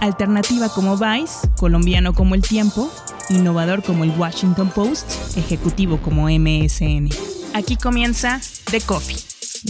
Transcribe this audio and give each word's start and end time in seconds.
Alternativa 0.00 0.68
como 0.68 0.96
Vice, 0.96 1.48
colombiano 1.56 2.12
como 2.12 2.34
El 2.34 2.42
Tiempo, 2.42 2.90
innovador 3.30 3.82
como 3.82 4.04
el 4.04 4.10
Washington 4.10 4.70
Post, 4.70 5.36
ejecutivo 5.36 5.98
como 5.98 6.28
MSN. 6.28 7.10
Aquí 7.54 7.76
comienza 7.76 8.40
The 8.70 8.80
Coffee. 8.82 9.16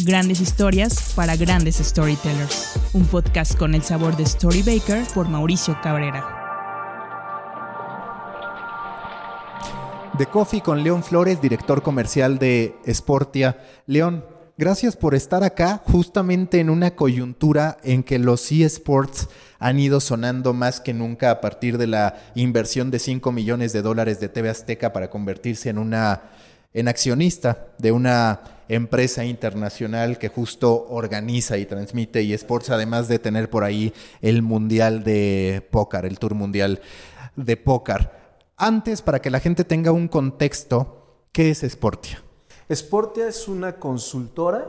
Grandes 0.04 0.40
historias 0.40 1.12
para 1.14 1.36
grandes 1.36 1.76
storytellers. 1.76 2.78
Un 2.92 3.06
podcast 3.06 3.56
con 3.56 3.74
el 3.74 3.82
sabor 3.82 4.16
de 4.16 4.26
Storybaker 4.26 5.04
por 5.14 5.28
Mauricio 5.28 5.78
Cabrera. 5.82 6.36
The 10.18 10.26
Coffee 10.26 10.60
con 10.62 10.82
León 10.82 11.02
Flores, 11.02 11.40
director 11.40 11.82
comercial 11.82 12.38
de 12.38 12.76
Sportia. 12.90 13.58
León, 13.86 14.24
gracias 14.58 14.96
por 14.96 15.14
estar 15.14 15.44
acá 15.44 15.82
justamente 15.84 16.60
en 16.60 16.70
una 16.70 16.92
coyuntura 16.92 17.76
en 17.82 18.02
que 18.02 18.18
los 18.18 18.50
eSports 18.50 19.28
han 19.58 19.78
ido 19.78 20.00
sonando 20.00 20.52
más 20.52 20.80
que 20.80 20.94
nunca 20.94 21.30
a 21.30 21.40
partir 21.40 21.78
de 21.78 21.86
la 21.86 22.16
inversión 22.34 22.90
de 22.90 22.98
5 22.98 23.32
millones 23.32 23.72
de 23.72 23.82
dólares 23.82 24.20
de 24.20 24.28
TV 24.28 24.48
Azteca 24.48 24.92
para 24.92 25.10
convertirse 25.10 25.68
en 25.68 25.78
una 25.78 26.22
en 26.74 26.88
accionista 26.88 27.68
de 27.78 27.90
una 27.90 28.40
empresa 28.68 29.24
internacional 29.24 30.18
que 30.18 30.28
justo 30.28 30.86
organiza 30.90 31.56
y 31.56 31.64
transmite 31.64 32.20
eSports, 32.34 32.68
además 32.68 33.08
de 33.08 33.18
tener 33.18 33.48
por 33.48 33.64
ahí 33.64 33.94
el 34.20 34.42
Mundial 34.42 35.02
de 35.02 35.66
Póker, 35.70 36.04
el 36.04 36.18
Tour 36.18 36.34
Mundial 36.34 36.82
de 37.34 37.56
Póker. 37.56 38.10
Antes, 38.58 39.00
para 39.00 39.22
que 39.22 39.30
la 39.30 39.40
gente 39.40 39.64
tenga 39.64 39.90
un 39.90 40.06
contexto, 40.06 41.24
¿qué 41.32 41.48
es 41.50 41.60
Sportia? 41.60 42.25
Sportia 42.74 43.28
es 43.28 43.46
una 43.46 43.76
consultora 43.76 44.66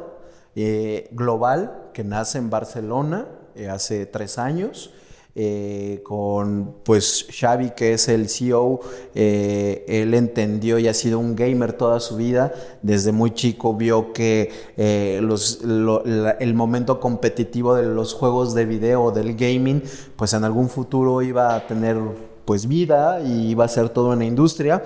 eh, 0.56 1.10
global 1.12 1.90
que 1.94 2.04
nace 2.04 2.38
en 2.38 2.50
Barcelona 2.50 3.28
eh, 3.56 3.70
hace 3.70 4.06
tres 4.06 4.38
años. 4.38 4.92
Eh, 5.40 6.02
con 6.04 6.78
pues 6.84 7.28
Xavi 7.30 7.70
que 7.76 7.94
es 7.94 8.08
el 8.08 8.28
CEO, 8.28 8.80
él 9.14 10.16
entendió 10.16 10.80
y 10.80 10.88
ha 10.88 10.96
sido 10.96 11.20
un 11.20 11.36
gamer 11.36 11.74
toda 11.74 12.00
su 12.00 12.16
vida, 12.16 12.52
desde 12.82 13.12
muy 13.12 13.36
chico 13.36 13.76
vio 13.76 14.14
que 14.14 14.52
el 14.78 16.54
momento 16.56 17.00
competitivo 17.00 17.76
de 17.76 17.84
los 17.84 18.16
juegos 18.16 18.56
de 18.56 18.66
video, 18.66 19.12
del 19.12 19.36
gaming, 19.36 19.84
pues 20.16 20.34
en 20.34 20.44
algún 20.44 20.70
futuro 20.70 21.22
iba 21.22 21.54
a 21.54 21.68
tener 21.68 21.98
pues 22.44 22.68
vida 22.68 23.22
y 23.22 23.52
iba 23.52 23.66
a 23.66 23.68
ser 23.68 23.90
toda 23.90 24.16
una 24.16 24.26
industria. 24.26 24.82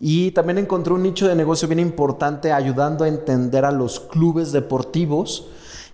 Y 0.00 0.30
también 0.30 0.58
encontró 0.58 0.94
un 0.94 1.02
nicho 1.02 1.26
de 1.26 1.34
negocio 1.34 1.66
bien 1.66 1.80
importante 1.80 2.52
ayudando 2.52 3.04
a 3.04 3.08
entender 3.08 3.64
a 3.64 3.72
los 3.72 4.00
clubes 4.00 4.52
deportivos 4.52 5.48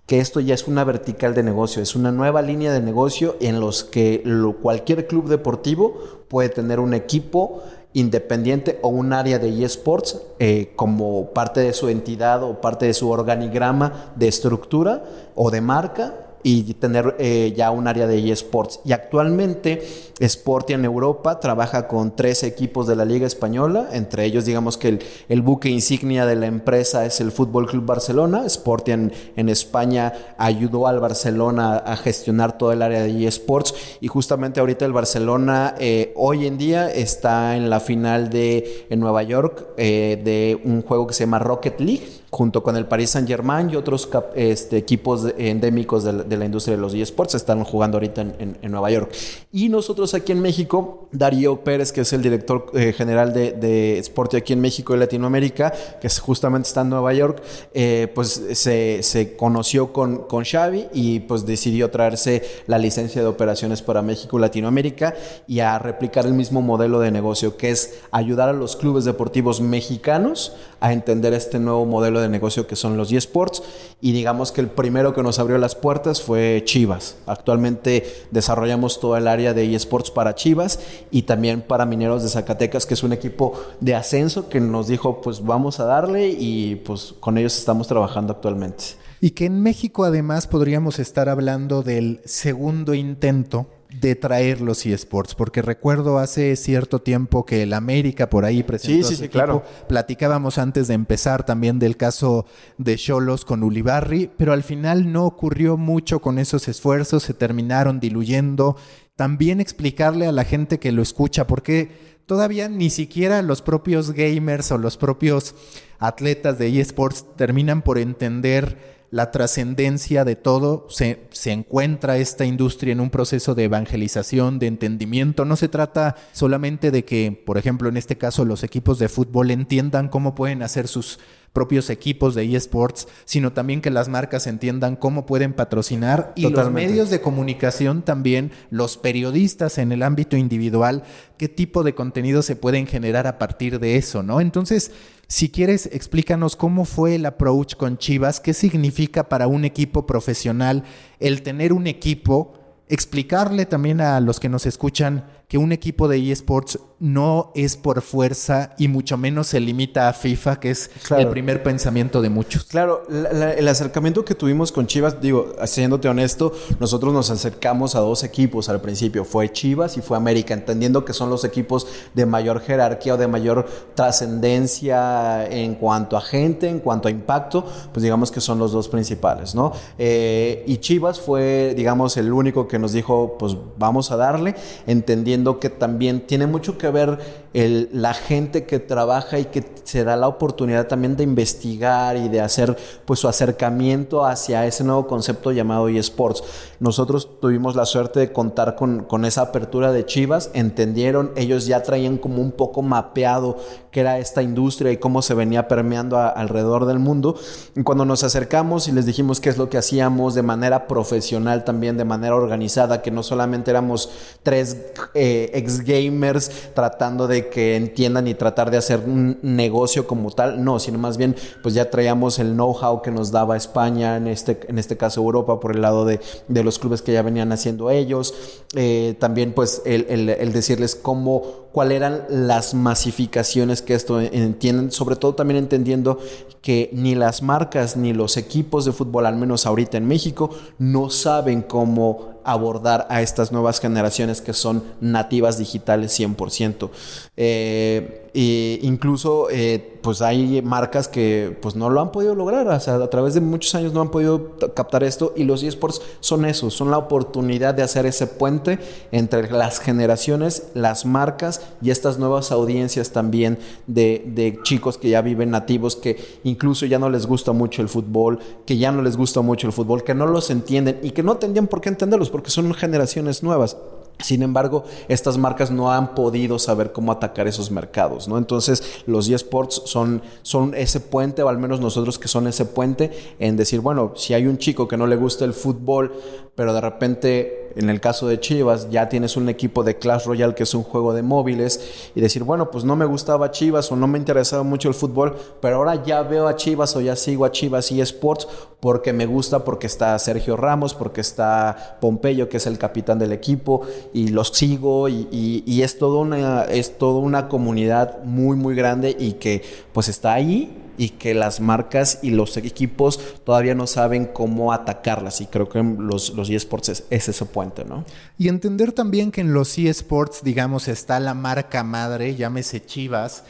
que 0.07 0.21
esto 0.21 0.41
ya 0.41 0.55
es 0.55 0.69
una 0.69 0.85
vertical 0.85 1.35
de 1.35 1.43
negocio, 1.43 1.83
es 1.83 1.97
una 1.97 2.13
nueva 2.13 2.43
línea 2.43 2.73
de 2.73 2.81
negocio 2.81 3.37
en 3.41 3.59
los 3.59 3.85
que 3.85 4.23
cualquier 4.61 5.07
club 5.07 5.29
deportivo 5.29 5.95
puede 6.29 6.51
tener 6.51 6.79
un 6.79 6.93
equipo 6.93 7.63
independiente 7.95 8.79
o 8.83 8.89
un 8.89 9.13
área 9.15 9.39
de 9.39 9.65
eSports 9.65 10.21
eh, 10.41 10.73
como 10.77 11.31
parte 11.31 11.61
de 11.61 11.73
su 11.73 11.89
entidad 11.89 12.43
o 12.43 12.61
parte 12.61 12.87
de 12.87 12.93
su 12.93 13.09
organigrama 13.09 14.13
de 14.17 14.29
estructura 14.29 15.05
o 15.35 15.51
de 15.51 15.61
marca 15.63 16.24
y 16.45 16.75
tener 16.75 17.17
eh, 17.19 17.55
ya 17.57 17.71
un 17.71 17.89
área 17.89 18.07
de 18.07 18.31
eSports. 18.31 18.81
Y 18.85 18.93
actualmente 18.93 19.83
Sportia 20.23 20.77
en 20.77 20.85
Europa 20.85 21.41
trabaja 21.41 21.89
con 21.89 22.15
tres 22.15 22.45
equipos 22.45 22.87
de 22.87 22.95
la 22.95 23.05
Liga 23.05 23.27
Española, 23.27 23.89
entre 23.93 24.25
ellos 24.27 24.45
digamos 24.45 24.77
que 24.77 25.01
el, 25.29 25.43
buque 25.43 25.71
insignia 25.71 26.27
de 26.27 26.37
la 26.37 26.47
empresa 26.47 27.05
es 27.07 27.21
el 27.21 27.33
Fútbol 27.33 27.67
Club 27.67 27.87
Barcelona. 27.87 28.49
Sportia 28.49 28.95
en, 28.95 29.49
España 29.49 30.13
ayudó 30.37 30.87
al 30.87 31.01
Barcelona 31.01 31.79
a 31.79 31.97
gestionar 31.97 32.59
todo 32.59 32.73
el 32.73 32.83
área 32.83 33.03
de 33.03 33.27
eSports 33.27 33.75
y 34.01 34.09
justamente 34.09 34.61
ahorita 34.61 34.85
el 34.85 34.93
Barcelona 34.93 35.75
eh, 35.79 36.13
hoy 36.17 36.47
en 36.47 36.59
día 36.59 36.91
está 36.91 37.57
en 37.57 37.71
la 37.71 37.81
final 37.81 38.29
de 38.29 38.87
en 38.91 39.01
Nueva 39.01 39.23
York 39.23 39.67
eh, 39.77 40.21
de 40.23 40.61
un 40.65 40.83
juego 40.83 41.07
que 41.07 41.15
se 41.15 41.25
llama 41.25 41.39
Rocket 41.39 41.81
League 41.81 42.24
junto 42.35 42.65
con 42.65 42.77
el 42.77 42.87
Paris 42.87 43.11
Saint 43.11 43.29
Germain 43.29 43.71
y 43.71 43.77
otros 43.77 44.09
este, 44.35 44.77
equipos 44.77 45.25
endémicos 45.39 46.03
de 46.03 46.37
la, 46.37 46.45
industria 46.45 46.75
de 46.75 46.83
los 46.83 46.93
eSports, 46.93 47.37
están 47.37 47.63
jugando 47.63 47.97
ahorita 47.97 48.23
en, 48.23 48.59
Nueva 48.73 48.91
York. 48.91 49.13
Y 49.53 49.69
nosotros 49.69 50.15
aquí 50.15 50.33
en 50.33 50.41
México, 50.41 51.09
Darío 51.13 51.63
Pérez, 51.63 51.93
que 51.93 52.01
es 52.01 52.13
el 52.13 52.23
director 52.23 52.73
eh, 52.75 52.93
general 52.93 53.33
de, 53.33 53.53
de 53.53 54.03
aquí 54.37 54.53
en 54.53 54.61
México 54.61 54.97
y 54.97 54.99
Latinoamérica, 54.99 55.73
que 56.01 56.09
justamente 56.09 56.67
está 56.67 56.81
en 56.81 56.91
Nueva 56.91 57.15
York, 57.15 57.41
eh, 57.73 58.11
pues 58.13 58.43
se, 58.55 59.37
conoció 59.37 59.93
con, 59.93 60.25
con 60.25 60.45
Xavi 60.45 60.89
y 60.93 61.21
pues 61.21 61.47
decidió 61.47 61.91
traerse 61.91 62.43
la 62.67 62.79
licencia 62.79 63.23
de 63.23 63.29
operaciones 63.29 63.81
para 63.81 64.03
México 64.03 64.39
y 64.39 64.41
Latinoamérica 64.41 65.15
y 65.47 65.61
a 65.61 65.79
replicar 65.79 66.27
el 66.27 66.35
mismo 66.35 66.63
modelo 66.63 66.99
de 66.99 67.13
negocio, 67.13 67.57
que 67.57 67.71
es 67.71 68.01
ayudar 68.11 68.49
a 68.49 68.53
los 68.53 68.75
clubes 68.75 69.05
deportivos 69.05 69.61
mexicanos 69.61 70.57
a 70.81 70.93
entender 70.93 71.33
este 71.33 71.61
nuevo 71.61 71.87
modelo 71.87 72.21
de 72.21 72.24
negocio 72.29 72.67
que 72.67 72.77
son 72.77 72.97
los 72.97 73.13
eSports 73.13 73.63
y 74.01 74.13
digamos 74.13 74.53
que 74.53 74.61
el 74.61 74.69
primero 74.69 75.15
que 75.15 75.23
nos 75.23 75.39
abrió 75.39 75.59
las 75.59 75.75
puertas 75.75 76.23
fue 76.23 76.63
Chivas. 76.65 77.17
Actualmente 77.27 78.27
desarrollamos 78.31 79.01
todo 79.01 79.17
el 79.17 79.29
área 79.29 79.55
de 79.55 79.75
eSports 79.75 80.11
para 80.11 80.35
Chivas 80.35 80.81
y 81.11 81.23
también 81.23 81.63
para 81.63 81.87
Mineros 81.87 82.23
de 82.23 82.29
Zacatecas, 82.29 82.87
que 82.87 82.95
es 82.95 83.03
un 83.03 83.13
equipo 83.13 83.61
de 83.81 83.95
ascenso 83.95 84.49
que 84.49 84.61
nos 84.61 84.89
dijo 84.89 85.21
pues 85.21 85.45
vamos 85.45 85.81
a 85.81 85.85
darle 85.85 86.29
y 86.29 86.77
pues 86.77 87.15
con 87.21 87.39
ellos 87.39 87.57
estamos 87.57 87.89
trabajando 87.89 88.33
actualmente. 88.33 88.85
Y 89.21 89.31
que 89.31 89.47
en 89.47 89.63
México 89.63 90.05
además 90.05 90.47
podríamos 90.47 90.99
estar 90.99 91.29
hablando 91.29 91.83
del 91.83 92.21
segundo 92.25 92.93
intento 92.93 93.67
de 94.01 94.15
traer 94.15 94.61
los 94.61 94.85
eSports, 94.85 95.35
porque 95.35 95.63
recuerdo 95.63 96.19
hace 96.19 96.57
cierto 96.57 97.01
tiempo 97.01 97.45
que 97.45 97.63
el 97.63 97.73
América 97.73 98.29
por 98.29 98.45
ahí 98.45 98.63
presentó 98.63 99.09
sí, 99.09 99.15
sí, 99.15 99.23
sí, 99.23 99.29
claro. 99.29 99.63
Platicábamos 99.89 100.59
antes 100.59 100.89
de 100.89 100.95
empezar 100.95 101.47
también 101.47 101.79
del 101.79 101.97
caso 101.97 102.47
de 102.79 102.97
Cholos 102.97 103.45
con 103.45 103.63
Ulibarri, 103.63 104.31
pero 104.37 104.53
al 104.53 104.63
final 104.63 105.13
no 105.13 105.25
ocurrió 105.25 105.77
mucho 105.77 106.21
con 106.21 106.39
esos 106.39 106.69
esfuerzos, 106.69 107.23
se 107.23 107.35
terminaron 107.35 108.01
diluyendo. 108.01 108.77
También 109.17 109.61
explicarle 109.61 110.27
a 110.27 110.33
la 110.33 110.45
gente 110.45 110.79
que 110.79 110.93
lo 110.93 111.03
escucha, 111.03 111.47
porque 111.47 112.17
todavía 112.27 112.69
ni 112.69 112.91
siquiera 112.91 113.43
los 113.43 113.63
propios 113.63 114.13
gamers 114.13 114.73
o 114.73 114.79
los 114.79 114.97
propios 114.97 115.55
atletas 115.99 116.59
de 116.59 116.81
eSports 116.81 117.25
terminan 117.37 117.83
por 117.83 117.99
entender 117.99 118.94
la 119.15 119.31
trascendencia 119.31 120.25
de 120.25 120.35
todo, 120.35 120.89
se, 120.91 121.21
se, 121.31 121.53
encuentra 121.53 122.19
esta 122.19 122.45
industria 122.47 122.91
en 122.91 122.99
un 122.99 123.11
proceso 123.11 123.55
de 123.55 123.63
evangelización, 123.63 124.59
de 124.59 124.67
entendimiento. 124.67 125.45
No 125.45 125.55
se 125.55 125.69
trata 125.69 126.17
solamente 126.33 126.91
de 126.91 127.05
que, 127.05 127.31
por 127.47 127.57
ejemplo, 127.57 127.89
en 127.89 127.97
este 127.97 128.19
caso, 128.19 128.45
los 128.45 128.65
equipos 128.65 128.99
de 128.99 129.09
fútbol 129.09 129.53
entiendan 129.53 130.09
cómo 130.09 130.35
pueden 130.35 130.65
hacer 130.65 130.89
sus 130.89 131.21
propios 131.53 131.89
equipos 131.91 132.35
de 132.35 132.57
eSports, 132.57 133.07
sino 133.25 133.53
también 133.53 133.81
que 133.81 133.91
las 133.91 134.09
marcas 134.09 134.49
entiendan 134.49 134.97
cómo 134.97 135.27
pueden 135.27 135.53
patrocinar 135.53 136.33
y 136.35 136.49
los 136.49 136.73
medios 136.73 137.09
de 137.09 137.21
comunicación 137.21 138.03
también, 138.03 138.51
los 138.71 138.97
periodistas 138.97 139.79
en 139.79 139.93
el 139.93 140.03
ámbito 140.03 140.37
individual, 140.37 141.05
qué 141.39 141.49
tipo 141.49 141.85
de 141.85 141.95
contenido 141.95 142.43
se 142.43 142.57
pueden 142.57 142.89
generar 142.89 143.29
a 143.29 143.39
partir 143.39 143.79
de 143.79 143.97
eso, 143.97 144.25
¿no? 144.25 144.41
Entonces, 144.41 144.91
si 145.27 145.49
quieres, 145.49 145.89
explícanos 145.93 146.57
cómo 146.57 146.85
fue 146.85 147.15
el 147.15 147.27
approach 147.27 147.77
con 147.77 147.99
Chivas, 147.99 148.41
qué 148.41 148.55
significa 148.55 149.29
para 149.29 149.47
un 149.47 149.65
equipo 149.65 150.07
profesional 150.07 150.85
el 151.19 151.43
tener 151.43 151.73
un 151.73 151.87
equipo, 151.87 152.55
explicarle 152.89 153.67
también 153.67 154.01
a 154.01 154.21
los 154.21 154.41
que 154.41 154.49
nos 154.49 154.67
escuchan 154.67 155.25
que 155.55 155.59
un 155.59 155.71
equipo 155.71 156.09
de 156.09 156.33
eSports 156.33 156.81
no 156.99 157.53
es 157.55 157.77
por 157.77 158.03
fuerza 158.03 158.71
y 158.79 158.89
mucho 158.89 159.17
menos 159.17 159.49
se 159.49 159.61
limita 159.61 160.09
a 160.09 160.13
FIFA, 160.13 160.59
que 160.59 160.71
es 160.71 160.91
el 161.17 161.29
primer 161.29 161.63
pensamiento 161.63 162.23
de 162.23 162.31
muchos. 162.31 162.65
Claro, 162.65 163.07
el 163.09 163.69
acercamiento 163.69 164.25
que 164.25 164.35
tuvimos 164.35 164.73
con 164.73 164.87
Chivas, 164.87 165.21
digo, 165.21 165.55
siéndote 165.67 166.09
honesto, 166.09 166.53
nosotros 166.81 167.13
nos 167.13 167.31
acercamos 167.31 167.95
a 167.95 168.01
dos 168.01 168.25
equipos 168.25 168.69
al 168.69 168.81
principio, 168.81 169.25
fue 169.25 169.53
Chivas 169.53 169.97
y 169.97 170.01
fue 170.01 170.17
América, 170.17 170.55
entendiendo 170.55 171.05
que 171.05 171.13
son 171.13 171.31
los 171.31 171.45
equipos 171.45 171.87
de 172.15 172.27
mayor 172.27 172.61
jerarquía 172.61 173.15
o 173.15 173.17
de 173.17 173.29
mayor 173.29 173.67
trascendencia 173.95 175.47
en 175.47 175.75
cuanto 175.75 176.17
a 176.17 176.21
gente, 176.21 176.69
en 176.69 176.81
cuanto 176.81 177.09
a 177.09 177.11
impacto, 177.11 177.65
pues 177.93 178.03
digamos 178.03 178.33
que 178.33 178.41
son 178.41 178.59
los 178.59 178.73
dos 178.73 178.89
principales, 178.89 179.55
¿no? 179.55 179.73
Eh, 179.99 180.65
y 180.67 180.79
Chivas 180.79 181.21
fue, 181.21 181.75
digamos, 181.77 182.17
el 182.17 182.33
único 182.33 182.67
que 182.67 182.79
nos 182.79 182.93
dijo, 182.93 183.37
pues 183.39 183.57
vamos 183.77 184.11
a 184.11 184.17
darle, 184.17 184.55
entendiendo 184.87 185.44
que 185.61 185.71
también 185.71 186.21
tiene 186.21 186.47
mucho 186.47 186.79
que 186.79 186.89
ver 186.89 187.44
la 187.55 188.15
gente 188.15 188.65
que 188.65 188.81
trabaja 188.81 189.39
y 189.39 189.45
que 189.45 189.65
se 189.85 190.03
da 190.03 190.17
la 190.17 190.27
oportunidad 190.27 190.89
también 190.89 191.17
de 191.17 191.23
investigar 191.23 192.17
y 192.17 192.29
de 192.29 192.41
hacer 192.41 192.77
pues 193.05 193.21
su 193.21 193.29
acercamiento 193.29 194.25
hacia 194.27 194.67
ese 194.67 194.83
nuevo 194.83 195.07
concepto 195.07 195.53
llamado 195.53 195.89
eSports. 195.89 196.43
Nosotros 196.81 197.41
tuvimos 197.41 197.77
la 197.77 197.87
suerte 197.87 198.19
de 198.19 198.33
contar 198.33 198.75
con, 198.75 199.05
con 199.05 199.25
esa 199.25 199.43
apertura 199.43 199.93
de 199.93 200.05
Chivas, 200.05 200.51
entendieron, 200.53 201.31
ellos 201.37 201.67
ya 201.67 201.85
traían 201.85 202.19
como 202.19 202.43
un 202.43 202.51
poco 202.51 202.83
mapeado 202.83 203.57
qué 203.93 204.01
era 204.01 204.19
esta 204.19 204.43
industria 204.43 204.91
y 204.91 204.97
cómo 204.97 205.23
se 205.23 205.35
venía 205.35 205.69
permeando 205.69 206.19
alrededor 206.19 206.85
del 206.87 206.99
mundo. 206.99 207.39
Y 207.77 207.85
cuando 207.85 208.05
nos 208.05 208.25
acercamos 208.25 208.89
y 208.89 208.93
les 208.93 209.07
dijimos 209.07 209.41
qué 209.41 209.51
es 209.51 209.57
lo 209.57 209.71
que 209.71 209.79
hacíamos 209.79 210.35
de 210.35 210.43
manera 210.43 210.89
profesional 210.89 211.63
también, 211.63 211.97
de 211.97 212.05
manera 212.05 212.35
organizada, 212.35 213.03
que 213.03 213.13
no 213.13 213.23
solamente 213.23 213.71
éramos 213.71 214.11
tres 214.43 214.77
eh, 215.15 215.53
ex 215.55 215.85
gamers 215.85 216.51
tratando 216.75 217.29
de 217.29 217.44
que 217.51 217.77
entiendan 217.77 218.29
y 218.29 218.35
tratar 218.35 218.71
de 218.71 218.77
hacer 218.77 219.01
un 219.07 219.39
negocio 219.43 220.07
como 220.07 220.31
tal, 220.31 220.63
no, 220.65 220.79
sino 220.79 220.99
más 220.99 221.17
bien 221.17 221.37
pues 221.63 221.75
ya 221.75 221.91
traíamos 221.91 222.39
el 222.39 222.53
know-how 222.53 223.03
que 223.03 223.11
nos 223.11 223.31
daba 223.31 223.57
España, 223.57 224.17
en 224.17 224.27
este, 224.27 224.61
en 224.69 224.79
este 224.79 224.97
caso 224.97 225.21
Europa, 225.21 225.61
por 225.61 225.75
el 225.75 225.83
lado 225.83 226.05
de, 226.05 226.21
los 226.49 226.79
clubes 226.79 227.03
que 227.03 227.13
ya 227.13 227.23
venían 227.23 227.53
haciendo 227.53 227.91
ellos, 227.91 228.35
eh, 228.75 229.15
también 229.19 229.53
pues 229.53 229.83
el, 229.85 230.07
el 230.09 230.53
decirles 230.53 230.95
cómo 230.95 231.65
cuáles 231.75 231.97
eran 231.97 232.25
las 232.29 232.73
masificaciones 232.73 233.83
que 233.83 233.95
esto 233.95 234.21
entienden, 234.21 234.93
sobre 234.93 235.17
todo 235.17 235.35
también 235.35 235.59
entendiendo 235.59 236.19
que 236.63 236.89
ni 236.93 237.17
las 237.17 237.43
marcas 237.43 237.97
ni 237.97 238.13
los 238.13 238.37
equipos 238.37 238.85
de 238.85 238.93
fútbol, 238.93 239.27
al 239.27 239.37
menos 239.37 239.67
ahorita 239.67 239.99
en 239.99 240.07
México, 240.07 240.51
no 240.79 241.11
saben 241.11 241.63
cómo 241.63 242.34
abordar 242.45 243.07
a 243.11 243.23
estas 243.23 243.53
nuevas 243.53 243.81
generaciones 243.81 244.41
que 244.41 244.53
son 244.53 244.85
nativas 245.01 245.59
digitales 245.59 246.19
100%. 246.19 246.91
Eh, 247.37 248.24
incluso 248.35 249.49
eh, 249.51 249.99
pues 250.03 250.21
hay 250.21 250.61
marcas 250.61 251.07
que 251.07 251.57
pues 251.63 251.77
no 251.77 251.89
lo 251.89 252.01
han 252.01 252.11
podido 252.11 252.35
lograr, 252.35 252.67
o 252.67 252.81
sea, 252.81 252.97
a 252.97 253.09
través 253.09 253.35
de 253.35 253.41
muchos 253.41 253.75
años 253.77 253.93
no 253.93 254.01
han 254.01 254.11
podido 254.11 254.57
captar 254.75 255.05
esto 255.05 255.33
y 255.37 255.45
los 255.45 255.63
esports 255.63 256.03
son 256.19 256.45
eso, 256.45 256.69
son 256.71 256.91
la 256.91 256.99
oportunidad 256.99 257.75
de 257.75 257.85
hacer 257.85 258.07
ese 258.07 258.27
puente 258.27 258.81
entre 259.13 259.51
las 259.53 259.79
generaciones, 259.79 260.65
las 260.75 261.07
marcas 261.07 261.63
y 261.81 261.91
estas 261.91 262.19
nuevas 262.19 262.51
audiencias 262.51 263.13
también 263.13 263.59
de, 263.87 264.25
de 264.27 264.59
chicos 264.65 264.99
que 264.99 265.11
ya 265.11 265.23
viven 265.23 265.51
nativos, 265.51 265.95
que 265.95 266.41
incluso 266.43 266.87
ya 266.87 266.99
no 266.99 267.11
les 267.11 267.27
gusta 267.27 267.53
mucho 267.53 267.83
el 267.83 267.89
fútbol, 267.89 268.41
que 268.67 268.79
ya 268.79 268.91
no 268.91 269.01
les 269.01 269.17
gusta 269.17 269.43
mucho 269.43 269.69
el 269.69 269.73
fútbol, 269.73 270.03
que 270.03 270.15
no 270.15 270.27
los 270.27 270.51
entienden 270.51 270.99
y 271.05 271.13
que 271.13 271.23
no 271.23 271.37
tendrían 271.37 271.69
por 271.69 271.81
qué 271.81 271.89
entenderlos 271.89 272.31
porque 272.31 272.51
son 272.51 272.75
generaciones 272.75 273.45
nuevas. 273.45 273.77
Sin 274.21 274.43
embargo, 274.43 274.85
estas 275.09 275.37
marcas 275.37 275.71
no 275.71 275.93
han 275.93 276.15
podido 276.15 276.59
saber 276.59 276.93
cómo 276.93 277.13
atacar 277.13 277.47
esos 277.47 277.71
mercados, 277.71 278.29
¿no? 278.29 278.39
Entonces, 278.39 279.03
los 279.07 279.29
eSports 279.29 279.83
son, 279.87 280.23
son 280.43 280.75
ese 280.75 281.01
puente, 281.01 281.43
o 281.43 281.49
al 281.49 281.59
menos 281.59 281.81
nosotros 281.81 282.19
que 282.19 282.29
son 282.29 282.47
ese 282.47 282.65
puente, 282.65 283.11
en 283.39 283.57
decir, 283.57 283.81
bueno, 283.81 284.13
si 284.17 284.33
hay 284.33 284.47
un 284.47 284.59
chico 284.59 284.89
que 284.89 284.97
no 284.97 285.07
le 285.07 285.17
gusta 285.17 285.45
el 285.45 285.53
fútbol, 285.53 286.13
pero 286.55 286.73
de 286.73 286.81
repente 286.81 287.64
en 287.77 287.91
el 287.91 288.01
caso 288.01 288.29
de 288.29 288.41
Chivas, 288.41 288.91
ya 288.91 289.09
tienes 289.09 289.37
un 289.37 289.49
equipo 289.49 289.83
de 289.83 289.99
Clash 289.99 290.27
Royale 290.27 290.55
que 290.55 290.63
es 290.63 290.75
un 290.75 290.83
juego 290.83 291.13
de 291.13 291.23
móviles 291.23 292.11
y 292.15 292.21
decir, 292.21 292.45
bueno, 292.45 292.71
pues 292.71 292.85
no 292.85 292.97
me 292.97 293.05
gustaba 293.05 293.51
Chivas 293.51 293.91
o 293.91 293.97
no 293.97 294.07
me 294.07 294.19
interesaba 294.19 294.63
mucho 294.63 294.89
el 294.89 294.95
fútbol, 294.95 295.37
pero 295.61 295.77
ahora 295.77 296.03
ya 296.05 296.23
veo 296.23 296.47
a 296.47 296.57
Chivas 296.57 296.95
o 296.97 297.01
ya 297.01 297.17
sigo 297.17 297.45
a 297.45 297.53
Chivas 297.53 297.91
y 297.93 298.01
Sports 298.01 298.47
porque 298.81 299.13
me 299.13 299.27
gusta, 299.27 299.65
porque 299.65 299.87
está 299.87 300.19
Sergio 300.19 300.57
Ramos, 300.57 300.95
porque 300.95 301.21
está 301.21 301.97
Pompeyo, 302.01 302.49
que 302.49 302.59
es 302.59 302.67
el 302.67 302.79
capitán 302.79 303.19
del 303.19 303.33
equipo, 303.33 303.83
y 304.13 304.29
los 304.29 304.49
sigo 304.49 305.09
y, 305.09 305.27
y 305.67 305.83
es, 305.83 305.99
todo 305.99 306.21
una, 306.21 306.65
es 306.65 306.99
toda 306.99 307.21
una 307.21 307.49
comunidad 307.49 308.23
muy, 308.25 308.57
muy 308.57 308.75
grande 308.75 309.17
y 309.19 309.33
que 309.33 309.63
pues 309.93 310.09
está 310.09 310.35
ahí 310.35 310.84
y 310.97 311.11
que 311.11 311.35
las 311.35 311.61
marcas 311.61 312.21
y 312.23 312.31
los 312.31 312.57
equipos 312.57 313.21
todavía 313.45 313.75
no 313.75 313.87
saben 313.87 314.27
cómo 314.27 314.73
atacarlas 314.73 315.41
y 315.41 315.47
creo 315.47 315.69
que 315.69 315.83
los, 315.83 316.35
los 316.35 316.51
eSports 316.51 316.89
es, 316.89 317.05
ese 317.11 317.45
puente, 317.45 317.85
¿no? 317.85 318.05
Y 318.39 318.49
entender 318.49 318.93
también 318.93 319.31
que 319.31 319.41
en 319.41 319.53
los 319.53 319.79
eSports, 319.79 320.43
digamos, 320.43 320.89
está 320.89 321.21
la 321.21 321.35
marca 321.35 321.83
madre, 321.85 322.35
llámese 322.35 322.85
Chivas, 322.85 323.45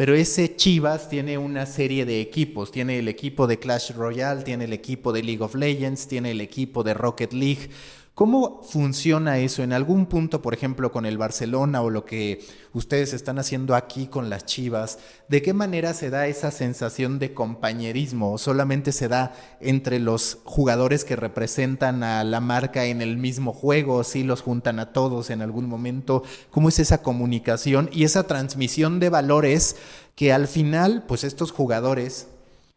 pero 0.00 0.14
ese 0.14 0.56
Chivas 0.56 1.10
tiene 1.10 1.36
una 1.36 1.66
serie 1.66 2.06
de 2.06 2.22
equipos. 2.22 2.72
Tiene 2.72 2.98
el 2.98 3.06
equipo 3.06 3.46
de 3.46 3.58
Clash 3.58 3.92
Royale, 3.92 4.44
tiene 4.44 4.64
el 4.64 4.72
equipo 4.72 5.12
de 5.12 5.22
League 5.22 5.42
of 5.42 5.54
Legends, 5.54 6.08
tiene 6.08 6.30
el 6.30 6.40
equipo 6.40 6.82
de 6.82 6.94
Rocket 6.94 7.34
League. 7.34 7.68
¿Cómo 8.20 8.60
funciona 8.62 9.38
eso 9.38 9.62
en 9.62 9.72
algún 9.72 10.04
punto, 10.04 10.42
por 10.42 10.52
ejemplo, 10.52 10.92
con 10.92 11.06
el 11.06 11.16
Barcelona 11.16 11.80
o 11.80 11.88
lo 11.88 12.04
que 12.04 12.44
ustedes 12.74 13.14
están 13.14 13.38
haciendo 13.38 13.74
aquí 13.74 14.08
con 14.08 14.28
las 14.28 14.44
Chivas? 14.44 14.98
¿De 15.30 15.40
qué 15.40 15.54
manera 15.54 15.94
se 15.94 16.10
da 16.10 16.26
esa 16.26 16.50
sensación 16.50 17.18
de 17.18 17.32
compañerismo? 17.32 18.34
¿O 18.34 18.36
solamente 18.36 18.92
se 18.92 19.08
da 19.08 19.32
entre 19.62 20.00
los 20.00 20.36
jugadores 20.44 21.06
que 21.06 21.16
representan 21.16 22.02
a 22.02 22.22
la 22.22 22.40
marca 22.40 22.84
en 22.84 23.00
el 23.00 23.16
mismo 23.16 23.54
juego? 23.54 23.94
¿O 23.94 24.04
¿Sí 24.04 24.22
los 24.22 24.42
juntan 24.42 24.80
a 24.80 24.92
todos 24.92 25.30
en 25.30 25.40
algún 25.40 25.66
momento? 25.66 26.22
¿Cómo 26.50 26.68
es 26.68 26.78
esa 26.78 27.02
comunicación 27.02 27.88
y 27.90 28.04
esa 28.04 28.24
transmisión 28.24 29.00
de 29.00 29.08
valores 29.08 29.76
que 30.14 30.34
al 30.34 30.46
final, 30.46 31.04
pues 31.08 31.24
estos 31.24 31.52
jugadores 31.52 32.28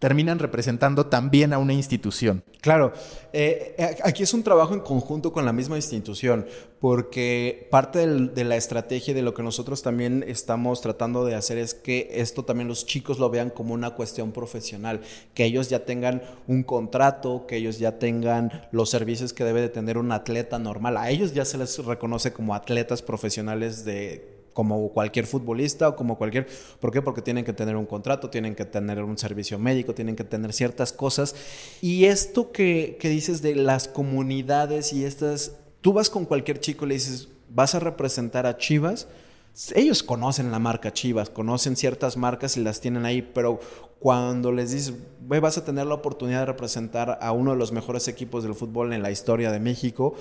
terminan 0.04 0.38
representando 0.38 1.06
también 1.06 1.54
a 1.54 1.60
una 1.60 1.72
institución. 1.72 2.44
Claro, 2.60 2.92
eh, 3.32 3.74
eh, 3.78 3.98
aquí 4.04 4.24
es 4.24 4.34
un 4.34 4.44
trabajo 4.44 4.74
en 4.74 4.82
conjunto 4.82 5.32
con 5.32 5.46
la 5.46 5.54
misma 5.54 5.78
institución, 5.78 6.46
porque 6.82 7.70
parte 7.72 8.06
de 8.06 8.44
la 8.44 8.58
estrategia 8.58 9.14
de 9.14 9.22
lo 9.22 9.34
que 9.34 9.44
nosotros 9.44 9.82
también 9.82 10.26
estamos 10.28 10.82
tratando 10.82 11.24
de 11.24 11.36
hacer 11.36 11.58
es 11.58 11.74
que 11.74 12.10
esto 12.16 12.44
también 12.44 12.68
los 12.68 12.86
chicos 12.86 13.18
lo 13.18 13.30
vean 13.30 13.50
como 13.50 13.74
una 13.74 13.92
cuestión 13.92 14.34
profesional, 14.34 15.00
que 15.34 15.46
ellos 15.46 15.70
ya 15.70 15.86
tengan 15.86 16.22
un 16.48 16.64
contrato, 16.64 17.46
que 17.48 17.56
ellos 17.56 17.80
ya 17.80 17.98
tengan 17.98 18.68
los 18.74 18.90
servicios 18.90 19.32
que 19.32 19.46
debe 19.46 19.62
de 19.62 19.70
tener 19.70 19.98
un 19.98 20.12
atleta 20.12 20.60
normal. 20.60 20.98
A 20.98 21.12
ellos 21.12 21.34
ya 21.34 21.46
se 21.46 21.58
les 21.58 21.78
reconoce 21.86 22.34
como 22.34 22.56
atletas 22.56 23.02
profesionales 23.02 23.86
de 23.86 24.33
como 24.54 24.90
cualquier 24.90 25.26
futbolista 25.26 25.90
o 25.90 25.96
como 25.96 26.18
cualquier... 26.18 26.48
¿Por 26.80 26.92
qué? 26.92 27.02
Porque 27.02 27.22
tienen 27.22 27.44
que 27.44 27.54
tener 27.54 27.76
un 27.76 27.86
contrato, 27.86 28.30
tienen 28.30 28.56
que 28.56 28.66
tener 28.66 29.04
un 29.04 29.18
servicio 29.18 29.60
médico, 29.60 29.94
tienen 29.94 30.16
que 30.16 30.24
tener 30.24 30.54
ciertas 30.54 30.94
cosas. 30.94 31.36
Y 31.82 32.06
esto 32.06 32.52
que, 32.52 32.98
que 33.00 33.10
dices 33.10 33.42
de 33.42 33.56
las 33.56 33.88
comunidades 33.88 34.94
y 34.94 35.06
estas... 35.06 35.54
Tú 35.82 35.94
vas 35.94 36.10
con 36.10 36.26
cualquier 36.26 36.60
chico 36.60 36.86
y 36.86 36.90
le 36.90 36.94
dices, 36.96 37.30
vas 37.50 37.76
a 37.76 37.80
representar 37.80 38.46
a 38.46 38.58
Chivas. 38.58 39.08
Ellos 39.76 40.02
conocen 40.02 40.52
la 40.52 40.60
marca 40.60 40.94
Chivas, 40.94 41.30
conocen 41.30 41.76
ciertas 41.76 42.18
marcas 42.18 42.58
y 42.58 42.62
las 42.62 42.82
tienen 42.82 43.06
ahí, 43.06 43.22
pero 43.22 43.60
cuando 44.00 44.52
les 44.52 44.72
dices, 44.72 44.94
vas 45.22 45.58
a 45.58 45.64
tener 45.64 45.86
la 45.86 45.94
oportunidad 45.94 46.40
de 46.40 46.46
representar 46.48 47.20
a 47.22 47.32
uno 47.32 47.52
de 47.52 47.58
los 47.58 47.72
mejores 47.72 48.08
equipos 48.08 48.44
del 48.44 48.56
fútbol 48.56 48.92
en 48.92 49.02
la 49.02 49.12
historia 49.12 49.52
de 49.52 49.60
México, 49.60 50.16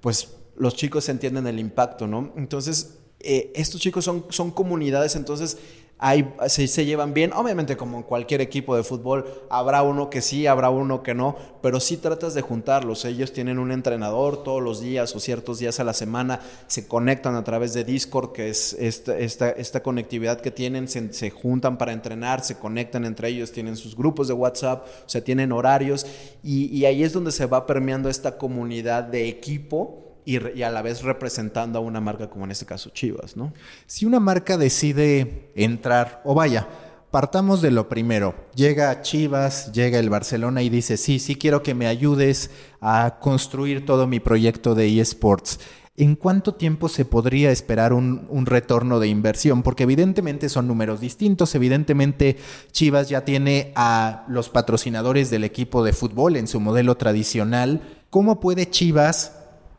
pues 0.00 0.34
los 0.56 0.74
chicos 0.74 1.08
entienden 1.08 1.46
el 1.46 1.60
impacto, 1.60 2.06
¿no? 2.06 2.32
Entonces, 2.36 2.98
eh, 3.20 3.52
estos 3.54 3.80
chicos 3.80 4.04
son, 4.04 4.26
son 4.28 4.50
comunidades, 4.50 5.16
entonces 5.16 5.58
hay, 6.00 6.32
se, 6.46 6.68
se, 6.68 6.84
llevan 6.84 7.12
bien. 7.12 7.32
Obviamente, 7.32 7.76
como 7.76 7.96
en 7.96 8.04
cualquier 8.04 8.40
equipo 8.40 8.76
de 8.76 8.84
fútbol, 8.84 9.26
habrá 9.50 9.82
uno 9.82 10.10
que 10.10 10.22
sí, 10.22 10.46
habrá 10.46 10.70
uno 10.70 11.02
que 11.02 11.12
no, 11.12 11.36
pero 11.60 11.80
sí 11.80 11.96
tratas 11.96 12.34
de 12.34 12.40
juntarlos. 12.40 13.04
Ellos 13.04 13.32
tienen 13.32 13.58
un 13.58 13.72
entrenador 13.72 14.44
todos 14.44 14.62
los 14.62 14.80
días 14.80 15.16
o 15.16 15.20
ciertos 15.20 15.58
días 15.58 15.80
a 15.80 15.84
la 15.84 15.92
semana, 15.92 16.40
se 16.68 16.86
conectan 16.86 17.34
a 17.34 17.42
través 17.42 17.72
de 17.72 17.82
Discord, 17.82 18.30
que 18.30 18.48
es 18.48 18.74
esta, 18.74 19.18
esta, 19.18 19.82
conectividad 19.82 20.40
que 20.40 20.52
tienen, 20.52 20.86
se, 20.86 21.12
se, 21.12 21.30
juntan 21.30 21.78
para 21.78 21.92
entrenar, 21.92 22.44
se 22.44 22.58
conectan 22.58 23.04
entre 23.04 23.30
ellos, 23.30 23.50
tienen 23.50 23.76
sus 23.76 23.96
grupos 23.96 24.28
de 24.28 24.34
WhatsApp, 24.34 24.86
o 25.04 25.08
sea, 25.08 25.24
tienen 25.24 25.50
horarios, 25.50 26.06
y, 26.44 26.66
y 26.66 26.84
ahí 26.84 27.02
es 27.02 27.12
donde 27.12 27.32
se 27.32 27.46
va 27.46 27.66
permeando 27.66 28.08
esta 28.08 28.38
comunidad 28.38 29.02
de 29.02 29.28
equipo 29.28 30.07
y, 30.28 30.62
a 30.62 30.70
la 30.70 30.82
vez 30.82 31.02
representando 31.02 31.78
a 31.78 31.82
una 31.82 32.02
marca 32.02 32.28
como 32.28 32.44
en 32.44 32.50
este 32.50 32.66
caso 32.66 32.90
Chivas, 32.90 33.34
¿no? 33.34 33.54
Si 33.86 34.04
una 34.04 34.20
marca 34.20 34.58
decide 34.58 35.50
entrar, 35.54 36.20
o 36.24 36.34
vaya, 36.34 36.68
partamos 37.10 37.62
de 37.62 37.70
lo 37.70 37.88
primero. 37.88 38.34
Llega 38.54 39.00
Chivas, 39.00 39.72
llega 39.72 39.98
el 39.98 40.10
Barcelona 40.10 40.60
y 40.60 40.68
dice, 40.68 40.98
sí, 40.98 41.18
sí 41.18 41.36
quiero 41.36 41.62
que 41.62 41.74
me 41.74 41.86
ayudes 41.86 42.50
a 42.82 43.18
construir 43.22 43.86
todo 43.86 44.06
mi 44.06 44.20
proyecto 44.20 44.74
de 44.74 45.00
eSports. 45.00 45.60
¿En 45.96 46.14
cuánto 46.14 46.54
tiempo 46.54 46.90
se 46.90 47.06
podría 47.06 47.50
esperar 47.50 47.94
un, 47.94 48.26
un, 48.28 48.44
retorno 48.44 49.00
de 49.00 49.08
inversión? 49.08 49.62
Porque 49.62 49.82
evidentemente 49.82 50.50
son 50.50 50.68
números 50.68 51.00
distintos, 51.00 51.54
evidentemente 51.54 52.36
Chivas 52.70 53.08
ya 53.08 53.24
tiene 53.24 53.72
a 53.74 54.24
los 54.28 54.50
patrocinadores 54.50 55.30
del 55.30 55.42
equipo 55.42 55.82
de 55.82 55.94
fútbol 55.94 56.36
en 56.36 56.46
su 56.46 56.60
modelo 56.60 56.98
tradicional. 56.98 57.80
¿Cómo 58.10 58.38
puede 58.38 58.70
Chivas 58.70 59.37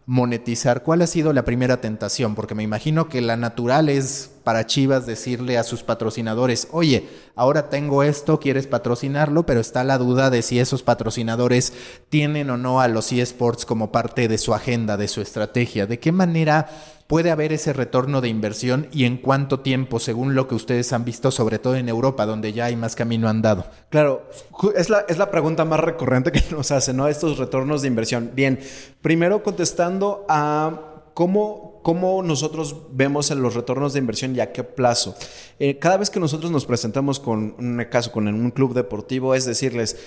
monetizar? 0.10 0.82
¿Cuál 0.82 1.04
ha 1.04 1.08
sido 1.08 1.34
la 1.34 1.46
primera 1.46 1.82
tentación? 1.82 2.34
Porque 2.34 2.56
me 2.56 2.64
imagino 2.64 3.10
que 3.10 3.22
la 3.22 3.38
natural 3.38 3.90
es 3.90 4.32
para 4.44 4.66
Chivas 4.66 5.06
decirle 5.06 5.58
a 5.58 5.64
sus 5.64 5.84
patrocinadores, 5.84 6.68
oye, 6.72 7.08
ahora 7.36 7.70
tengo 7.70 8.04
esto, 8.04 8.40
quieres 8.40 8.68
patrocinarlo, 8.68 9.46
pero 9.46 9.60
está 9.60 9.84
la 9.84 9.98
duda 9.98 10.30
de 10.30 10.42
si 10.42 10.60
esos 10.60 10.84
patrocinadores 10.84 11.74
tienen 12.10 12.50
o 12.50 12.58
no 12.58 12.82
a 12.82 12.88
los 12.88 13.12
eSports 13.12 13.66
como 13.66 13.92
parte 13.92 14.28
de 14.28 14.38
su 14.38 14.54
agenda, 14.54 14.98
de 14.98 15.08
su 15.08 15.22
estrategia. 15.22 15.86
¿De 15.86 16.00
qué 16.00 16.12
manera 16.12 16.68
puede 17.10 17.32
haber 17.32 17.52
ese 17.52 17.74
retorno 17.74 18.22
de 18.22 18.30
inversión 18.30 18.88
y 18.92 19.06
en 19.06 19.18
cuánto 19.18 19.62
tiempo, 19.62 20.00
según 20.00 20.36
lo 20.36 20.48
que 20.48 20.54
ustedes 20.54 20.94
han 20.94 21.06
visto, 21.06 21.32
sobre 21.32 21.58
todo 21.58 21.76
en 21.76 21.90
Europa, 21.90 22.28
donde 22.28 22.54
ya 22.54 22.66
hay 22.66 22.76
más 22.76 22.96
camino 22.96 23.28
andado? 23.28 23.66
Claro, 23.90 24.30
es 24.76 24.92
la, 24.92 25.06
es 25.10 25.18
la 25.18 25.32
pregunta 25.32 25.66
más 25.66 25.80
recurrente 25.80 26.32
que 26.32 26.44
nos 26.52 26.72
hacen, 26.72 26.98
¿no? 26.98 27.08
Estos 27.08 27.40
retornos 27.40 27.82
de 27.82 27.88
inversión. 27.88 28.32
Bien, 28.36 28.60
primero 29.02 29.42
contestando 29.42 30.26
a 30.30 31.02
cómo, 31.16 31.69
cómo 31.82 32.22
nosotros 32.24 32.76
vemos 32.92 33.30
los 33.32 33.56
retornos 33.56 33.94
de 33.94 34.00
inversión 34.00 34.36
y 34.36 34.40
a 34.40 34.52
qué 34.52 34.64
plazo. 34.64 35.16
Eh, 35.60 35.80
cada 35.80 35.98
vez 35.98 36.10
que 36.10 36.20
nosotros 36.20 36.52
nos 36.52 36.66
presentamos 36.66 37.20
con 37.20 37.56
un 37.58 37.86
caso, 37.90 38.12
con 38.12 38.28
un 38.28 38.52
club 38.52 38.74
deportivo, 38.74 39.36
es 39.36 39.46
decirles, 39.46 39.98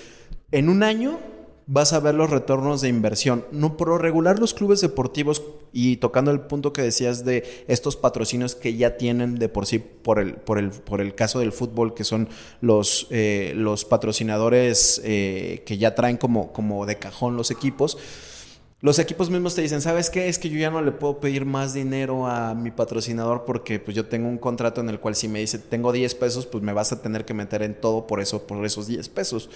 en 0.51 0.69
un 0.69 0.83
año 0.83 1.19
vas 1.65 1.93
a 1.93 1.99
ver 1.99 2.15
los 2.15 2.29
retornos 2.29 2.81
de 2.81 2.89
inversión. 2.89 3.45
No 3.51 3.77
por 3.77 4.01
regular 4.01 4.39
los 4.39 4.53
clubes 4.53 4.81
deportivos 4.81 5.43
y 5.71 5.97
tocando 5.97 6.31
el 6.31 6.41
punto 6.41 6.73
que 6.73 6.81
decías 6.81 7.25
de 7.25 7.65
estos 7.67 7.95
patrocinios 7.95 8.55
que 8.55 8.75
ya 8.75 8.97
tienen 8.97 9.35
de 9.35 9.49
por 9.49 9.65
sí 9.65 9.79
por 9.79 10.19
el, 10.19 10.35
por 10.35 10.59
el, 10.59 10.69
por 10.69 11.01
el 11.01 11.15
caso 11.15 11.39
del 11.39 11.51
fútbol, 11.51 11.93
que 11.93 12.03
son 12.03 12.29
los, 12.61 13.07
eh, 13.09 13.53
los 13.55 13.85
patrocinadores 13.85 15.01
eh, 15.03 15.63
que 15.65 15.77
ya 15.77 15.95
traen 15.95 16.17
como, 16.17 16.51
como 16.51 16.85
de 16.85 16.99
cajón 16.99 17.37
los 17.37 17.51
equipos. 17.51 17.97
Los 18.83 18.99
equipos 18.99 19.29
mismos 19.29 19.55
te 19.55 19.61
dicen, 19.61 19.79
¿sabes 19.79 20.09
qué? 20.09 20.27
Es 20.27 20.37
que 20.37 20.49
yo 20.49 20.59
ya 20.59 20.69
no 20.69 20.81
le 20.81 20.91
puedo 20.91 21.21
pedir 21.21 21.45
más 21.45 21.73
dinero 21.73 22.27
a 22.27 22.53
mi 22.53 22.69
patrocinador 22.69 23.45
porque 23.45 23.79
pues 23.79 23.95
yo 23.95 24.07
tengo 24.07 24.27
un 24.27 24.37
contrato 24.37 24.81
en 24.81 24.89
el 24.89 24.99
cual 24.99 25.15
si 25.15 25.29
me 25.29 25.39
dice, 25.39 25.57
tengo 25.57 25.93
10 25.93 26.13
pesos, 26.15 26.45
pues 26.45 26.61
me 26.61 26.73
vas 26.73 26.91
a 26.91 27.01
tener 27.01 27.23
que 27.23 27.33
meter 27.33 27.63
en 27.63 27.79
todo 27.79 28.05
por 28.05 28.19
eso, 28.19 28.45
por 28.45 28.65
esos 28.65 28.87
10 28.87 29.07
pesos. 29.07 29.49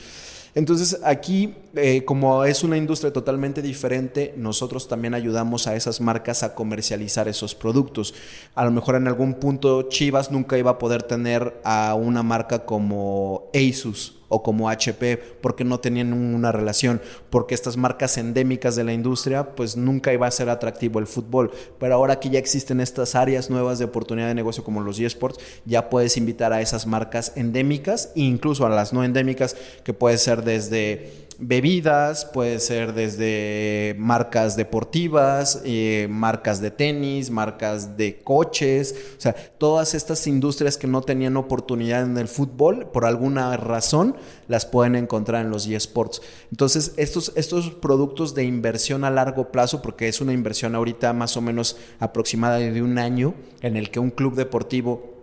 Entonces 0.55 1.01
aquí, 1.03 1.55
eh, 1.75 2.05
como 2.05 2.45
es 2.45 2.63
una 2.63 2.77
industria 2.77 3.11
totalmente 3.11 3.61
diferente, 3.61 4.33
nosotros 4.37 4.87
también 4.87 5.13
ayudamos 5.13 5.67
a 5.67 5.75
esas 5.75 5.99
marcas 5.99 6.43
a 6.43 6.55
comercializar 6.55 7.27
esos 7.27 7.53
productos. 7.53 8.13
A 8.55 8.63
lo 8.63 8.71
mejor 8.71 8.95
en 8.95 9.09
algún 9.09 9.33
punto 9.33 9.89
Chivas 9.89 10.31
nunca 10.31 10.57
iba 10.57 10.71
a 10.71 10.79
poder 10.79 11.03
tener 11.03 11.59
a 11.65 11.95
una 11.95 12.23
marca 12.23 12.65
como 12.65 13.51
Asus 13.53 14.16
o 14.29 14.43
como 14.43 14.69
HP 14.69 15.17
porque 15.41 15.63
no 15.63 15.79
tenían 15.79 16.13
una 16.13 16.51
relación, 16.51 17.01
porque 17.29 17.55
estas 17.55 17.77
marcas 17.77 18.17
endémicas 18.17 18.75
de 18.75 18.83
la 18.83 18.93
industria 18.93 19.55
pues 19.55 19.77
nunca 19.77 20.13
iba 20.13 20.27
a 20.27 20.31
ser 20.31 20.49
atractivo 20.49 20.99
el 20.99 21.07
fútbol, 21.07 21.51
pero 21.79 21.95
ahora 21.95 22.19
que 22.19 22.29
ya 22.29 22.39
existen 22.39 22.81
estas 22.81 23.15
áreas 23.15 23.49
nuevas 23.49 23.79
de 23.79 23.85
oportunidad 23.85 24.27
de 24.27 24.35
negocio 24.35 24.63
como 24.63 24.81
los 24.81 24.99
eSports, 24.99 25.39
ya 25.65 25.89
puedes 25.89 26.17
invitar 26.17 26.53
a 26.53 26.61
esas 26.61 26.87
marcas 26.87 27.33
endémicas 27.35 28.11
e 28.15 28.21
incluso 28.21 28.65
a 28.65 28.69
las 28.69 28.93
no 28.93 29.03
endémicas 29.03 29.55
que 29.83 29.93
puede 29.93 30.17
ser 30.17 30.43
desde 30.43 31.26
bebidas, 31.39 32.25
puede 32.25 32.59
ser 32.59 32.93
desde 32.93 33.95
marcas 33.99 34.55
deportivas, 34.55 35.61
eh, 35.65 36.07
marcas 36.09 36.61
de 36.61 36.71
tenis, 36.71 37.29
marcas 37.29 37.95
de 37.95 38.21
coches, 38.23 38.95
o 39.17 39.21
sea, 39.21 39.33
todas 39.33 39.93
estas 39.93 40.25
industrias 40.25 40.77
que 40.77 40.87
no 40.87 41.01
tenían 41.01 41.37
oportunidad 41.37 42.03
en 42.03 42.17
el 42.17 42.27
fútbol, 42.27 42.89
por 42.91 43.05
alguna 43.05 43.55
razón, 43.57 44.15
las 44.47 44.65
pueden 44.65 44.95
encontrar 44.95 45.45
en 45.45 45.51
los 45.51 45.67
eSports. 45.67 46.21
Entonces, 46.51 46.93
estos, 46.97 47.31
estos 47.35 47.69
productos 47.69 48.33
de 48.33 48.43
inversión 48.43 49.03
a 49.03 49.11
largo 49.11 49.51
plazo, 49.51 49.81
porque 49.81 50.07
es 50.07 50.21
una 50.21 50.33
inversión 50.33 50.73
ahorita 50.73 51.13
más 51.13 51.37
o 51.37 51.41
menos 51.41 51.77
aproximada 51.99 52.57
de 52.57 52.81
un 52.81 52.97
año, 52.97 53.35
en 53.61 53.77
el 53.77 53.91
que 53.91 53.99
un 53.99 54.09
club 54.09 54.35
deportivo 54.35 55.17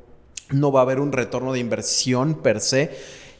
no 0.50 0.70
va 0.70 0.80
a 0.80 0.82
haber 0.82 1.00
un 1.00 1.12
retorno 1.12 1.52
de 1.52 1.58
inversión 1.58 2.34
per 2.34 2.60
se, 2.60 2.92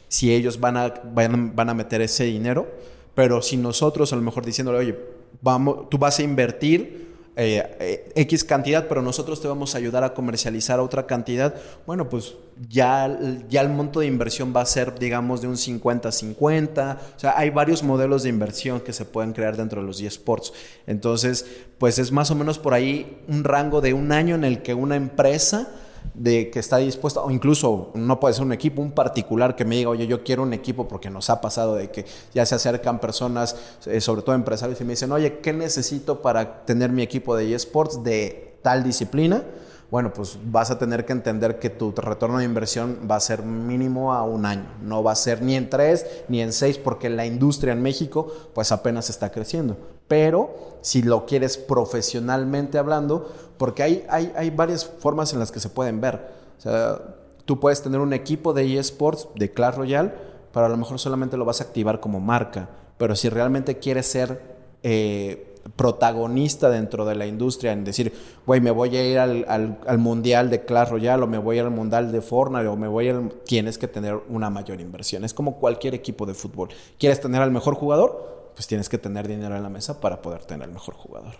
si 0.07 0.33
ellos 0.33 0.59
van 0.59 0.77
a, 0.77 0.93
van, 1.13 1.69
a 1.69 1.73
meter 1.73 2.01
ese 2.01 2.25
dinero, 2.25 2.67
pero 3.13 3.41
si 3.41 3.57
nosotros 3.57 4.13
a 4.13 4.15
lo 4.15 4.21
mejor 4.21 4.45
diciéndole, 4.45 4.79
oye, 4.79 4.99
vamos, 5.41 5.89
tú 5.89 5.97
vas 5.97 6.19
a 6.19 6.23
invertir 6.23 7.05
eh, 7.37 7.75
eh, 7.79 8.11
X 8.15 8.45
cantidad, 8.45 8.87
pero 8.87 9.01
nosotros 9.01 9.41
te 9.41 9.47
vamos 9.47 9.75
a 9.75 9.77
ayudar 9.77 10.03
a 10.03 10.13
comercializar 10.13 10.79
otra 10.79 11.05
cantidad, 11.05 11.53
bueno, 11.85 12.07
pues 12.07 12.35
ya, 12.69 13.19
ya 13.49 13.59
el 13.59 13.69
monto 13.69 13.99
de 13.99 14.07
inversión 14.07 14.53
va 14.55 14.61
a 14.61 14.65
ser, 14.65 14.97
digamos, 14.97 15.41
de 15.41 15.49
un 15.49 15.55
50-50. 15.55 16.95
O 16.95 17.19
sea, 17.19 17.37
hay 17.37 17.49
varios 17.49 17.83
modelos 17.83 18.23
de 18.23 18.29
inversión 18.29 18.79
que 18.79 18.93
se 18.93 19.03
pueden 19.03 19.33
crear 19.33 19.57
dentro 19.57 19.81
de 19.81 19.87
los 19.87 19.99
eSports. 19.99 20.53
Entonces, 20.87 21.45
pues 21.77 21.99
es 21.99 22.11
más 22.13 22.31
o 22.31 22.35
menos 22.35 22.57
por 22.57 22.73
ahí 22.73 23.21
un 23.27 23.43
rango 23.43 23.81
de 23.81 23.93
un 23.93 24.13
año 24.13 24.35
en 24.35 24.45
el 24.45 24.61
que 24.61 24.73
una 24.73 24.95
empresa 24.95 25.67
de 26.13 26.49
que 26.49 26.59
está 26.59 26.77
dispuesta, 26.77 27.21
o 27.21 27.31
incluso 27.31 27.91
no 27.95 28.19
puede 28.19 28.33
ser 28.33 28.43
un 28.43 28.53
equipo, 28.53 28.81
un 28.81 28.91
particular 28.91 29.55
que 29.55 29.65
me 29.65 29.75
diga, 29.77 29.89
oye, 29.89 30.07
yo 30.07 30.23
quiero 30.23 30.43
un 30.43 30.53
equipo 30.53 30.87
porque 30.87 31.09
nos 31.09 31.29
ha 31.29 31.41
pasado 31.41 31.75
de 31.75 31.89
que 31.89 32.05
ya 32.33 32.45
se 32.45 32.55
acercan 32.55 32.99
personas, 32.99 33.55
eh, 33.85 34.01
sobre 34.01 34.21
todo 34.21 34.35
empresarios, 34.35 34.79
y 34.81 34.83
me 34.83 34.91
dicen, 34.93 35.11
oye, 35.11 35.39
¿qué 35.39 35.53
necesito 35.53 36.21
para 36.21 36.65
tener 36.65 36.91
mi 36.91 37.01
equipo 37.01 37.35
de 37.35 37.53
eSports 37.53 38.03
de 38.03 38.57
tal 38.61 38.83
disciplina? 38.83 39.43
bueno, 39.91 40.11
pues 40.11 40.37
vas 40.45 40.71
a 40.71 40.79
tener 40.79 41.05
que 41.05 41.13
entender 41.13 41.59
que 41.59 41.69
tu 41.69 41.91
retorno 41.91 42.39
de 42.39 42.45
inversión 42.45 43.07
va 43.09 43.15
a 43.15 43.19
ser 43.19 43.43
mínimo 43.43 44.13
a 44.13 44.23
un 44.23 44.45
año, 44.45 44.65
no 44.81 45.03
va 45.03 45.11
a 45.11 45.15
ser 45.15 45.41
ni 45.41 45.55
en 45.55 45.69
tres 45.69 46.05
ni 46.27 46.41
en 46.41 46.53
seis, 46.53 46.77
porque 46.77 47.09
la 47.09 47.25
industria 47.25 47.73
en 47.73 47.81
México 47.81 48.31
pues 48.53 48.71
apenas 48.71 49.09
está 49.09 49.31
creciendo. 49.31 49.77
Pero 50.07 50.77
si 50.81 51.01
lo 51.01 51.25
quieres 51.25 51.57
profesionalmente 51.57 52.77
hablando, 52.77 53.31
porque 53.57 53.83
hay, 53.83 54.05
hay, 54.09 54.31
hay 54.35 54.49
varias 54.49 54.85
formas 54.85 55.33
en 55.33 55.39
las 55.39 55.51
que 55.51 55.59
se 55.59 55.69
pueden 55.69 56.01
ver. 56.01 56.29
O 56.57 56.61
sea, 56.61 57.01
tú 57.45 57.59
puedes 57.59 57.81
tener 57.81 57.99
un 57.99 58.13
equipo 58.13 58.53
de 58.53 58.77
eSports, 58.77 59.27
de 59.35 59.51
Clash 59.51 59.75
Royale, 59.75 60.13
pero 60.51 60.65
a 60.65 60.69
lo 60.69 60.77
mejor 60.77 60.99
solamente 60.99 61.37
lo 61.37 61.45
vas 61.45 61.61
a 61.61 61.65
activar 61.65 61.99
como 61.99 62.19
marca. 62.19 62.69
Pero 62.97 63.15
si 63.15 63.29
realmente 63.29 63.79
quieres 63.79 64.05
ser... 64.05 64.55
Eh, 64.83 65.51
protagonista 65.75 66.69
dentro 66.69 67.05
de 67.05 67.15
la 67.15 67.25
industria 67.25 67.71
en 67.71 67.83
decir, 67.83 68.13
güey, 68.45 68.61
me 68.61 68.71
voy 68.71 68.95
a 68.95 69.09
ir 69.09 69.17
al, 69.19 69.97
mundial 69.97 70.49
de 70.49 70.63
Clash 70.63 70.89
Royale 70.89 71.23
o 71.23 71.27
me 71.27 71.37
voy 71.37 71.59
al 71.59 71.71
mundial 71.71 72.11
de 72.11 72.21
Fortnite 72.21 72.67
o 72.67 72.75
me 72.75 72.87
voy 72.87 73.09
al... 73.09 73.31
Tienes 73.45 73.77
que 73.77 73.87
tener 73.87 74.19
una 74.29 74.49
mayor 74.49 74.79
inversión. 74.79 75.23
Es 75.25 75.33
como 75.33 75.57
cualquier 75.57 75.95
equipo 75.95 76.25
de 76.25 76.33
fútbol. 76.33 76.69
¿Quieres 76.99 77.19
tener 77.19 77.41
al 77.41 77.51
mejor 77.51 77.75
jugador? 77.75 78.44
Pues 78.55 78.67
tienes 78.67 78.89
que 78.89 78.97
tener 78.97 79.27
dinero 79.27 79.55
en 79.55 79.63
la 79.63 79.69
mesa 79.69 80.01
para 80.01 80.21
poder 80.21 80.45
tener 80.45 80.67
al 80.67 80.73
mejor 80.73 80.95
jugador. 80.95 81.35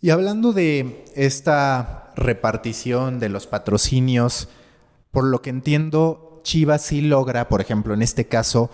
Y 0.00 0.10
hablando 0.10 0.52
de 0.52 1.04
esta 1.16 2.12
repartición 2.14 3.18
de 3.18 3.28
los 3.30 3.46
patrocinios, 3.46 4.48
por 5.10 5.24
lo 5.24 5.42
que 5.42 5.50
entiendo, 5.50 6.40
Chivas 6.44 6.82
sí 6.82 7.00
logra, 7.00 7.48
por 7.48 7.60
ejemplo, 7.60 7.94
en 7.94 8.02
este 8.02 8.26
caso, 8.26 8.70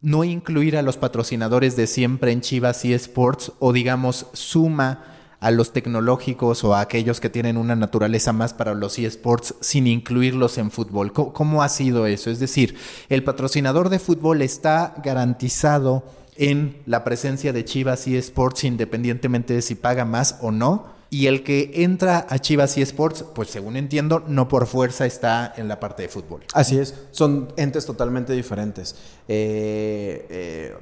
no 0.00 0.24
incluir 0.24 0.76
a 0.76 0.82
los 0.82 0.96
patrocinadores 0.96 1.76
de 1.76 1.86
siempre 1.86 2.32
en 2.32 2.40
Chivas 2.40 2.84
y 2.84 2.94
Sports 2.94 3.52
o 3.58 3.72
digamos 3.72 4.26
suma 4.32 5.04
a 5.40 5.50
los 5.50 5.72
tecnológicos 5.72 6.64
o 6.64 6.74
a 6.74 6.80
aquellos 6.80 7.18
que 7.20 7.30
tienen 7.30 7.56
una 7.56 7.74
naturaleza 7.74 8.32
más 8.32 8.52
para 8.52 8.74
los 8.74 8.98
eSports 8.98 9.54
sin 9.60 9.86
incluirlos 9.86 10.58
en 10.58 10.70
fútbol. 10.70 11.12
¿Cómo, 11.12 11.62
ha 11.62 11.68
sido 11.68 12.06
eso? 12.06 12.30
Es 12.30 12.38
decir, 12.38 12.76
el 13.08 13.24
patrocinador 13.24 13.88
de 13.88 13.98
fútbol 13.98 14.42
está 14.42 14.94
garantizado 15.02 16.04
en 16.40 16.82
la 16.86 17.04
presencia 17.04 17.52
de 17.52 17.64
Chivas 17.64 18.08
y 18.08 18.16
Sports 18.16 18.64
independientemente 18.64 19.54
de 19.54 19.62
si 19.62 19.74
paga 19.74 20.04
más 20.04 20.38
o 20.40 20.50
no 20.50 20.98
y 21.10 21.26
el 21.26 21.42
que 21.42 21.72
entra 21.74 22.24
a 22.28 22.38
Chivas 22.38 22.78
y 22.78 22.82
Sports, 22.82 23.24
pues 23.34 23.50
según 23.50 23.76
entiendo, 23.76 24.22
no 24.26 24.48
por 24.48 24.66
fuerza 24.66 25.06
está 25.06 25.52
en 25.56 25.66
la 25.66 25.80
parte 25.80 26.04
de 26.04 26.08
fútbol. 26.08 26.42
Así 26.54 26.78
es, 26.78 26.94
son 27.10 27.52
entes 27.56 27.84
totalmente 27.84 28.32
diferentes. 28.32 28.94
Eh, 29.26 30.26
eh, 30.30 30.74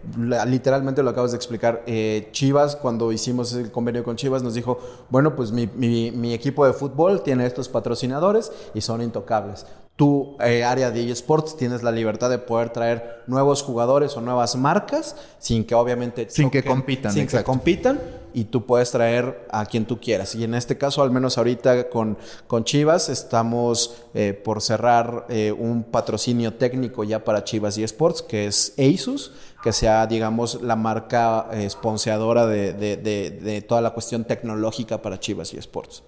literalmente 0.46 1.02
lo 1.02 1.10
acabas 1.10 1.30
de 1.30 1.38
explicar. 1.38 1.82
Eh, 1.86 2.28
Chivas, 2.32 2.76
cuando 2.76 3.10
hicimos 3.10 3.54
el 3.54 3.72
convenio 3.72 4.04
con 4.04 4.16
Chivas, 4.16 4.42
nos 4.42 4.52
dijo, 4.52 4.78
bueno, 5.08 5.34
pues 5.34 5.50
mi 5.50 6.34
equipo 6.34 6.66
de 6.66 6.74
fútbol 6.74 7.22
tiene 7.22 7.46
estos 7.46 7.70
patrocinadores 7.70 8.52
y 8.74 8.82
son 8.82 9.00
intocables 9.00 9.64
tu 9.98 10.36
eh, 10.38 10.62
área 10.62 10.92
de 10.92 11.10
eSports 11.10 11.56
tienes 11.56 11.82
la 11.82 11.90
libertad 11.90 12.30
de 12.30 12.38
poder 12.38 12.70
traer 12.70 13.24
nuevos 13.26 13.64
jugadores 13.64 14.16
o 14.16 14.20
nuevas 14.20 14.54
marcas 14.54 15.16
sin 15.40 15.64
que 15.64 15.74
obviamente 15.74 16.28
sin 16.30 16.50
que 16.50 16.62
compitan 16.62 17.12
sin 17.12 17.26
que 17.26 17.42
compitan 17.42 18.00
y 18.32 18.44
tú 18.44 18.64
puedes 18.64 18.92
traer 18.92 19.48
a 19.50 19.66
quien 19.66 19.86
tú 19.86 19.98
quieras. 19.98 20.36
Y 20.36 20.44
en 20.44 20.54
este 20.54 20.78
caso 20.78 21.02
al 21.02 21.10
menos 21.10 21.36
ahorita 21.36 21.88
con, 21.88 22.16
con 22.46 22.62
Chivas 22.62 23.08
estamos 23.08 23.96
eh, 24.14 24.34
por 24.34 24.62
cerrar 24.62 25.26
eh, 25.30 25.50
un 25.50 25.82
patrocinio 25.82 26.54
técnico 26.54 27.02
ya 27.02 27.24
para 27.24 27.42
Chivas 27.42 27.76
eSports 27.76 28.22
que 28.22 28.46
es 28.46 28.74
Asus 28.78 29.32
que 29.64 29.72
sea 29.72 30.06
digamos 30.06 30.62
la 30.62 30.76
marca 30.76 31.48
esponseadora 31.54 32.46
de, 32.46 32.72
de, 32.72 32.96
de 32.96 33.62
toda 33.62 33.80
la 33.80 33.90
cuestión 33.90 34.22
tecnológica 34.22 35.02
para 35.02 35.18
Chivas 35.18 35.52
eSports 35.54 36.04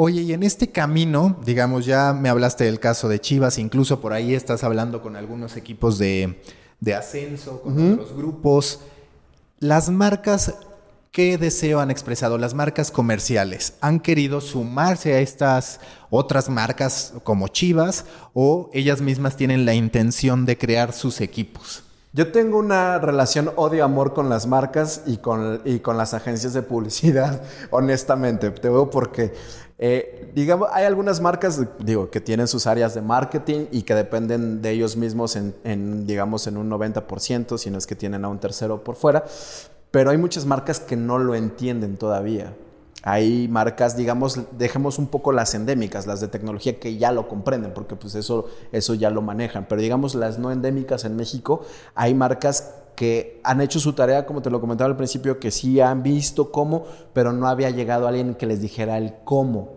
Oye, 0.00 0.22
y 0.22 0.32
en 0.32 0.44
este 0.44 0.68
camino, 0.68 1.40
digamos, 1.44 1.84
ya 1.84 2.12
me 2.12 2.28
hablaste 2.28 2.62
del 2.62 2.78
caso 2.78 3.08
de 3.08 3.18
Chivas, 3.20 3.58
incluso 3.58 4.00
por 4.00 4.12
ahí 4.12 4.32
estás 4.32 4.62
hablando 4.62 5.02
con 5.02 5.16
algunos 5.16 5.56
equipos 5.56 5.98
de, 5.98 6.40
ascenso, 6.96 7.60
con 7.62 7.94
otros 7.94 8.16
grupos. 8.16 8.78
Las 9.58 9.90
marcas 9.90 10.54
¿Qué 11.10 11.36
deseo 11.36 11.80
han 11.80 11.90
expresado 11.90 12.38
las 12.38 12.54
marcas 12.54 12.92
comerciales? 12.92 13.74
¿Han 13.80 13.98
querido 13.98 14.40
sumarse 14.40 15.14
a 15.14 15.20
estas 15.20 15.80
otras 16.10 16.48
marcas 16.48 17.14
como 17.24 17.48
Chivas 17.48 18.04
o 18.34 18.70
ellas 18.72 19.00
mismas 19.00 19.34
tienen 19.34 19.64
la 19.64 19.74
intención 19.74 20.46
de 20.46 20.56
crear 20.56 20.92
sus 20.92 21.20
equipos? 21.20 21.82
Yo 22.12 22.32
tengo 22.32 22.58
una 22.58 22.98
relación 22.98 23.50
odio-amor 23.56 24.14
con 24.14 24.28
las 24.28 24.46
marcas 24.46 25.02
y 25.06 25.18
con, 25.18 25.60
y 25.64 25.80
con 25.80 25.98
las 25.98 26.14
agencias 26.14 26.52
de 26.54 26.62
publicidad, 26.62 27.42
honestamente. 27.70 28.50
Te 28.50 28.68
veo 28.68 28.88
porque, 28.88 29.34
eh, 29.80 30.32
digamos, 30.34 30.68
hay 30.72 30.84
algunas 30.84 31.20
marcas, 31.20 31.60
digo, 31.78 32.10
que 32.10 32.20
tienen 32.20 32.48
sus 32.48 32.66
áreas 32.66 32.94
de 32.94 33.02
marketing 33.02 33.66
y 33.70 33.82
que 33.82 33.94
dependen 33.94 34.60
de 34.60 34.70
ellos 34.70 34.96
mismos 34.96 35.36
en, 35.36 36.06
digamos, 36.06 36.48
en 36.48 36.56
un 36.56 36.68
90%, 36.68 37.58
si 37.58 37.70
no 37.70 37.78
es 37.78 37.86
que 37.86 37.94
tienen 37.94 38.24
a 38.24 38.28
un 38.28 38.40
tercero 38.40 38.82
por 38.82 38.96
fuera. 38.96 39.24
Pero 39.92 40.10
hay 40.10 40.18
muchas 40.18 40.46
marcas 40.46 40.80
que 40.80 40.96
no 40.96 41.18
lo 41.18 41.36
entienden 41.36 41.96
todavía. 41.96 42.54
Hay 43.04 43.46
marcas, 43.46 43.96
digamos, 43.96 44.40
dejemos 44.58 44.98
un 44.98 45.06
poco 45.06 45.30
las 45.30 45.54
endémicas, 45.54 46.08
las 46.08 46.20
de 46.20 46.26
tecnología 46.26 46.80
que 46.80 46.96
ya 46.96 47.12
lo 47.12 47.28
comprenden, 47.28 47.72
porque 47.72 47.94
pues 47.94 48.16
eso, 48.16 48.46
eso 48.72 48.94
ya 48.94 49.10
lo 49.10 49.22
manejan. 49.22 49.66
Pero 49.68 49.80
digamos, 49.80 50.16
las 50.16 50.40
no 50.40 50.50
endémicas 50.50 51.04
en 51.04 51.14
México, 51.14 51.62
hay 51.94 52.14
marcas 52.14 52.74
que 52.98 53.40
han 53.44 53.60
hecho 53.60 53.78
su 53.78 53.92
tarea, 53.92 54.26
como 54.26 54.42
te 54.42 54.50
lo 54.50 54.60
comentaba 54.60 54.90
al 54.90 54.96
principio, 54.96 55.38
que 55.38 55.52
sí 55.52 55.78
han 55.78 56.02
visto 56.02 56.50
cómo, 56.50 56.84
pero 57.12 57.32
no 57.32 57.46
había 57.46 57.70
llegado 57.70 58.08
alguien 58.08 58.34
que 58.34 58.44
les 58.44 58.60
dijera 58.60 58.98
el 58.98 59.14
cómo 59.22 59.68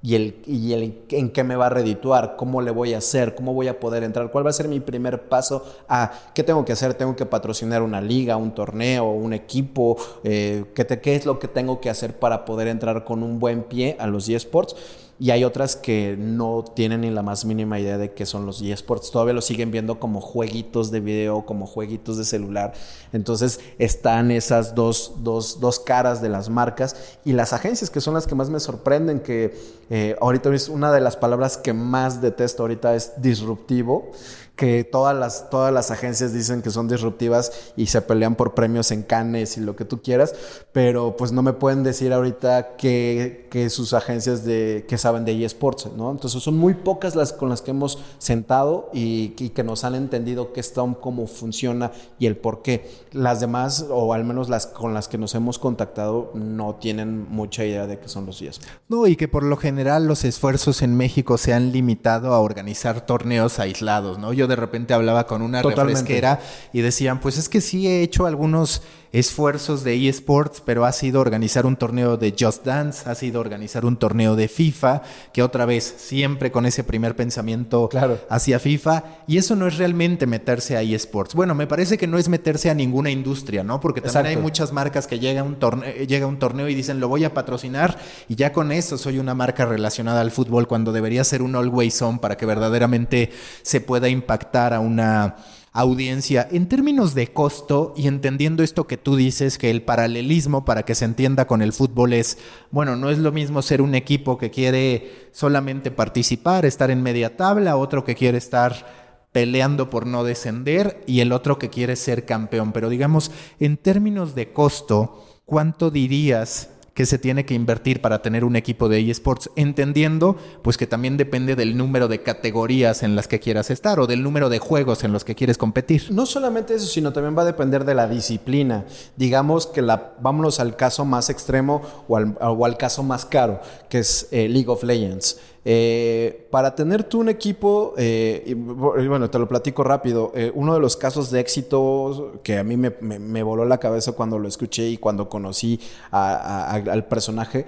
y, 0.00 0.14
el, 0.14 0.40
y 0.46 0.72
el, 0.72 1.04
en 1.10 1.28
qué 1.28 1.44
me 1.44 1.56
va 1.56 1.66
a 1.66 1.68
redituar, 1.68 2.36
cómo 2.38 2.62
le 2.62 2.70
voy 2.70 2.94
a 2.94 2.98
hacer, 2.98 3.34
cómo 3.34 3.52
voy 3.52 3.68
a 3.68 3.78
poder 3.78 4.02
entrar, 4.02 4.30
cuál 4.30 4.46
va 4.46 4.48
a 4.48 4.54
ser 4.54 4.66
mi 4.66 4.80
primer 4.80 5.28
paso 5.28 5.62
a 5.90 6.10
qué 6.34 6.42
tengo 6.42 6.64
que 6.64 6.72
hacer, 6.72 6.94
tengo 6.94 7.14
que 7.14 7.26
patrocinar 7.26 7.82
una 7.82 8.00
liga, 8.00 8.38
un 8.38 8.54
torneo, 8.54 9.10
un 9.10 9.34
equipo, 9.34 9.98
eh, 10.24 10.64
¿qué, 10.74 10.86
qué 10.86 11.16
es 11.16 11.26
lo 11.26 11.38
que 11.38 11.48
tengo 11.48 11.82
que 11.82 11.90
hacer 11.90 12.18
para 12.18 12.46
poder 12.46 12.68
entrar 12.68 13.04
con 13.04 13.22
un 13.22 13.38
buen 13.38 13.64
pie 13.64 13.98
a 14.00 14.06
los 14.06 14.26
eSports 14.26 14.74
y 15.20 15.32
hay 15.32 15.44
otras 15.44 15.76
que 15.76 16.16
no 16.18 16.64
tienen 16.74 17.02
ni 17.02 17.10
la 17.10 17.22
más 17.22 17.44
mínima 17.44 17.78
idea 17.78 17.98
de 17.98 18.14
qué 18.14 18.24
son 18.24 18.46
los 18.46 18.62
eSports. 18.62 19.10
Todavía 19.10 19.34
lo 19.34 19.42
siguen 19.42 19.70
viendo 19.70 20.00
como 20.00 20.22
jueguitos 20.22 20.90
de 20.90 21.00
video, 21.00 21.44
como 21.44 21.66
jueguitos 21.66 22.16
de 22.16 22.24
celular. 22.24 22.72
Entonces 23.12 23.60
están 23.78 24.30
esas 24.30 24.74
dos, 24.74 25.16
dos, 25.18 25.60
dos 25.60 25.78
caras 25.78 26.22
de 26.22 26.30
las 26.30 26.48
marcas 26.48 27.18
y 27.22 27.34
las 27.34 27.52
agencias 27.52 27.90
que 27.90 28.00
son 28.00 28.14
las 28.14 28.26
que 28.26 28.34
más 28.34 28.48
me 28.48 28.60
sorprenden, 28.60 29.20
que 29.20 29.54
eh, 29.90 30.16
ahorita 30.22 30.50
una 30.70 30.90
de 30.90 31.02
las 31.02 31.18
palabras 31.18 31.58
que 31.58 31.74
más 31.74 32.22
detesto 32.22 32.62
ahorita 32.62 32.94
es 32.94 33.20
disruptivo 33.20 34.12
que 34.60 34.84
todas 34.84 35.16
las, 35.16 35.48
todas 35.48 35.72
las 35.72 35.90
agencias 35.90 36.34
dicen 36.34 36.60
que 36.60 36.68
son 36.68 36.86
disruptivas 36.86 37.72
y 37.78 37.86
se 37.86 38.02
pelean 38.02 38.34
por 38.34 38.52
premios 38.52 38.90
en 38.90 39.02
Cannes 39.02 39.56
y 39.56 39.60
lo 39.62 39.74
que 39.74 39.86
tú 39.86 40.02
quieras, 40.02 40.34
pero 40.70 41.16
pues 41.16 41.32
no 41.32 41.40
me 41.40 41.54
pueden 41.54 41.82
decir 41.82 42.12
ahorita 42.12 42.76
que, 42.76 43.48
que 43.50 43.70
sus 43.70 43.94
agencias 43.94 44.44
de, 44.44 44.84
que 44.86 44.98
saben 44.98 45.24
de 45.24 45.42
eSports, 45.46 45.88
¿no? 45.96 46.10
Entonces 46.10 46.42
son 46.42 46.58
muy 46.58 46.74
pocas 46.74 47.16
las 47.16 47.32
con 47.32 47.48
las 47.48 47.62
que 47.62 47.70
hemos 47.70 48.00
sentado 48.18 48.90
y, 48.92 49.30
que 49.30 49.64
nos 49.64 49.84
han 49.84 49.94
entendido 49.94 50.52
qué 50.52 50.60
está, 50.60 50.82
cómo 51.00 51.26
funciona 51.26 51.92
y 52.18 52.26
el 52.26 52.36
por 52.36 52.60
qué. 52.60 52.86
Las 53.12 53.40
demás, 53.40 53.86
o 53.88 54.12
al 54.12 54.24
menos 54.24 54.50
las 54.50 54.66
con 54.66 54.92
las 54.92 55.08
que 55.08 55.16
nos 55.16 55.34
hemos 55.34 55.58
contactado, 55.58 56.32
no 56.34 56.74
tienen 56.74 57.26
mucha 57.30 57.64
idea 57.64 57.86
de 57.86 57.98
qué 57.98 58.10
son 58.10 58.26
los 58.26 58.42
eSports. 58.42 58.70
No, 58.90 59.06
y 59.06 59.16
que 59.16 59.26
por 59.26 59.42
lo 59.42 59.56
general 59.56 60.06
los 60.06 60.24
esfuerzos 60.24 60.82
en 60.82 60.98
México 60.98 61.38
se 61.38 61.54
han 61.54 61.72
limitado 61.72 62.34
a 62.34 62.40
organizar 62.40 63.06
torneos 63.06 63.58
aislados, 63.58 64.18
¿no? 64.18 64.34
Yo 64.34 64.49
de 64.50 64.56
repente 64.56 64.92
hablaba 64.92 65.26
con 65.26 65.40
una 65.40 65.62
Totalmente. 65.62 66.00
refresquera 66.00 66.40
y 66.74 66.82
decían, 66.82 67.20
pues 67.20 67.38
es 67.38 67.48
que 67.48 67.62
sí 67.62 67.88
he 67.88 68.02
hecho 68.02 68.26
algunos 68.26 68.82
esfuerzos 69.12 69.82
de 69.82 70.08
eSports, 70.08 70.62
pero 70.64 70.84
ha 70.84 70.92
sido 70.92 71.20
organizar 71.20 71.66
un 71.66 71.76
torneo 71.76 72.16
de 72.16 72.34
Just 72.38 72.64
Dance, 72.64 73.08
ha 73.08 73.14
sido 73.14 73.40
organizar 73.40 73.84
un 73.84 73.96
torneo 73.96 74.36
de 74.36 74.48
FIFA, 74.48 75.02
que 75.32 75.42
otra 75.42 75.66
vez 75.66 75.94
siempre 75.98 76.52
con 76.52 76.66
ese 76.66 76.84
primer 76.84 77.16
pensamiento 77.16 77.88
hacia 78.28 78.58
FIFA, 78.58 79.04
y 79.26 79.38
eso 79.38 79.56
no 79.56 79.66
es 79.66 79.78
realmente 79.78 80.26
meterse 80.26 80.76
a 80.76 80.82
eSports. 80.82 81.34
Bueno, 81.34 81.54
me 81.54 81.66
parece 81.66 81.98
que 81.98 82.06
no 82.06 82.18
es 82.18 82.28
meterse 82.28 82.70
a 82.70 82.74
ninguna 82.74 83.10
industria, 83.10 83.64
¿no? 83.64 83.80
Porque 83.80 84.00
también 84.00 84.26
hay 84.26 84.36
muchas 84.36 84.72
marcas 84.72 85.06
que 85.06 85.18
llega 85.18 85.42
un 85.42 85.56
torneo, 85.56 85.92
llega 86.06 86.26
un 86.26 86.38
torneo 86.38 86.68
y 86.68 86.74
dicen, 86.74 87.00
lo 87.00 87.08
voy 87.08 87.24
a 87.24 87.34
patrocinar, 87.34 87.98
y 88.28 88.36
ya 88.36 88.52
con 88.52 88.70
eso 88.70 88.96
soy 88.96 89.18
una 89.18 89.34
marca 89.34 89.66
relacionada 89.66 90.20
al 90.20 90.30
fútbol, 90.30 90.68
cuando 90.68 90.92
debería 90.92 91.24
ser 91.24 91.42
un 91.42 91.56
always 91.56 92.00
on 92.02 92.18
para 92.18 92.36
que 92.36 92.46
verdaderamente 92.46 93.30
se 93.62 93.80
pueda 93.80 94.08
impactar 94.08 94.72
a 94.72 94.80
una 94.80 95.36
audiencia. 95.72 96.48
En 96.50 96.68
términos 96.68 97.14
de 97.14 97.28
costo 97.32 97.94
y 97.96 98.08
entendiendo 98.08 98.62
esto 98.62 98.86
que 98.86 98.96
tú 98.96 99.16
dices, 99.16 99.58
que 99.58 99.70
el 99.70 99.82
paralelismo 99.82 100.64
para 100.64 100.84
que 100.84 100.94
se 100.94 101.04
entienda 101.04 101.46
con 101.46 101.62
el 101.62 101.72
fútbol 101.72 102.12
es, 102.12 102.38
bueno, 102.70 102.96
no 102.96 103.10
es 103.10 103.18
lo 103.18 103.32
mismo 103.32 103.62
ser 103.62 103.82
un 103.82 103.94
equipo 103.94 104.38
que 104.38 104.50
quiere 104.50 105.28
solamente 105.32 105.90
participar, 105.90 106.64
estar 106.64 106.90
en 106.90 107.02
media 107.02 107.36
tabla, 107.36 107.76
otro 107.76 108.04
que 108.04 108.14
quiere 108.14 108.38
estar 108.38 109.28
peleando 109.32 109.90
por 109.90 110.06
no 110.06 110.24
descender 110.24 111.04
y 111.06 111.20
el 111.20 111.32
otro 111.32 111.58
que 111.58 111.70
quiere 111.70 111.94
ser 111.94 112.26
campeón. 112.26 112.72
Pero 112.72 112.88
digamos, 112.88 113.30
en 113.60 113.76
términos 113.76 114.34
de 114.34 114.52
costo, 114.52 115.24
¿cuánto 115.44 115.90
dirías 115.90 116.70
que 117.00 117.06
se 117.06 117.18
tiene 117.18 117.46
que 117.46 117.54
invertir 117.54 118.02
para 118.02 118.20
tener 118.20 118.44
un 118.44 118.56
equipo 118.56 118.90
de 118.90 119.00
eSports, 119.10 119.48
entendiendo 119.56 120.36
pues 120.60 120.76
que 120.76 120.86
también 120.86 121.16
depende 121.16 121.56
del 121.56 121.74
número 121.74 122.08
de 122.08 122.22
categorías 122.22 123.02
en 123.02 123.16
las 123.16 123.26
que 123.26 123.40
quieras 123.40 123.70
estar 123.70 123.98
o 124.00 124.06
del 124.06 124.22
número 124.22 124.50
de 124.50 124.58
juegos 124.58 125.02
en 125.02 125.10
los 125.10 125.24
que 125.24 125.34
quieres 125.34 125.56
competir. 125.56 126.08
No 126.10 126.26
solamente 126.26 126.74
eso, 126.74 126.86
sino 126.86 127.14
también 127.14 127.34
va 127.38 127.40
a 127.40 127.46
depender 127.46 127.86
de 127.86 127.94
la 127.94 128.06
disciplina. 128.06 128.84
Digamos 129.16 129.66
que 129.66 129.80
la, 129.80 130.12
vámonos 130.20 130.60
al 130.60 130.76
caso 130.76 131.06
más 131.06 131.30
extremo 131.30 131.80
o 132.06 132.18
al, 132.18 132.36
o 132.38 132.66
al 132.66 132.76
caso 132.76 133.02
más 133.02 133.24
caro, 133.24 133.62
que 133.88 134.00
es 134.00 134.28
eh, 134.30 134.46
League 134.46 134.68
of 134.68 134.82
Legends. 134.82 135.38
Eh, 135.64 136.46
para 136.50 136.74
tener 136.74 137.04
tú 137.04 137.20
un 137.20 137.28
equipo, 137.28 137.92
eh, 137.98 138.54
bueno, 138.56 139.28
te 139.28 139.38
lo 139.38 139.46
platico 139.46 139.84
rápido, 139.84 140.32
eh, 140.34 140.50
uno 140.54 140.72
de 140.72 140.80
los 140.80 140.96
casos 140.96 141.30
de 141.30 141.40
éxito 141.40 142.32
que 142.42 142.56
a 142.56 142.64
mí 142.64 142.76
me, 142.78 143.42
voló 143.42 143.64
la 143.66 143.78
cabeza 143.78 144.12
cuando 144.12 144.38
lo 144.38 144.48
escuché 144.48 144.88
y 144.88 144.96
cuando 144.96 145.28
conocí 145.28 145.78
al 146.10 147.04
personaje, 147.06 147.66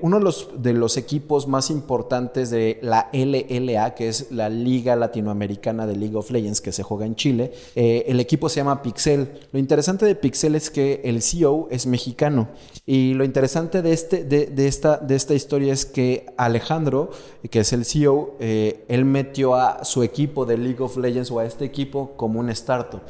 uno 0.00 0.18
de 0.18 0.24
los, 0.24 0.48
de 0.56 0.72
los 0.72 0.96
equipos 0.96 1.46
más 1.46 1.70
importantes 1.70 2.50
de 2.50 2.78
la 2.82 3.10
LLA, 3.12 3.94
que 3.94 4.08
es 4.08 4.30
la 4.30 4.48
Liga 4.48 4.96
Latinoamericana 4.96 5.86
de 5.86 5.96
League 5.96 6.16
of 6.16 6.30
Legends, 6.30 6.60
que 6.60 6.72
se 6.72 6.82
juega 6.82 7.06
en 7.06 7.16
Chile, 7.16 7.52
el 7.74 8.18
equipo 8.18 8.48
se 8.48 8.56
llama 8.56 8.82
Pixel. 8.82 9.28
Lo 9.52 9.58
interesante 9.58 10.06
de 10.06 10.14
Pixel 10.14 10.54
es 10.54 10.70
que 10.70 11.02
el 11.04 11.22
CEO 11.22 11.68
es 11.70 11.86
mexicano 11.86 12.48
y 12.86 13.14
lo 13.14 13.24
interesante 13.24 13.82
de, 13.82 13.92
este, 13.92 14.24
de, 14.24 14.66
esta, 14.66 14.98
de 14.98 15.14
esta 15.14 15.34
historia 15.34 15.72
es 15.72 15.86
que 15.86 16.13
Alejandro, 16.36 17.10
que 17.50 17.60
es 17.60 17.72
el 17.72 17.84
CEO, 17.84 18.36
eh, 18.40 18.84
él 18.88 19.04
metió 19.04 19.54
a 19.54 19.84
su 19.84 20.02
equipo 20.02 20.46
de 20.46 20.58
League 20.58 20.82
of 20.82 20.96
Legends 20.96 21.30
o 21.30 21.38
a 21.38 21.44
este 21.44 21.64
equipo 21.64 22.12
como 22.16 22.40
un 22.40 22.50
startup. 22.50 23.02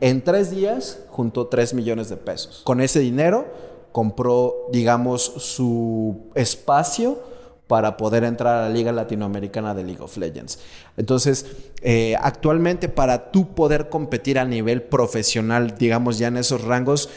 En 0.00 0.22
tres 0.22 0.50
días 0.50 1.00
juntó 1.08 1.48
3 1.48 1.74
millones 1.74 2.08
de 2.08 2.16
pesos. 2.16 2.62
Con 2.64 2.80
ese 2.80 3.00
dinero 3.00 3.46
compró, 3.92 4.68
digamos, 4.72 5.22
su 5.22 6.30
espacio 6.34 7.18
para 7.66 7.96
poder 7.96 8.24
entrar 8.24 8.56
a 8.56 8.62
la 8.62 8.74
Liga 8.74 8.90
Latinoamericana 8.90 9.74
de 9.74 9.84
League 9.84 10.02
of 10.02 10.16
Legends. 10.16 10.58
Entonces, 10.96 11.46
eh, 11.82 12.16
actualmente 12.20 12.88
para 12.88 13.30
tú 13.30 13.54
poder 13.54 13.88
competir 13.88 14.38
a 14.40 14.44
nivel 14.44 14.82
profesional, 14.82 15.76
digamos 15.78 16.18
ya 16.18 16.28
en 16.28 16.38
esos 16.38 16.64
rangos, 16.64 17.08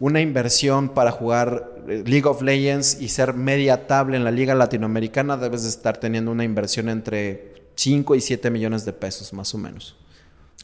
una 0.00 0.20
inversión 0.20 0.90
para 0.90 1.10
jugar 1.10 1.72
eh, 1.88 2.04
League 2.06 2.26
of 2.26 2.42
Legends 2.42 3.00
y 3.00 3.08
ser 3.08 3.34
media 3.34 3.86
tabla 3.86 4.16
en 4.16 4.24
la 4.24 4.30
liga 4.30 4.54
latinoamericana, 4.54 5.36
debes 5.36 5.64
de 5.64 5.70
estar 5.70 5.98
teniendo 5.98 6.30
una 6.30 6.44
inversión 6.44 6.88
entre 6.88 7.54
5 7.74 8.14
y 8.14 8.20
7 8.20 8.50
millones 8.50 8.84
de 8.84 8.92
pesos, 8.92 9.32
más 9.32 9.54
o 9.54 9.58
menos. 9.58 9.96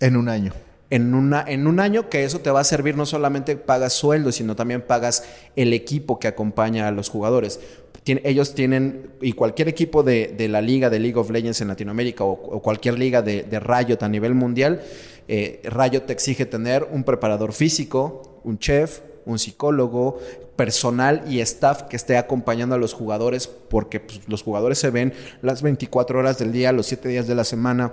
En 0.01 0.16
un 0.16 0.29
año. 0.29 0.53
En, 0.90 1.14
una, 1.14 1.44
en 1.47 1.66
un 1.66 1.81
año 1.81 2.09
que 2.09 2.25
eso 2.25 2.40
te 2.40 2.51
va 2.51 2.61
a 2.61 2.64
servir, 2.64 2.97
no 2.97 3.07
solamente 3.07 3.57
pagas 3.57 3.94
sueldos, 3.94 4.37
sino 4.37 4.55
también 4.55 4.83
pagas 4.83 5.25
el 5.57 5.73
equipo 5.73 6.18
que 6.18 6.29
acompaña 6.29 6.87
a 6.87 6.92
los 6.92 7.09
jugadores. 7.09 7.59
ellos 8.05 8.55
tienen, 8.55 9.11
y 9.20 9.33
cualquier 9.33 9.68
equipo 9.68 10.03
de, 10.03 10.37
la 10.49 10.61
liga 10.61 10.90
de 10.90 11.01
League 11.01 11.18
of 11.18 11.31
Legends 11.31 11.61
en 11.61 11.68
Latinoamérica 11.68 12.23
o, 12.23 12.62
cualquier 12.62 12.99
liga 12.99 13.23
de, 13.23 13.42
de 13.42 13.59
Riot 13.59 13.99
a 14.03 14.09
nivel 14.09 14.35
mundial, 14.35 14.83
eh, 15.27 15.62
Riot 15.64 16.03
te 16.03 16.12
exige 16.12 16.47
tener 16.47 16.87
un 16.92 17.03
preparador 17.03 17.53
físico, 17.53 18.40
un 18.44 18.59
chef, 18.59 19.01
un 19.27 19.39
psicólogo, 19.39 20.19
personal 20.57 21.25
y 21.29 21.41
staff 21.41 21.83
que 21.83 21.97
esté 21.97 22.17
acompañando 22.17 22.75
a 22.75 22.79
los 22.79 22.93
jugadores, 22.93 23.47
porque 23.47 24.01
pues, 24.01 24.21
los 24.29 24.43
jugadores 24.43 24.79
se 24.79 24.91
ven 24.91 25.13
las 25.43 25.63
24 25.63 26.19
horas 26.19 26.39
del 26.39 26.53
día, 26.53 26.73
los 26.73 26.87
7 26.87 27.09
días 27.09 27.27
de 27.27 27.35
la 27.35 27.45
semana. 27.45 27.93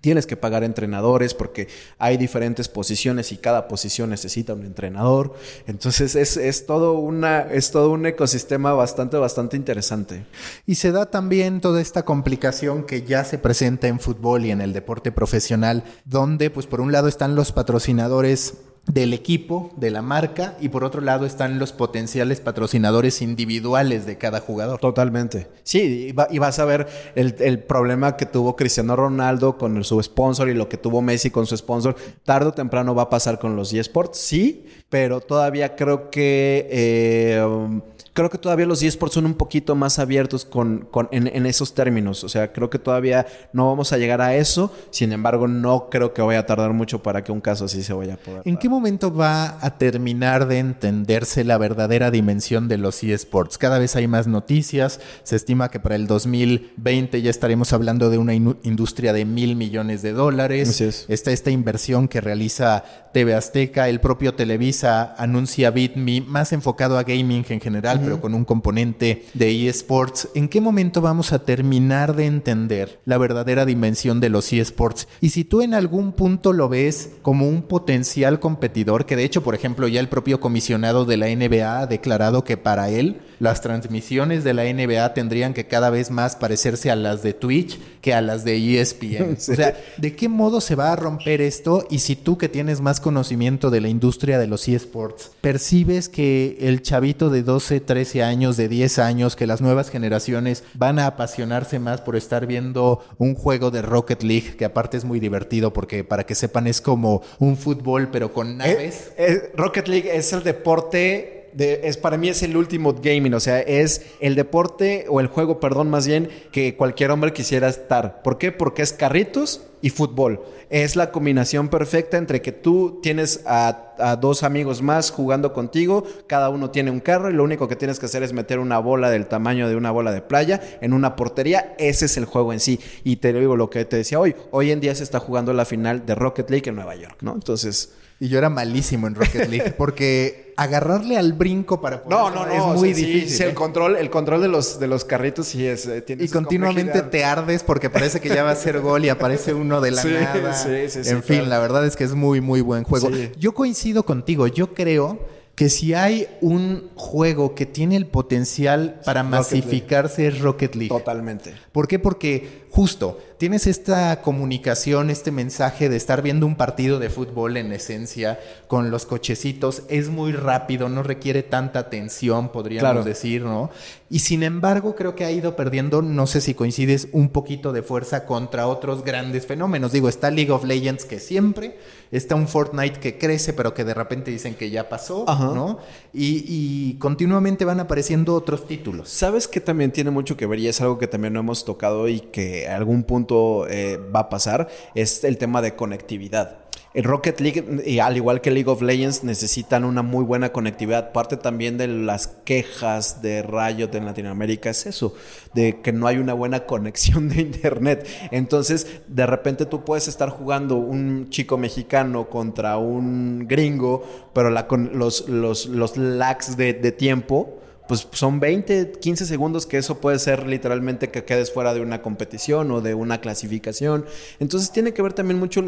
Tienes 0.00 0.26
que 0.26 0.36
pagar 0.36 0.62
entrenadores 0.62 1.34
porque 1.34 1.66
hay 1.98 2.16
diferentes 2.16 2.68
posiciones 2.68 3.32
y 3.32 3.36
cada 3.36 3.66
posición 3.66 4.10
necesita 4.10 4.54
un 4.54 4.64
entrenador. 4.64 5.34
Entonces 5.66 6.14
es, 6.14 6.66
todo, 6.66 6.92
una, 6.92 7.40
es 7.40 7.72
todo 7.72 7.90
un 7.90 8.06
ecosistema 8.06 8.72
bastante, 8.74 9.16
bastante 9.16 9.56
interesante. 9.56 10.24
Y 10.66 10.76
se 10.76 10.92
da 10.92 11.06
también 11.06 11.60
toda 11.60 11.80
esta 11.80 12.04
complicación 12.04 12.84
que 12.84 13.02
ya 13.02 13.24
se 13.24 13.38
presenta 13.38 13.88
en 13.88 13.98
fútbol 13.98 14.44
y 14.44 14.52
en 14.52 14.60
el 14.60 14.72
deporte 14.72 15.10
profesional, 15.10 15.82
donde 16.04 16.50
pues 16.50 16.66
por 16.66 16.80
un 16.80 16.92
lado 16.92 17.08
están 17.08 17.34
los 17.34 17.50
patrocinadores 17.50 18.54
del 18.88 19.12
equipo, 19.12 19.70
de 19.76 19.90
la 19.90 20.02
marca, 20.02 20.56
y 20.60 20.70
por 20.70 20.84
otro 20.84 21.00
lado 21.00 21.26
están 21.26 21.58
los 21.58 21.72
potenciales 21.72 22.40
patrocinadores 22.40 23.22
individuales 23.22 24.06
de 24.06 24.18
cada 24.18 24.40
jugador. 24.40 24.80
Totalmente. 24.80 25.46
Sí, 25.62 26.14
y, 26.30 26.38
vas 26.38 26.58
a 26.58 26.64
ver 26.64 26.88
el, 27.14 27.62
problema 27.62 28.16
que 28.16 28.26
tuvo 28.26 28.56
Cristiano 28.56 28.96
Ronaldo 28.96 29.58
con 29.58 29.84
su 29.84 30.02
sponsor 30.02 30.48
y 30.48 30.54
lo 30.54 30.68
que 30.68 30.76
tuvo 30.76 31.02
Messi 31.02 31.30
con 31.30 31.46
su 31.46 31.56
sponsor. 31.56 31.96
Tarde 32.24 32.48
o 32.48 32.52
temprano 32.52 32.94
va 32.94 33.04
a 33.04 33.10
pasar 33.10 33.38
con 33.38 33.56
los 33.56 33.72
eSports, 33.72 34.18
sí, 34.18 34.66
pero 34.88 35.20
todavía 35.20 35.76
creo 35.76 36.10
que... 36.10 36.66
Eh, 36.70 37.80
creo 38.18 38.30
que 38.30 38.38
todavía 38.38 38.66
los 38.66 38.82
eSports 38.82 39.14
son 39.14 39.26
un 39.26 39.34
poquito 39.34 39.76
más 39.76 40.00
abiertos 40.00 40.44
con, 40.44 40.88
en, 41.12 41.46
esos 41.46 41.72
términos. 41.72 42.24
O 42.24 42.28
sea, 42.28 42.52
creo 42.52 42.68
que 42.68 42.80
todavía 42.80 43.28
no 43.52 43.68
vamos 43.68 43.92
a 43.92 43.96
llegar 43.96 44.20
a 44.20 44.34
eso. 44.34 44.72
Sin 44.90 45.12
embargo, 45.12 45.46
no 45.46 45.88
creo 45.88 46.12
que 46.12 46.20
vaya 46.20 46.40
a 46.40 46.46
tardar 46.46 46.72
mucho 46.72 47.00
para 47.00 47.22
que 47.22 47.30
un 47.30 47.40
caso 47.40 47.66
así 47.66 47.80
se 47.84 47.92
vaya 47.92 48.14
a 48.14 48.16
poder. 48.16 48.42
¿En 48.44 48.56
qué 48.56 48.68
momento 48.68 49.14
va 49.14 49.64
a 49.64 49.78
terminar 49.78 50.48
de 50.48 50.58
entenderse 50.58 51.44
la 51.44 51.58
verdadera 51.58 52.10
dimensión 52.10 52.66
de 52.66 52.78
los 52.78 53.04
eSports? 53.04 53.56
Cada 53.56 53.78
vez 53.78 53.94
hay 53.94 54.08
más 54.08 54.26
noticias. 54.26 54.98
Se 55.22 55.36
estima 55.36 55.70
que 55.70 55.78
para 55.78 55.94
el 55.94 56.08
2020 56.08 57.22
ya 57.22 57.30
estaremos 57.30 57.72
hablando 57.72 58.10
de 58.10 58.18
una 58.18 58.34
industria 58.34 59.12
de 59.12 59.26
mil 59.26 59.54
millones 59.54 60.02
de 60.02 60.12
dólares. 60.12 60.80
Está 61.08 61.30
esta 61.30 61.52
inversión 61.52 62.08
que 62.08 62.20
realiza 62.20 62.82
TV 63.12 63.36
Azteca. 63.36 63.88
El 63.88 64.00
propio 64.00 64.34
Televisa 64.34 65.14
anuncia 65.18 65.70
BitMe, 65.70 66.22
más 66.22 66.52
enfocado 66.52 66.98
a 66.98 67.04
gaming 67.04 67.44
en 67.48 67.60
general 67.60 68.07
pero 68.08 68.22
con 68.22 68.34
un 68.34 68.46
componente 68.46 69.26
de 69.34 69.68
eSports. 69.68 70.30
¿En 70.34 70.48
qué 70.48 70.62
momento 70.62 71.02
vamos 71.02 71.34
a 71.34 71.40
terminar 71.40 72.16
de 72.16 72.24
entender 72.24 73.00
la 73.04 73.18
verdadera 73.18 73.66
dimensión 73.66 74.18
de 74.18 74.30
los 74.30 74.50
eSports? 74.50 75.08
Y 75.20 75.30
si 75.30 75.44
tú 75.44 75.60
en 75.60 75.74
algún 75.74 76.12
punto 76.12 76.54
lo 76.54 76.70
ves 76.70 77.10
como 77.20 77.46
un 77.46 77.62
potencial 77.62 78.40
competidor, 78.40 79.04
que 79.04 79.14
de 79.16 79.24
hecho, 79.24 79.42
por 79.42 79.54
ejemplo, 79.54 79.88
ya 79.88 80.00
el 80.00 80.08
propio 80.08 80.40
comisionado 80.40 81.04
de 81.04 81.18
la 81.18 81.26
NBA 81.26 81.80
ha 81.80 81.86
declarado 81.86 82.44
que 82.44 82.56
para 82.56 82.88
él 82.88 83.20
las 83.40 83.60
transmisiones 83.60 84.42
de 84.42 84.54
la 84.54 84.64
NBA 84.64 85.14
tendrían 85.14 85.54
que 85.54 85.66
cada 85.66 85.90
vez 85.90 86.10
más 86.10 86.34
parecerse 86.34 86.90
a 86.90 86.96
las 86.96 87.22
de 87.22 87.34
Twitch 87.34 87.78
que 88.00 88.14
a 88.14 88.20
las 88.20 88.44
de 88.44 88.80
ESPN. 88.80 89.36
O 89.48 89.54
sea, 89.54 89.76
¿de 89.96 90.14
qué 90.14 90.28
modo 90.28 90.60
se 90.60 90.74
va 90.74 90.92
a 90.92 90.96
romper 90.96 91.40
esto? 91.40 91.86
Y 91.90 92.00
si 92.00 92.16
tú 92.16 92.38
que 92.38 92.48
tienes 92.48 92.80
más 92.80 93.00
conocimiento 93.00 93.70
de 93.70 93.80
la 93.80 93.88
industria 93.88 94.38
de 94.38 94.46
los 94.46 94.68
eSports, 94.68 95.32
percibes 95.40 96.08
que 96.08 96.56
el 96.60 96.82
chavito 96.82 97.30
de 97.30 97.42
12, 97.42 97.80
13 97.88 98.22
años, 98.22 98.58
de 98.58 98.68
10 98.68 98.98
años, 98.98 99.34
que 99.34 99.46
las 99.46 99.62
nuevas 99.62 99.88
generaciones 99.88 100.62
van 100.74 100.98
a 100.98 101.06
apasionarse 101.06 101.78
más 101.78 102.02
por 102.02 102.16
estar 102.16 102.46
viendo 102.46 103.02
un 103.16 103.34
juego 103.34 103.70
de 103.70 103.80
Rocket 103.80 104.22
League, 104.22 104.56
que 104.58 104.66
aparte 104.66 104.98
es 104.98 105.06
muy 105.06 105.20
divertido 105.20 105.72
porque 105.72 106.04
para 106.04 106.26
que 106.26 106.34
sepan 106.34 106.66
es 106.66 106.82
como 106.82 107.22
un 107.38 107.56
fútbol 107.56 108.10
pero 108.12 108.34
con 108.34 108.48
eh, 108.50 108.54
naves. 108.56 109.12
Eh, 109.16 109.50
Rocket 109.56 109.88
League 109.88 110.14
es 110.14 110.34
el 110.34 110.42
deporte 110.42 111.37
es 111.58 111.96
para 111.96 112.16
mí 112.16 112.28
es 112.28 112.42
el 112.42 112.56
último 112.56 112.94
gaming, 112.94 113.34
o 113.34 113.40
sea, 113.40 113.60
es 113.60 114.02
el 114.20 114.34
deporte 114.34 115.06
o 115.08 115.20
el 115.20 115.26
juego, 115.26 115.60
perdón, 115.60 115.90
más 115.90 116.06
bien, 116.06 116.28
que 116.52 116.76
cualquier 116.76 117.10
hombre 117.10 117.32
quisiera 117.32 117.68
estar. 117.68 118.22
¿Por 118.22 118.38
qué? 118.38 118.52
Porque 118.52 118.82
es 118.82 118.92
carritos 118.92 119.62
y 119.80 119.90
fútbol. 119.90 120.40
Es 120.70 120.96
la 120.96 121.10
combinación 121.10 121.68
perfecta 121.68 122.16
entre 122.16 122.42
que 122.42 122.52
tú 122.52 123.00
tienes 123.02 123.42
a, 123.46 123.94
a, 123.98 124.16
dos 124.16 124.42
amigos 124.42 124.82
más 124.82 125.10
jugando 125.10 125.52
contigo, 125.52 126.04
cada 126.26 126.50
uno 126.50 126.70
tiene 126.70 126.90
un 126.90 127.00
carro 127.00 127.30
y 127.30 127.34
lo 127.34 127.44
único 127.44 127.68
que 127.68 127.76
tienes 127.76 127.98
que 127.98 128.06
hacer 128.06 128.22
es 128.22 128.32
meter 128.32 128.58
una 128.58 128.78
bola 128.78 129.10
del 129.10 129.26
tamaño 129.26 129.68
de 129.68 129.76
una 129.76 129.90
bola 129.90 130.12
de 130.12 130.20
playa 130.20 130.60
en 130.80 130.92
una 130.92 131.16
portería. 131.16 131.74
Ese 131.78 132.06
es 132.06 132.16
el 132.16 132.24
juego 132.24 132.52
en 132.52 132.60
sí. 132.60 132.78
Y 133.02 133.16
te 133.16 133.32
digo 133.32 133.56
lo 133.56 133.70
que 133.70 133.84
te 133.84 133.96
decía 133.96 134.20
hoy. 134.20 134.34
Hoy 134.50 134.70
en 134.70 134.80
día 134.80 134.94
se 134.94 135.02
está 135.02 135.18
jugando 135.20 135.52
la 135.52 135.64
final 135.64 136.04
de 136.04 136.14
Rocket 136.14 136.50
League 136.50 136.68
en 136.68 136.76
Nueva 136.76 136.94
York, 136.94 137.18
¿no? 137.22 137.34
Entonces... 137.34 137.94
Y 138.20 138.28
yo 138.28 138.38
era 138.38 138.50
malísimo 138.50 139.06
en 139.06 139.14
Rocket 139.14 139.48
League 139.48 139.74
porque 139.78 140.47
agarrarle 140.58 141.16
al 141.16 141.34
brinco 141.34 141.80
para 141.80 142.02
poder 142.02 142.18
no, 142.18 142.30
no, 142.30 142.44
no, 142.44 142.52
es 142.52 142.78
muy 142.80 142.92
difícil. 142.92 143.30
Sí, 143.30 143.42
el 143.44 143.50
¿eh? 143.50 143.54
control, 143.54 143.94
el 143.94 144.10
control 144.10 144.42
de 144.42 144.48
los 144.48 144.80
de 144.80 144.88
los 144.88 145.04
carritos 145.04 145.46
sí 145.46 145.64
es 145.64 145.86
eh, 145.86 146.04
y 146.08 146.28
continuamente 146.28 147.02
te 147.02 147.24
ardes 147.24 147.62
porque 147.62 147.88
parece 147.88 148.20
que 148.20 148.28
ya 148.28 148.42
va 148.42 148.50
a 148.50 148.56
ser 148.56 148.80
gol 148.80 149.04
y 149.04 149.08
aparece 149.08 149.54
uno 149.54 149.80
de 149.80 149.92
la 149.92 150.02
nada. 150.02 150.54
Sí, 150.54 150.88
sí, 150.88 151.08
en 151.08 151.22
fin, 151.22 151.48
la 151.48 151.60
verdad 151.60 151.86
es 151.86 151.94
que 151.94 152.02
es 152.02 152.14
muy 152.14 152.40
muy 152.40 152.60
buen 152.60 152.82
juego. 152.82 153.08
Yo 153.38 153.54
coincido 153.54 154.02
contigo. 154.02 154.48
Yo 154.48 154.74
creo 154.74 155.20
que 155.54 155.68
si 155.68 155.94
hay 155.94 156.28
un 156.40 156.90
juego 156.94 157.54
que 157.54 157.66
tiene 157.66 157.96
el 157.96 158.06
potencial 158.06 159.00
para 159.04 159.22
masificarse 159.22 160.26
es 160.26 160.40
Rocket 160.40 160.74
League. 160.74 160.88
Totalmente. 160.88 161.54
¿Por 161.70 161.86
qué? 161.86 161.98
Porque 161.98 162.66
justo 162.70 163.18
tienes 163.38 163.68
esta 163.68 164.20
comunicación, 164.20 165.10
este 165.10 165.30
mensaje 165.30 165.88
de 165.88 165.96
estar 165.96 166.22
viendo 166.22 166.44
un 166.44 166.56
partido 166.56 166.98
de 166.98 167.08
fútbol 167.08 167.56
en 167.56 167.72
esencia 167.72 168.40
con 168.66 168.90
los 168.90 169.06
cochecitos, 169.06 169.84
es 169.88 170.08
muy 170.08 170.32
rápido, 170.32 170.88
no 170.88 171.04
requiere 171.04 171.44
tanta 171.44 171.78
atención, 171.78 172.50
podríamos 172.50 173.04
decir, 173.04 173.42
¿no? 173.42 173.70
Y 174.10 174.20
sin 174.20 174.42
embargo, 174.42 174.96
creo 174.96 175.14
que 175.14 175.24
ha 175.24 175.30
ido 175.30 175.54
perdiendo, 175.54 176.02
no 176.02 176.26
sé 176.26 176.40
si 176.40 176.54
coincides, 176.54 177.08
un 177.12 177.28
poquito 177.28 177.72
de 177.72 177.82
fuerza 177.82 178.26
contra 178.26 178.66
otros 178.66 179.04
grandes 179.04 179.46
fenómenos. 179.46 179.92
Digo, 179.92 180.08
está 180.08 180.30
League 180.30 180.50
of 180.50 180.64
Legends 180.64 181.04
que 181.04 181.20
siempre, 181.20 181.78
está 182.10 182.34
un 182.34 182.48
Fortnite 182.48 183.00
que 183.00 183.18
crece, 183.18 183.52
pero 183.52 183.74
que 183.74 183.84
de 183.84 183.94
repente 183.94 184.30
dicen 184.30 184.54
que 184.54 184.70
ya 184.70 184.88
pasó, 184.88 185.24
¿no? 185.26 185.78
Y, 186.12 186.44
y 186.48 186.94
continuamente 186.94 187.64
van 187.64 187.80
apareciendo 187.80 188.34
otros 188.34 188.66
títulos. 188.66 189.10
¿Sabes 189.10 189.46
que 189.46 189.60
también 189.60 189.92
tiene 189.92 190.10
mucho 190.10 190.36
que 190.36 190.46
ver 190.46 190.58
y 190.58 190.68
es 190.68 190.80
algo 190.80 190.98
que 190.98 191.06
también 191.06 191.34
no 191.34 191.40
hemos 191.40 191.64
tocado 191.64 192.08
y 192.08 192.20
que 192.20 192.57
algún 192.66 193.04
punto 193.04 193.66
eh, 193.68 193.96
va 193.96 194.20
a 194.20 194.28
pasar, 194.28 194.68
es 194.94 195.22
el 195.22 195.38
tema 195.38 195.62
de 195.62 195.76
conectividad. 195.76 196.68
El 196.94 197.04
Rocket 197.04 197.38
League, 197.40 197.82
y 197.84 197.98
al 197.98 198.16
igual 198.16 198.40
que 198.40 198.50
League 198.50 198.68
of 198.68 198.80
Legends, 198.80 199.22
necesitan 199.22 199.84
una 199.84 200.02
muy 200.02 200.24
buena 200.24 200.52
conectividad. 200.52 201.12
Parte 201.12 201.36
también 201.36 201.76
de 201.76 201.86
las 201.86 202.26
quejas 202.26 203.20
de 203.20 203.42
Riot 203.42 203.94
en 203.94 204.06
Latinoamérica 204.06 204.70
es 204.70 204.86
eso, 204.86 205.14
de 205.52 205.80
que 205.82 205.92
no 205.92 206.06
hay 206.06 206.16
una 206.16 206.32
buena 206.32 206.64
conexión 206.64 207.28
de 207.28 207.42
internet. 207.42 208.08
Entonces, 208.30 209.02
de 209.06 209.26
repente 209.26 209.66
tú 209.66 209.84
puedes 209.84 210.08
estar 210.08 210.30
jugando 210.30 210.76
un 210.76 211.28
chico 211.28 211.58
mexicano 211.58 212.30
contra 212.30 212.78
un 212.78 213.46
gringo, 213.46 214.30
pero 214.32 214.48
la, 214.48 214.66
los, 214.92 215.28
los, 215.28 215.66
los 215.66 215.96
lags 215.98 216.56
de, 216.56 216.72
de 216.72 216.90
tiempo 216.90 217.60
pues 217.88 218.06
son 218.12 218.38
20, 218.38 218.92
15 219.00 219.24
segundos 219.24 219.64
que 219.64 219.78
eso 219.78 219.98
puede 219.98 220.18
ser 220.18 220.46
literalmente 220.46 221.10
que 221.10 221.24
quedes 221.24 221.50
fuera 221.50 221.72
de 221.72 221.80
una 221.80 222.02
competición 222.02 222.70
o 222.70 222.82
de 222.82 222.92
una 222.92 223.22
clasificación. 223.22 224.04
Entonces 224.38 224.70
tiene 224.70 224.92
que 224.92 225.00
ver 225.00 225.14
también 225.14 225.40
mucho 225.40 225.64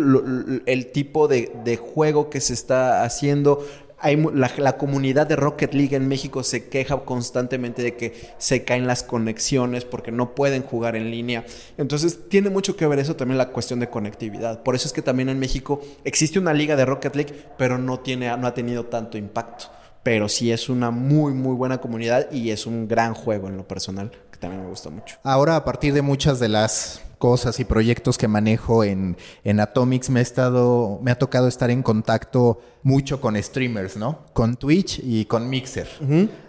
el 0.67 0.87
tipo 0.93 1.29
de, 1.29 1.81
juego 1.81 2.29
que 2.29 2.43
se 2.43 2.53
está 2.53 3.05
haciendo. 3.05 3.67
Hay, 4.03 4.23
la, 4.35 4.77
comunidad 4.77 5.27
de 5.27 5.37
Rocket 5.37 5.73
League 5.73 5.97
en 5.97 6.09
México 6.09 6.43
se 6.43 6.69
queja 6.69 6.99
constantemente 7.05 7.83
de 7.83 7.97
que 7.97 8.15
se 8.37 8.65
caen 8.65 8.87
las 8.87 9.03
conexiones 9.03 9.87
porque 9.87 10.13
no 10.13 10.35
pueden 10.35 10.63
jugar 10.63 10.97
en 10.97 11.11
línea. 11.11 11.47
Entonces 11.79 12.29
tiene 12.29 12.51
mucho 12.51 12.77
que 12.77 12.87
ver 12.87 12.99
eso 12.99 13.17
también 13.17 13.39
la 13.39 13.49
cuestión 13.49 13.81
de 13.81 13.89
conectividad. 13.89 14.63
Por 14.63 14.75
eso 14.75 14.87
es 14.87 14.93
que 14.93 15.03
también 15.03 15.31
en 15.31 15.39
México 15.39 15.81
existe 16.05 16.39
una 16.39 16.53
liga 16.53 16.77
de 16.77 16.85
Rocket 16.85 17.17
League, 17.17 17.35
pero 17.57 17.79
no, 17.79 18.01
tiene, 18.01 18.35
no 18.37 18.47
ha 18.47 18.53
tenido 18.53 18.85
tanto 18.85 19.17
impacto 19.17 19.80
pero 20.03 20.29
sí 20.29 20.51
es 20.51 20.69
una 20.69 20.91
muy, 20.91 21.33
muy 21.33 21.55
buena 21.55 21.79
comunidad 21.79 22.31
y 22.31 22.51
es 22.51 22.67
un 22.67 22.89
gran 22.89 23.15
juego 23.15 23.49
en 23.49 23.57
lo 23.57 23.67
personal, 23.67 24.11
que 24.31 24.39
también 24.39 24.63
me 24.63 24.69
gusta 24.69 24.91
mucho. 24.91 25.17
Ahora, 25.23 25.57
a 25.57 25.65
partir 25.65 25.93
de 25.93 26.03
muchas 26.03 26.41
de 26.41 26.49
las 26.49 27.03
cosas 27.19 27.61
y 27.61 27.65
proyectos 27.65 28.17
que 28.17 28.29
manejo 28.29 28.83
en, 28.83 29.17
en 29.45 29.61
Atomics, 29.61 30.09
me, 30.09 30.21
he 30.21 30.23
estado, 30.23 30.99
me 31.03 31.11
ha 31.11 31.19
tocado 31.19 31.49
estar 31.49 31.71
en 31.71 31.83
contacto 31.83 32.61
mucho 32.83 33.21
con 33.21 33.41
streamers, 33.41 33.97
¿no? 33.97 34.25
Con 34.33 34.57
Twitch 34.57 35.01
y 35.05 35.27
con 35.27 35.49
Mixer. 35.51 35.89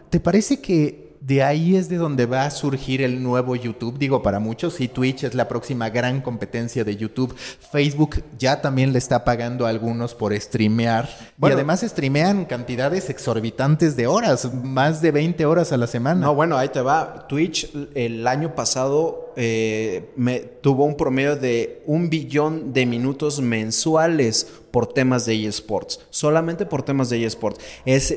¿Te 0.09 0.19
parece 0.21 0.61
que 0.61 1.10
de 1.21 1.43
ahí 1.43 1.75
es 1.75 1.87
de 1.87 1.97
donde 1.97 2.25
va 2.25 2.45
a 2.45 2.51
surgir 2.51 3.03
el 3.03 3.21
nuevo 3.21 3.55
YouTube. 3.55 3.99
Digo, 3.99 4.23
para 4.23 4.39
muchos, 4.39 4.73
sí, 4.73 4.87
Twitch 4.87 5.23
es 5.23 5.35
la 5.35 5.47
próxima 5.47 5.89
gran 5.91 6.19
competencia 6.19 6.83
de 6.83 6.97
YouTube. 6.97 7.35
Facebook 7.35 8.23
ya 8.39 8.59
también 8.59 8.91
le 8.91 8.97
está 8.97 9.23
pagando 9.23 9.67
a 9.67 9.69
algunos 9.69 10.15
por 10.15 10.37
streamear. 10.39 11.07
y 11.39 11.45
además 11.45 11.81
streamean 11.81 12.45
cantidades 12.45 13.11
exorbitantes 13.11 13.95
de 13.95 14.07
horas, 14.07 14.51
más 14.63 14.99
de 15.03 15.11
20 15.11 15.45
horas 15.45 15.71
a 15.71 15.77
la 15.77 15.85
semana. 15.85 16.21
No, 16.21 16.33
bueno, 16.33 16.57
ahí 16.57 16.69
te 16.69 16.81
va. 16.81 17.27
Twitch 17.27 17.71
el 17.93 18.25
año 18.25 18.55
pasado 18.55 19.31
eh, 19.35 20.09
me, 20.15 20.39
tuvo 20.39 20.85
un 20.85 20.97
promedio 20.97 21.35
de 21.35 21.83
un 21.85 22.09
billón 22.09 22.73
de 22.73 22.87
minutos 22.87 23.39
mensuales 23.41 24.47
por 24.71 24.91
temas 24.91 25.27
de 25.27 25.45
eSports. 25.45 25.99
Solamente 26.09 26.65
por 26.65 26.81
temas 26.81 27.11
de 27.11 27.23
eSports. 27.23 27.63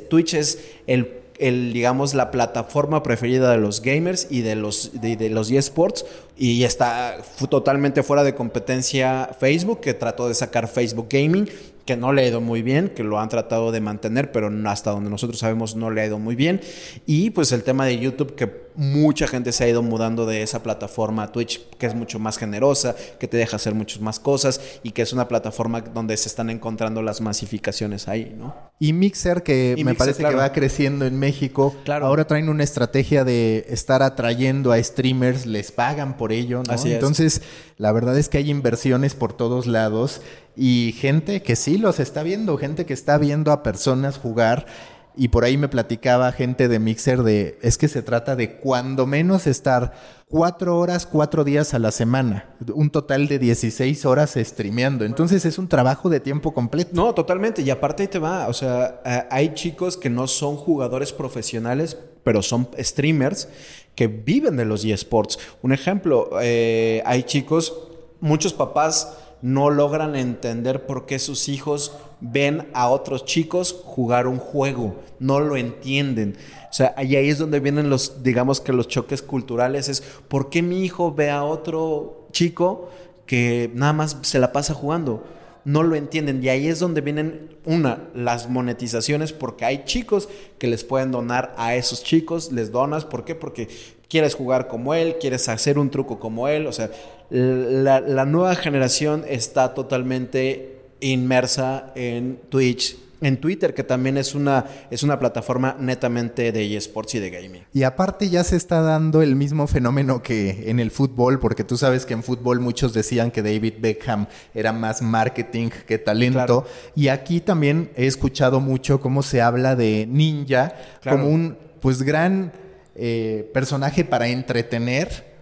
Twitch 0.08 0.32
es 0.32 0.58
el 0.86 1.23
el, 1.44 1.74
digamos, 1.74 2.14
la 2.14 2.30
plataforma 2.30 3.02
preferida 3.02 3.50
de 3.50 3.58
los 3.58 3.82
gamers 3.82 4.28
y 4.30 4.40
de 4.40 4.56
los, 4.56 4.92
de, 5.00 5.28
los 5.28 5.50
eSports. 5.50 6.06
Y 6.38 6.64
está 6.64 7.18
totalmente 7.50 8.02
fuera 8.02 8.24
de 8.24 8.34
competencia 8.34 9.30
Facebook, 9.38 9.80
que 9.80 9.92
trató 9.92 10.26
de 10.26 10.34
sacar 10.34 10.68
Facebook 10.68 11.08
Gaming, 11.10 11.48
que 11.84 11.96
no 11.96 12.14
le 12.14 12.22
ha 12.22 12.28
ido 12.28 12.40
muy 12.40 12.62
bien, 12.62 12.88
que 12.88 13.04
lo 13.04 13.20
han 13.20 13.28
tratado 13.28 13.72
de 13.72 13.82
mantener, 13.82 14.32
pero 14.32 14.50
hasta 14.66 14.90
donde 14.90 15.10
nosotros 15.10 15.38
sabemos 15.38 15.76
no 15.76 15.90
le 15.90 16.00
ha 16.00 16.06
ido 16.06 16.18
muy 16.18 16.34
bien. 16.34 16.62
Y 17.04 17.28
pues 17.30 17.52
el 17.52 17.62
tema 17.62 17.84
de 17.84 17.98
YouTube, 17.98 18.34
que 18.34 18.63
mucha 18.76 19.26
gente 19.26 19.52
se 19.52 19.64
ha 19.64 19.68
ido 19.68 19.82
mudando 19.82 20.26
de 20.26 20.42
esa 20.42 20.62
plataforma 20.62 21.24
a 21.24 21.32
Twitch, 21.32 21.60
que 21.78 21.86
es 21.86 21.94
mucho 21.94 22.18
más 22.18 22.38
generosa, 22.38 22.96
que 23.18 23.28
te 23.28 23.36
deja 23.36 23.56
hacer 23.56 23.74
muchas 23.74 24.00
más 24.00 24.18
cosas 24.18 24.60
y 24.82 24.90
que 24.90 25.02
es 25.02 25.12
una 25.12 25.28
plataforma 25.28 25.80
donde 25.80 26.16
se 26.16 26.28
están 26.28 26.50
encontrando 26.50 27.02
las 27.02 27.20
masificaciones 27.20 28.08
ahí, 28.08 28.34
¿no? 28.36 28.54
Y 28.80 28.92
Mixer, 28.92 29.42
que 29.42 29.76
me 29.84 29.94
parece 29.94 30.24
que 30.24 30.34
va 30.34 30.52
creciendo 30.52 31.06
en 31.06 31.18
México, 31.18 31.74
claro. 31.84 32.06
ahora 32.06 32.26
traen 32.26 32.48
una 32.48 32.64
estrategia 32.64 33.24
de 33.24 33.64
estar 33.68 34.02
atrayendo 34.02 34.72
a 34.72 34.82
streamers, 34.82 35.46
les 35.46 35.70
pagan 35.70 36.16
por 36.16 36.32
ello, 36.32 36.62
¿no? 36.66 36.74
Entonces, 36.84 37.42
la 37.76 37.92
verdad 37.92 38.18
es 38.18 38.28
que 38.28 38.38
hay 38.38 38.50
inversiones 38.50 39.14
por 39.14 39.32
todos 39.32 39.66
lados 39.66 40.20
y 40.56 40.94
gente 40.98 41.42
que 41.42 41.56
sí 41.56 41.78
los 41.78 42.00
está 42.00 42.22
viendo, 42.22 42.56
gente 42.58 42.86
que 42.86 42.94
está 42.94 43.18
viendo 43.18 43.52
a 43.52 43.62
personas 43.62 44.18
jugar 44.18 44.66
y 45.16 45.28
por 45.28 45.44
ahí 45.44 45.56
me 45.56 45.68
platicaba 45.68 46.32
gente 46.32 46.68
de 46.68 46.78
Mixer 46.78 47.22
de, 47.22 47.58
es 47.62 47.78
que 47.78 47.88
se 47.88 48.02
trata 48.02 48.34
de 48.34 48.56
cuando 48.56 49.06
menos 49.06 49.46
estar 49.46 49.92
cuatro 50.28 50.78
horas, 50.78 51.06
cuatro 51.06 51.44
días 51.44 51.74
a 51.74 51.78
la 51.78 51.92
semana, 51.92 52.54
un 52.74 52.90
total 52.90 53.28
de 53.28 53.38
16 53.38 54.04
horas 54.06 54.34
streameando. 54.36 55.04
Entonces 55.04 55.44
es 55.44 55.58
un 55.58 55.68
trabajo 55.68 56.08
de 56.08 56.20
tiempo 56.20 56.52
completo. 56.52 56.90
No, 56.94 57.14
totalmente. 57.14 57.62
Y 57.62 57.70
aparte 57.70 58.02
ahí 58.02 58.08
te 58.08 58.18
va, 58.18 58.48
o 58.48 58.52
sea, 58.52 59.00
hay 59.30 59.54
chicos 59.54 59.96
que 59.96 60.10
no 60.10 60.26
son 60.26 60.56
jugadores 60.56 61.12
profesionales, 61.12 61.96
pero 62.24 62.42
son 62.42 62.68
streamers 62.78 63.48
que 63.94 64.08
viven 64.08 64.56
de 64.56 64.64
los 64.64 64.84
eSports. 64.84 65.38
Un 65.62 65.72
ejemplo, 65.72 66.30
eh, 66.40 67.02
hay 67.06 67.22
chicos, 67.22 67.72
muchos 68.20 68.52
papás 68.52 69.16
no 69.44 69.68
logran 69.68 70.16
entender 70.16 70.86
por 70.86 71.04
qué 71.04 71.18
sus 71.18 71.50
hijos 71.50 71.92
ven 72.22 72.66
a 72.72 72.88
otros 72.88 73.26
chicos 73.26 73.78
jugar 73.84 74.26
un 74.26 74.38
juego, 74.38 75.02
no 75.18 75.38
lo 75.38 75.58
entienden. 75.58 76.38
O 76.70 76.72
sea, 76.72 76.94
ahí 76.96 77.14
es 77.14 77.36
donde 77.36 77.60
vienen 77.60 77.90
los, 77.90 78.22
digamos 78.22 78.62
que 78.62 78.72
los 78.72 78.88
choques 78.88 79.20
culturales, 79.20 79.90
es 79.90 80.00
por 80.28 80.48
qué 80.48 80.62
mi 80.62 80.82
hijo 80.82 81.14
ve 81.14 81.30
a 81.30 81.44
otro 81.44 82.26
chico 82.32 82.88
que 83.26 83.70
nada 83.74 83.92
más 83.92 84.16
se 84.22 84.38
la 84.38 84.50
pasa 84.50 84.72
jugando. 84.72 85.22
No 85.66 85.82
lo 85.82 85.94
entienden. 85.94 86.42
Y 86.42 86.48
ahí 86.48 86.66
es 86.66 86.78
donde 86.78 87.02
vienen, 87.02 87.58
una, 87.66 88.08
las 88.14 88.48
monetizaciones, 88.48 89.34
porque 89.34 89.66
hay 89.66 89.84
chicos 89.84 90.30
que 90.58 90.68
les 90.68 90.84
pueden 90.84 91.10
donar 91.10 91.54
a 91.58 91.74
esos 91.74 92.02
chicos, 92.02 92.50
les 92.50 92.72
donas, 92.72 93.04
¿por 93.04 93.26
qué? 93.26 93.34
Porque 93.34 93.68
quieres 94.14 94.36
jugar 94.36 94.68
como 94.68 94.94
él, 94.94 95.16
quieres 95.20 95.48
hacer 95.48 95.76
un 95.76 95.90
truco 95.90 96.20
como 96.20 96.46
él, 96.46 96.68
o 96.68 96.72
sea, 96.72 96.88
la, 97.30 98.24
nueva 98.24 98.54
generación 98.54 99.24
está 99.26 99.74
totalmente 99.74 100.82
inmersa 101.00 101.90
en 101.96 102.38
Twitch, 102.48 102.96
en 103.20 103.38
Twitter, 103.38 103.74
que 103.74 103.82
también 103.82 104.16
es 104.16 104.36
una, 104.36 104.66
es 104.88 105.02
una 105.02 105.18
plataforma 105.18 105.76
netamente 105.80 106.52
de 106.52 106.76
eSports 106.76 107.16
y 107.16 107.18
de 107.18 107.30
gaming. 107.30 107.62
Y 107.72 107.82
aparte 107.82 108.30
ya 108.30 108.44
se 108.44 108.54
está 108.54 108.82
dando 108.82 109.20
el 109.20 109.34
mismo 109.34 109.66
fenómeno 109.66 110.22
que 110.22 110.70
en 110.70 110.78
el 110.78 110.92
fútbol, 110.92 111.40
porque 111.40 111.64
tú 111.64 111.76
sabes 111.76 112.06
que 112.06 112.14
en 112.14 112.22
fútbol 112.22 112.60
muchos 112.60 112.94
decían 112.94 113.32
que 113.32 113.42
David 113.42 113.74
Beckham 113.80 114.28
era 114.54 114.72
más 114.72 115.02
marketing 115.02 115.70
que 115.88 115.98
talento. 115.98 116.66
Y 116.94 117.08
aquí 117.08 117.40
también 117.40 117.90
he 117.96 118.06
escuchado 118.06 118.60
mucho 118.60 119.00
cómo 119.00 119.24
se 119.24 119.42
habla 119.42 119.74
de 119.74 120.06
Ninja 120.08 120.76
como 121.02 121.26
un 121.26 121.58
pues 121.80 122.02
gran 122.02 122.52
eh, 122.94 123.50
personaje 123.52 124.04
para 124.04 124.28
entretener 124.28 125.33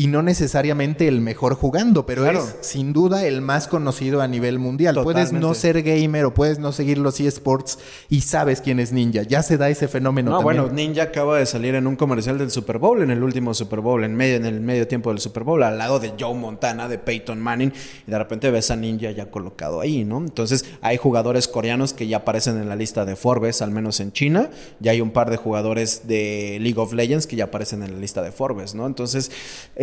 y 0.00 0.06
no 0.06 0.22
necesariamente 0.22 1.08
el 1.08 1.20
mejor 1.20 1.54
jugando, 1.54 2.06
pero 2.06 2.26
es 2.26 2.56
sin 2.62 2.94
duda 2.94 3.26
el 3.26 3.42
más 3.42 3.68
conocido 3.68 4.22
a 4.22 4.28
nivel 4.28 4.58
mundial. 4.58 4.98
Puedes 5.02 5.30
no 5.30 5.52
ser 5.52 5.82
gamer 5.82 6.24
o 6.24 6.32
puedes 6.32 6.58
no 6.58 6.72
seguir 6.72 6.96
los 6.96 7.20
eSports 7.20 7.78
y 8.08 8.22
sabes 8.22 8.62
quién 8.62 8.80
es 8.80 8.92
Ninja. 8.92 9.24
Ya 9.24 9.42
se 9.42 9.58
da 9.58 9.68
ese 9.68 9.88
fenómeno. 9.88 10.30
No, 10.30 10.40
bueno, 10.40 10.68
Ninja 10.68 11.02
acaba 11.02 11.36
de 11.36 11.44
salir 11.44 11.74
en 11.74 11.86
un 11.86 11.96
comercial 11.96 12.38
del 12.38 12.50
Super 12.50 12.78
Bowl, 12.78 13.02
en 13.02 13.10
el 13.10 13.22
último 13.22 13.52
Super 13.52 13.80
Bowl, 13.80 14.02
en 14.02 14.14
medio, 14.14 14.36
en 14.36 14.46
el 14.46 14.62
medio 14.62 14.88
tiempo 14.88 15.10
del 15.10 15.18
Super 15.18 15.44
Bowl, 15.44 15.62
al 15.62 15.76
lado 15.76 16.00
de 16.00 16.14
Joe 16.18 16.34
Montana, 16.34 16.88
de 16.88 16.96
Peyton 16.96 17.38
Manning, 17.38 17.70
y 18.06 18.10
de 18.10 18.16
repente 18.16 18.50
ves 18.50 18.70
a 18.70 18.76
Ninja 18.76 19.10
ya 19.10 19.30
colocado 19.30 19.82
ahí, 19.82 20.06
¿no? 20.06 20.16
Entonces 20.16 20.64
hay 20.80 20.96
jugadores 20.96 21.46
coreanos 21.46 21.92
que 21.92 22.08
ya 22.08 22.16
aparecen 22.16 22.56
en 22.56 22.70
la 22.70 22.76
lista 22.76 23.04
de 23.04 23.16
Forbes, 23.16 23.60
al 23.60 23.70
menos 23.70 24.00
en 24.00 24.12
China. 24.12 24.48
Ya 24.78 24.92
hay 24.92 25.02
un 25.02 25.10
par 25.10 25.28
de 25.28 25.36
jugadores 25.36 26.08
de 26.08 26.56
League 26.58 26.80
of 26.80 26.94
Legends 26.94 27.26
que 27.26 27.36
ya 27.36 27.44
aparecen 27.44 27.82
en 27.82 27.92
la 27.92 27.98
lista 27.98 28.22
de 28.22 28.32
Forbes, 28.32 28.74
¿no? 28.74 28.86
Entonces 28.86 29.30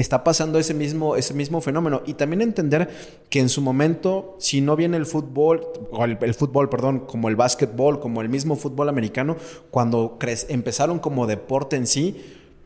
está 0.08 0.24
pasando 0.24 0.58
ese 0.58 0.74
mismo, 0.74 1.18
ese 1.18 1.34
mismo 1.34 1.60
fenómeno. 1.60 2.02
Y 2.06 2.14
también 2.14 2.42
entender 2.42 2.90
que 3.30 3.40
en 3.40 3.50
su 3.50 3.62
momento, 3.62 4.38
si 4.40 4.62
no 4.62 4.78
viene 4.78 4.96
el 4.96 5.06
fútbol, 5.06 5.68
o 5.92 6.06
el, 6.06 6.34
fútbol, 6.34 6.70
perdón, 6.70 7.02
como 7.02 7.28
el 7.28 7.36
básquetbol, 7.36 8.00
como 8.00 8.22
el 8.22 8.30
mismo 8.30 8.56
fútbol 8.56 8.88
americano, 8.88 9.36
cuando 9.70 10.18
empezaron 10.48 11.00
como 11.00 11.28
deporte 11.28 11.76
en 11.76 11.88
sí, 11.88 12.16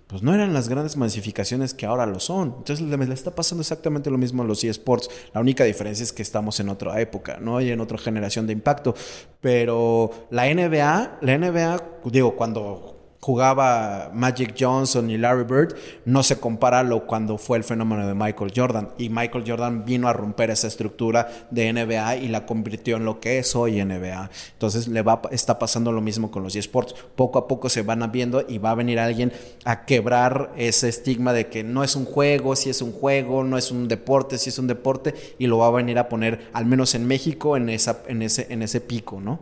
pues 0.06 0.22
no 0.22 0.36
eran 0.36 0.54
las 0.54 0.68
grandes 0.68 0.98
masificaciones 0.98 1.74
que 1.74 1.86
ahora 1.86 2.06
lo 2.06 2.20
son. 2.20 2.56
Entonces 2.60 2.82
le, 2.82 3.14
está 3.14 3.34
pasando 3.34 3.62
exactamente 3.62 4.12
lo 4.12 4.18
mismo 4.18 4.44
a 4.44 4.46
los 4.46 4.64
eSports. 4.64 5.10
La 5.34 5.42
única 5.42 5.64
diferencia 5.64 6.04
es 6.04 6.14
que 6.14 6.22
estamos 6.22 6.60
en 6.60 6.70
otra 6.70 7.00
época, 7.00 7.40
¿no? 7.42 7.60
Y 7.62 7.72
en 7.72 7.80
otra 7.80 7.98
generación 7.98 8.46
de 8.46 8.54
impacto. 8.54 8.94
Pero 9.40 10.12
la 10.30 10.54
NBA, 10.54 11.20
la 11.22 11.38
NBA, 11.38 11.84
digo, 12.06 12.36
cuando 12.36 12.91
jugaba 13.22 14.10
Magic 14.14 14.56
Johnson 14.60 15.10
y 15.12 15.18
Larry 15.18 15.44
Bird, 15.44 15.76
no 16.06 16.24
se 16.24 16.40
compara 16.40 16.82
lo 16.82 17.06
cuando 17.06 17.38
fue 17.38 17.60
el 17.60 17.64
fenómeno 17.64 18.08
de 18.08 18.16
Michael 18.16 18.52
Jordan. 18.54 18.90
Y 18.98 19.10
Michael 19.10 19.44
Jordan 19.48 19.86
vino 19.86 20.08
a 20.08 20.14
romper 20.14 20.50
esa 20.50 20.68
estructura 20.68 21.30
de 21.52 21.72
NBA 21.72 22.18
y 22.18 22.28
la 22.30 22.48
convirtió 22.48 22.98
en 22.98 23.06
lo 23.06 23.20
que 23.20 23.38
es 23.38 23.56
hoy 23.56 23.84
NBA. 23.84 24.32
Entonces 24.54 24.88
le 24.88 25.04
va, 25.04 25.22
está 25.30 25.60
pasando 25.60 25.92
lo 25.92 26.02
mismo 26.02 26.32
con 26.32 26.42
los 26.42 26.56
eSports. 26.56 26.96
Poco 27.16 27.38
a 27.38 27.48
poco 27.48 27.70
se 27.70 27.84
van 27.84 28.02
viendo 28.12 28.44
y 28.48 28.58
va 28.58 28.72
a 28.72 28.76
venir 28.76 29.00
alguien 29.00 29.32
a 29.66 29.86
quebrar 29.86 30.52
ese 30.58 30.90
estigma 30.90 31.32
de 31.32 31.48
que 31.48 31.64
no 31.64 31.84
es 31.84 31.96
un 31.96 32.06
juego, 32.06 32.56
si 32.56 32.72
es 32.72 32.82
un 32.82 32.92
juego, 32.92 33.44
no 33.44 33.56
es 33.56 33.70
un 33.70 33.88
deporte, 33.88 34.40
si 34.40 34.50
es 34.50 34.58
un 34.58 34.66
deporte, 34.66 35.14
y 35.38 35.46
lo 35.46 35.60
va 35.60 35.68
a 35.68 35.72
venir 35.72 36.00
a 36.00 36.10
poner, 36.10 36.50
al 36.54 36.66
menos 36.66 36.96
en 36.96 37.06
México, 37.06 37.56
en, 37.56 37.70
esa, 37.70 38.02
en, 38.08 38.24
ese, 38.24 38.48
en 38.50 38.64
ese 38.64 38.82
pico, 38.82 39.22
¿no? 39.22 39.40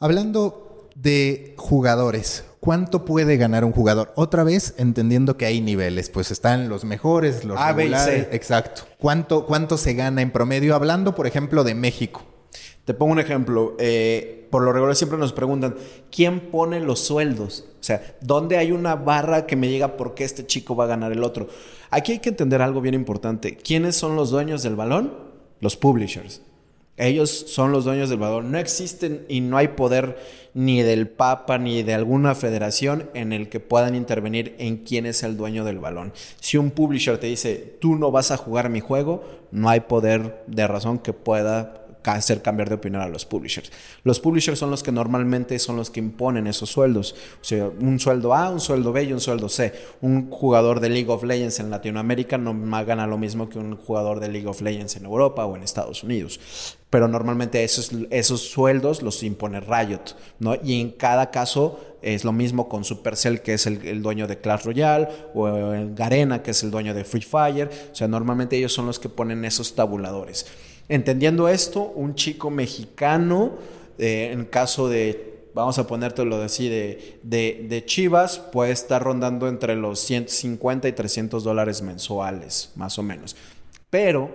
Hablando 0.00 0.73
de 0.94 1.54
jugadores, 1.56 2.44
¿Cuánto 2.64 3.04
puede 3.04 3.36
ganar 3.36 3.62
un 3.62 3.72
jugador? 3.72 4.14
Otra 4.16 4.42
vez, 4.42 4.72
entendiendo 4.78 5.36
que 5.36 5.44
hay 5.44 5.60
niveles, 5.60 6.08
pues 6.08 6.30
están 6.30 6.70
los 6.70 6.86
mejores, 6.86 7.44
los 7.44 7.60
A, 7.60 7.74
regulares. 7.74 8.28
Exacto. 8.32 8.84
¿Cuánto, 8.98 9.44
¿Cuánto 9.44 9.76
se 9.76 9.92
gana 9.92 10.22
en 10.22 10.30
promedio? 10.30 10.74
Hablando, 10.74 11.14
por 11.14 11.26
ejemplo, 11.26 11.62
de 11.62 11.74
México. 11.74 12.22
Te 12.86 12.94
pongo 12.94 13.12
un 13.12 13.18
ejemplo. 13.18 13.76
Eh, 13.78 14.48
por 14.50 14.62
lo 14.62 14.72
regular 14.72 14.96
siempre 14.96 15.18
nos 15.18 15.34
preguntan, 15.34 15.74
¿quién 16.10 16.50
pone 16.50 16.80
los 16.80 17.00
sueldos? 17.00 17.66
O 17.80 17.84
sea, 17.84 18.16
¿dónde 18.22 18.56
hay 18.56 18.72
una 18.72 18.94
barra 18.94 19.44
que 19.44 19.56
me 19.56 19.68
diga 19.68 19.98
por 19.98 20.14
qué 20.14 20.24
este 20.24 20.46
chico 20.46 20.74
va 20.74 20.84
a 20.84 20.86
ganar 20.86 21.12
el 21.12 21.22
otro? 21.22 21.48
Aquí 21.90 22.12
hay 22.12 22.20
que 22.20 22.30
entender 22.30 22.62
algo 22.62 22.80
bien 22.80 22.94
importante. 22.94 23.58
¿Quiénes 23.58 23.94
son 23.94 24.16
los 24.16 24.30
dueños 24.30 24.62
del 24.62 24.74
balón? 24.74 25.12
Los 25.60 25.76
publishers. 25.76 26.40
Ellos 26.96 27.30
son 27.48 27.72
los 27.72 27.84
dueños 27.84 28.08
del 28.08 28.20
balón. 28.20 28.52
No 28.52 28.58
existen 28.58 29.24
y 29.28 29.40
no 29.40 29.56
hay 29.56 29.68
poder 29.68 30.16
ni 30.54 30.82
del 30.82 31.08
Papa 31.08 31.58
ni 31.58 31.82
de 31.82 31.94
alguna 31.94 32.34
federación 32.36 33.10
en 33.14 33.32
el 33.32 33.48
que 33.48 33.58
puedan 33.58 33.96
intervenir 33.96 34.54
en 34.58 34.78
quién 34.78 35.04
es 35.04 35.24
el 35.24 35.36
dueño 35.36 35.64
del 35.64 35.80
balón. 35.80 36.12
Si 36.40 36.56
un 36.56 36.70
publisher 36.70 37.18
te 37.18 37.26
dice, 37.26 37.76
tú 37.80 37.96
no 37.96 38.12
vas 38.12 38.30
a 38.30 38.36
jugar 38.36 38.70
mi 38.70 38.80
juego, 38.80 39.24
no 39.50 39.68
hay 39.68 39.80
poder 39.80 40.44
de 40.46 40.66
razón 40.68 40.98
que 40.98 41.12
pueda 41.12 41.83
hacer 42.12 42.42
cambiar 42.42 42.68
de 42.68 42.76
opinión 42.76 43.02
a 43.02 43.08
los 43.08 43.24
publishers. 43.24 43.72
Los 44.02 44.20
publishers 44.20 44.58
son 44.58 44.70
los 44.70 44.82
que 44.82 44.92
normalmente 44.92 45.58
son 45.58 45.76
los 45.76 45.90
que 45.90 46.00
imponen 46.00 46.46
esos 46.46 46.70
sueldos. 46.70 47.14
O 47.40 47.44
sea, 47.44 47.68
un 47.68 47.98
sueldo 47.98 48.34
A, 48.34 48.50
un 48.50 48.60
sueldo 48.60 48.92
B 48.92 49.04
y 49.04 49.12
un 49.12 49.20
sueldo 49.20 49.48
C. 49.48 49.72
Un 50.00 50.30
jugador 50.30 50.80
de 50.80 50.90
League 50.90 51.10
of 51.10 51.24
Legends 51.24 51.60
en 51.60 51.70
Latinoamérica 51.70 52.38
no 52.38 52.54
gana 52.84 53.06
lo 53.06 53.18
mismo 53.18 53.48
que 53.48 53.58
un 53.58 53.76
jugador 53.76 54.20
de 54.20 54.28
League 54.28 54.46
of 54.46 54.60
Legends 54.60 54.96
en 54.96 55.04
Europa 55.04 55.44
o 55.46 55.56
en 55.56 55.62
Estados 55.62 56.02
Unidos. 56.02 56.40
Pero 56.90 57.08
normalmente 57.08 57.64
esos, 57.64 57.90
esos 58.10 58.50
sueldos 58.50 59.02
los 59.02 59.22
impone 59.22 59.60
Riot, 59.60 60.16
¿no? 60.38 60.54
Y 60.62 60.80
en 60.80 60.92
cada 60.92 61.30
caso 61.30 61.80
es 62.02 62.22
lo 62.22 62.32
mismo 62.32 62.68
con 62.68 62.84
Supercell, 62.84 63.40
que 63.40 63.54
es 63.54 63.66
el, 63.66 64.02
dueño 64.02 64.26
de 64.26 64.38
Clash 64.38 64.64
Royale, 64.64 65.08
o 65.34 65.44
Garena, 65.94 66.42
que 66.42 66.52
es 66.52 66.62
el 66.62 66.70
dueño 66.70 66.94
de 66.94 67.04
Free 67.04 67.22
Fire. 67.22 67.70
O 67.90 67.94
sea, 67.94 68.06
normalmente 68.06 68.56
ellos 68.56 68.72
son 68.72 68.86
los 68.86 68.98
que 68.98 69.08
ponen 69.08 69.44
esos 69.44 69.74
tabuladores. 69.74 70.46
Entendiendo 70.88 71.48
esto, 71.48 71.82
un 71.82 72.14
chico 72.14 72.50
mexicano, 72.50 73.52
eh, 73.98 74.30
en 74.32 74.44
caso 74.44 74.88
de, 74.88 75.48
vamos 75.54 75.78
a 75.78 75.86
ponértelo 75.86 76.36
así, 76.42 76.68
de, 76.68 77.18
de, 77.22 77.84
Chivas, 77.86 78.38
puede 78.38 78.72
estar 78.72 79.02
rondando 79.02 79.48
entre 79.48 79.76
los 79.76 80.00
150 80.00 80.88
y 80.88 80.92
300 80.92 81.42
dólares 81.42 81.80
mensuales, 81.80 82.72
más 82.76 82.98
o 82.98 83.02
menos. 83.02 83.36
Pero 83.88 84.30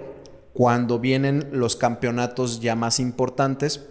cuando 0.53 0.99
vienen 0.99 1.49
los 1.51 1.75
campeonatos 1.75 2.61
ya 2.61 2.75
más 2.75 2.99
importantes, 2.99 3.85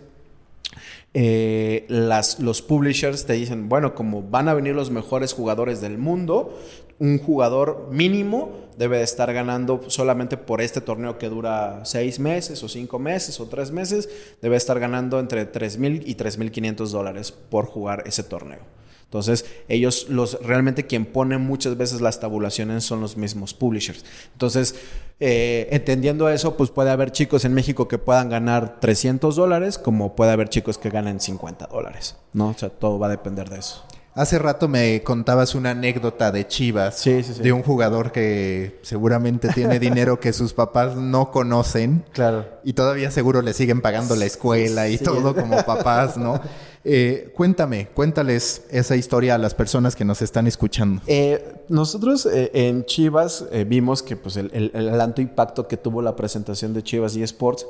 eh, 1.15 1.87
las, 1.89 2.41
los 2.41 2.61
publishers 2.61 3.25
te 3.25 3.35
dicen, 3.35 3.69
bueno, 3.69 3.95
como 3.95 4.23
van 4.23 4.49
a 4.49 4.55
venir 4.55 4.75
los 4.75 4.91
mejores 4.91 5.33
jugadores 5.33 5.81
del 5.81 5.97
mundo, 5.97 6.59
un 6.99 7.19
jugador 7.19 7.89
mínimo 7.91 8.69
debe 8.77 8.99
de 8.99 9.05
estar 9.05 9.33
ganando 9.33 9.83
solamente 9.89 10.37
por 10.37 10.61
este 10.61 10.81
torneo 10.81 11.19
que 11.19 11.29
dura 11.29 11.85
seis 11.85 12.19
meses 12.21 12.63
o 12.63 12.69
cinco 12.69 12.99
meses 12.99 13.41
o 13.41 13.47
tres 13.47 13.73
meses, 13.73 14.09
debe 14.41 14.57
estar 14.57 14.79
ganando 14.79 15.19
entre 15.19 15.45
3 15.45 15.79
mil 15.79 16.03
y 16.07 16.15
3 16.15 16.39
mil 16.39 16.51
500 16.53 16.93
dólares 16.93 17.33
por 17.33 17.67
jugar 17.67 18.05
ese 18.07 18.23
torneo. 18.23 18.61
Entonces, 19.09 19.47
ellos, 19.69 20.07
los 20.11 20.39
realmente 20.43 20.87
quien 20.87 21.07
pone 21.07 21.39
muchas 21.39 21.79
veces 21.79 22.03
las 22.03 22.21
tabulaciones 22.21 22.85
son 22.85 23.01
los 23.01 23.17
mismos 23.17 23.55
publishers. 23.55 24.05
Entonces, 24.35 24.75
eh, 25.19 25.67
entendiendo 25.73 26.29
eso, 26.29 26.59
pues 26.59 26.71
puede 26.71 26.91
haber 26.91 27.11
chicos 27.11 27.47
en 27.47 27.55
México 27.55 27.89
que 27.89 27.97
puedan 27.97 28.29
ganar 28.29 28.81
300 28.81 29.35
dólares, 29.35 29.79
como 29.79 30.15
puede 30.15 30.33
haber 30.33 30.51
chicos 30.51 30.77
que 30.77 30.91
ganen 30.91 31.21
50 31.21 31.69
dólares, 31.69 32.17
¿no? 32.35 32.51
O 32.51 32.55
sea, 32.55 32.69
todo 32.69 32.99
va 32.99 33.07
a 33.07 33.11
depender 33.11 33.49
de 33.49 33.61
eso. 33.61 33.83
Hace 34.19 34.41
rato 34.41 34.67
me 34.67 35.05
contabas 35.05 35.55
una 35.55 35.71
anécdota 35.71 36.33
de 36.33 36.45
Chivas, 36.45 37.05
de 37.05 37.53
un 37.53 37.63
jugador 37.63 38.11
que 38.11 38.81
seguramente 38.83 39.49
tiene 39.51 39.79
dinero 39.79 40.19
que 40.19 40.33
sus 40.33 40.55
papás 40.55 40.97
no 40.97 41.31
conocen. 41.31 42.05
Claro. 42.11 42.45
Y 42.65 42.73
todavía 42.73 43.13
seguro 43.13 43.43
le 43.43 43.53
siguen 43.53 43.81
pagando 43.81 44.17
la 44.17 44.25
escuela 44.25 44.89
y 44.89 44.99
todo 44.99 45.37
como 45.37 45.63
papás, 45.65 46.17
¿no? 46.17 46.41
Eh, 46.83 47.33
cuéntame, 47.37 47.91
cuéntales 47.95 48.63
esa 48.71 48.97
historia 48.97 49.37
a 49.37 49.39
las 49.39 49.55
personas 49.55 49.95
que 49.95 50.05
nos 50.05 50.21
están 50.21 50.49
escuchando. 50.49 51.01
Eh, 51.07 51.63
nosotros 51.69 52.27
eh, 52.27 52.51
en 52.55 52.87
Chivas 52.87 53.45
vimos 53.69 54.03
que 54.03 54.17
pues 54.17 54.37
el, 54.37 54.51
el, 54.53 55.01
alto 55.01 55.23
impacto 55.23 55.69
que 55.69 55.77
tuvo 55.77 56.03
la 56.03 56.17
presentación 56.17 56.75
de 56.75 56.83
Chivas 56.83 57.15
y 57.15 57.23
Sports 57.23 57.67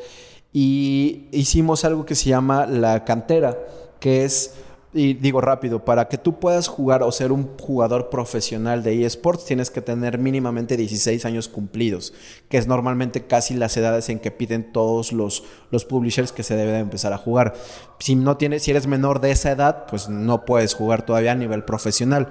y 0.50 1.28
hicimos 1.30 1.84
algo 1.84 2.06
que 2.06 2.14
se 2.14 2.30
llama 2.30 2.64
la 2.64 3.04
cantera, 3.04 3.58
que 4.00 4.24
es 4.24 4.52
y 4.94 5.14
digo 5.14 5.40
rápido, 5.42 5.84
para 5.84 6.08
que 6.08 6.16
tú 6.16 6.38
puedas 6.38 6.66
jugar 6.66 7.02
o 7.02 7.12
ser 7.12 7.30
un 7.30 7.56
jugador 7.58 8.08
profesional 8.08 8.82
de 8.82 9.04
eSports 9.04 9.44
tienes 9.44 9.70
que 9.70 9.82
tener 9.82 10.18
mínimamente 10.18 10.78
16 10.78 11.26
años 11.26 11.48
cumplidos, 11.48 12.14
que 12.48 12.56
es 12.56 12.66
normalmente 12.66 13.26
casi 13.26 13.54
las 13.54 13.76
edades 13.76 14.08
en 14.08 14.18
que 14.18 14.30
piden 14.30 14.72
todos 14.72 15.12
los, 15.12 15.44
los 15.70 15.84
publishers 15.84 16.32
que 16.32 16.42
se 16.42 16.56
debe 16.56 16.72
de 16.72 16.78
empezar 16.78 17.12
a 17.12 17.18
jugar. 17.18 17.54
Si 17.98 18.14
no 18.14 18.38
tienes, 18.38 18.62
si 18.62 18.70
eres 18.70 18.86
menor 18.86 19.20
de 19.20 19.30
esa 19.30 19.50
edad, 19.50 19.84
pues 19.90 20.08
no 20.08 20.46
puedes 20.46 20.74
jugar 20.74 21.04
todavía 21.04 21.32
a 21.32 21.36
nivel 21.36 21.64
profesional. 21.64 22.28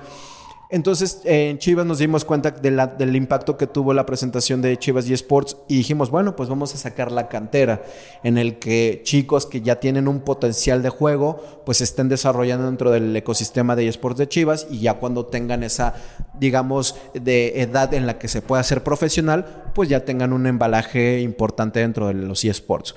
Entonces, 0.69 1.21
en 1.23 1.59
Chivas 1.59 1.85
nos 1.85 1.99
dimos 1.99 2.25
cuenta 2.25 2.51
del 2.51 3.15
impacto 3.15 3.55
que 3.55 3.67
tuvo 3.67 3.93
la 3.93 4.05
presentación 4.05 4.61
de 4.61 4.77
Chivas 4.77 5.09
y 5.09 5.13
Sports 5.13 5.55
y 5.69 5.77
dijimos, 5.77 6.09
bueno, 6.09 6.35
pues 6.35 6.49
vamos 6.49 6.73
a 6.75 6.77
sacar 6.77 7.09
la 7.11 7.29
cantera 7.29 7.83
en 8.23 8.37
el 8.37 8.59
que 8.59 9.01
chicos 9.03 9.45
que 9.45 9.61
ya 9.61 9.79
tienen 9.79 10.09
un 10.09 10.19
potencial 10.19 10.83
de 10.83 10.89
juego, 10.89 11.61
pues 11.65 11.79
estén 11.79 12.09
desarrollando 12.09 12.65
dentro 12.65 12.91
del 12.91 13.15
ecosistema 13.15 13.77
de 13.77 13.87
eSports 13.87 14.17
de 14.17 14.27
Chivas 14.27 14.67
y 14.69 14.79
ya 14.79 14.95
cuando 14.95 15.25
tengan 15.25 15.63
esa, 15.63 15.95
digamos, 16.37 16.95
de 17.13 17.61
edad 17.61 17.93
en 17.93 18.05
la 18.05 18.19
que 18.19 18.27
se 18.27 18.41
pueda 18.41 18.61
ser 18.63 18.83
profesional, 18.83 19.71
pues 19.73 19.87
ya 19.87 20.03
tengan 20.03 20.33
un 20.33 20.47
embalaje 20.47 21.21
importante 21.21 21.79
dentro 21.79 22.07
de 22.07 22.13
los 22.13 22.43
eSports. 22.43 22.93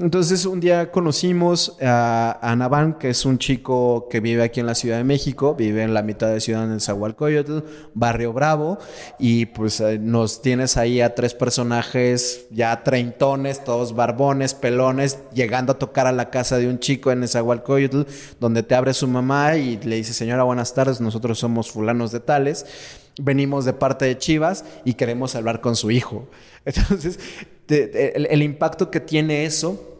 Entonces 0.00 0.46
un 0.46 0.60
día 0.60 0.92
conocimos 0.92 1.76
a, 1.82 2.38
a 2.40 2.98
que 3.00 3.10
es 3.10 3.24
un 3.24 3.36
chico 3.38 4.06
que 4.08 4.20
vive 4.20 4.44
aquí 4.44 4.60
en 4.60 4.66
la 4.66 4.76
Ciudad 4.76 4.96
de 4.96 5.02
México, 5.02 5.56
vive 5.56 5.82
en 5.82 5.92
la 5.92 6.02
mitad 6.02 6.28
de 6.28 6.40
ciudad 6.40 6.70
en 6.72 6.78
Zahualcoyotl, 6.78 7.64
Barrio 7.94 8.32
Bravo, 8.32 8.78
y 9.18 9.46
pues 9.46 9.80
eh, 9.80 9.98
nos 9.98 10.40
tienes 10.40 10.76
ahí 10.76 11.00
a 11.00 11.16
tres 11.16 11.34
personajes 11.34 12.46
ya 12.52 12.84
treintones, 12.84 13.64
todos 13.64 13.92
barbones, 13.96 14.54
pelones, 14.54 15.18
llegando 15.34 15.72
a 15.72 15.78
tocar 15.80 16.06
a 16.06 16.12
la 16.12 16.30
casa 16.30 16.58
de 16.58 16.68
un 16.68 16.78
chico 16.78 17.10
en 17.10 17.26
Zahualcoyotl, 17.26 18.02
donde 18.38 18.62
te 18.62 18.76
abre 18.76 18.94
su 18.94 19.08
mamá 19.08 19.56
y 19.56 19.78
le 19.78 19.96
dice, 19.96 20.12
señora, 20.12 20.44
buenas 20.44 20.74
tardes, 20.74 21.00
nosotros 21.00 21.40
somos 21.40 21.72
fulanos 21.72 22.12
de 22.12 22.20
tales 22.20 22.66
venimos 23.20 23.64
de 23.64 23.72
parte 23.72 24.04
de 24.04 24.16
Chivas 24.16 24.64
y 24.84 24.94
queremos 24.94 25.34
hablar 25.34 25.60
con 25.60 25.74
su 25.74 25.90
hijo. 25.90 26.28
Entonces, 26.64 27.18
el, 27.68 28.42
impacto 28.42 28.90
que 28.90 29.00
tiene 29.00 29.44
eso 29.44 29.97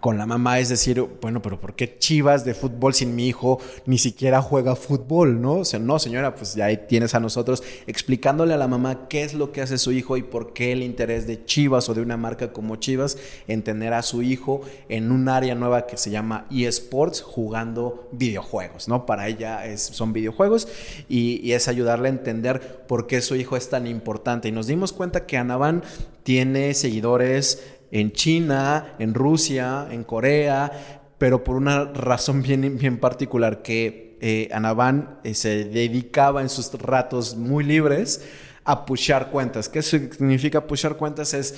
con 0.00 0.16
la 0.16 0.24
mamá 0.24 0.58
es 0.60 0.70
decir, 0.70 1.02
bueno, 1.20 1.42
pero 1.42 1.60
¿por 1.60 1.74
qué 1.74 1.98
Chivas 1.98 2.44
de 2.44 2.54
fútbol 2.54 2.94
sin 2.94 3.14
mi 3.14 3.28
hijo 3.28 3.60
ni 3.84 3.98
siquiera 3.98 4.40
juega 4.40 4.76
fútbol, 4.76 5.42
no? 5.42 5.56
O 5.56 5.64
sea, 5.64 5.78
no, 5.78 5.98
señora, 5.98 6.34
pues 6.34 6.54
ya 6.54 6.66
ahí 6.66 6.86
tienes 6.88 7.14
a 7.14 7.20
nosotros 7.20 7.62
explicándole 7.86 8.54
a 8.54 8.56
la 8.56 8.66
mamá 8.66 9.08
qué 9.08 9.22
es 9.22 9.34
lo 9.34 9.52
que 9.52 9.60
hace 9.60 9.76
su 9.76 9.92
hijo 9.92 10.16
y 10.16 10.22
por 10.22 10.54
qué 10.54 10.72
el 10.72 10.82
interés 10.82 11.26
de 11.26 11.44
Chivas 11.44 11.88
o 11.90 11.94
de 11.94 12.00
una 12.00 12.16
marca 12.16 12.52
como 12.52 12.76
Chivas 12.76 13.18
en 13.46 13.62
tener 13.62 13.92
a 13.92 14.02
su 14.02 14.22
hijo 14.22 14.62
en 14.88 15.12
un 15.12 15.28
área 15.28 15.54
nueva 15.54 15.86
que 15.86 15.98
se 15.98 16.10
llama 16.10 16.46
eSports 16.50 17.20
jugando 17.20 18.08
videojuegos, 18.10 18.88
¿no? 18.88 19.04
Para 19.04 19.28
ella 19.28 19.66
es, 19.66 19.82
son 19.82 20.14
videojuegos 20.14 20.66
y, 21.10 21.40
y 21.46 21.52
es 21.52 21.68
ayudarle 21.68 22.08
a 22.08 22.12
entender 22.12 22.84
por 22.88 23.06
qué 23.06 23.20
su 23.20 23.36
hijo 23.36 23.56
es 23.56 23.68
tan 23.68 23.86
importante. 23.86 24.48
Y 24.48 24.52
nos 24.52 24.66
dimos 24.66 24.92
cuenta 24.92 25.26
que 25.26 25.36
Anaban 25.36 25.82
tiene 26.24 26.72
seguidores 26.72 27.62
en 27.94 28.10
China, 28.10 28.96
en 28.98 29.14
Rusia, 29.14 29.86
en 29.88 30.02
Corea, 30.02 31.06
pero 31.16 31.44
por 31.44 31.54
una 31.54 31.84
razón 31.84 32.42
bien, 32.42 32.76
bien 32.76 32.98
particular 32.98 33.62
que 33.62 34.18
eh, 34.20 34.48
Anaban 34.52 35.20
eh, 35.22 35.34
se 35.34 35.64
dedicaba 35.64 36.42
en 36.42 36.48
sus 36.48 36.72
ratos 36.72 37.36
muy 37.36 37.62
libres 37.62 38.26
a 38.64 38.84
pushar 38.84 39.30
cuentas. 39.30 39.68
¿Qué 39.68 39.80
significa 39.80 40.66
pushar 40.66 40.96
cuentas? 40.96 41.34
Es 41.34 41.54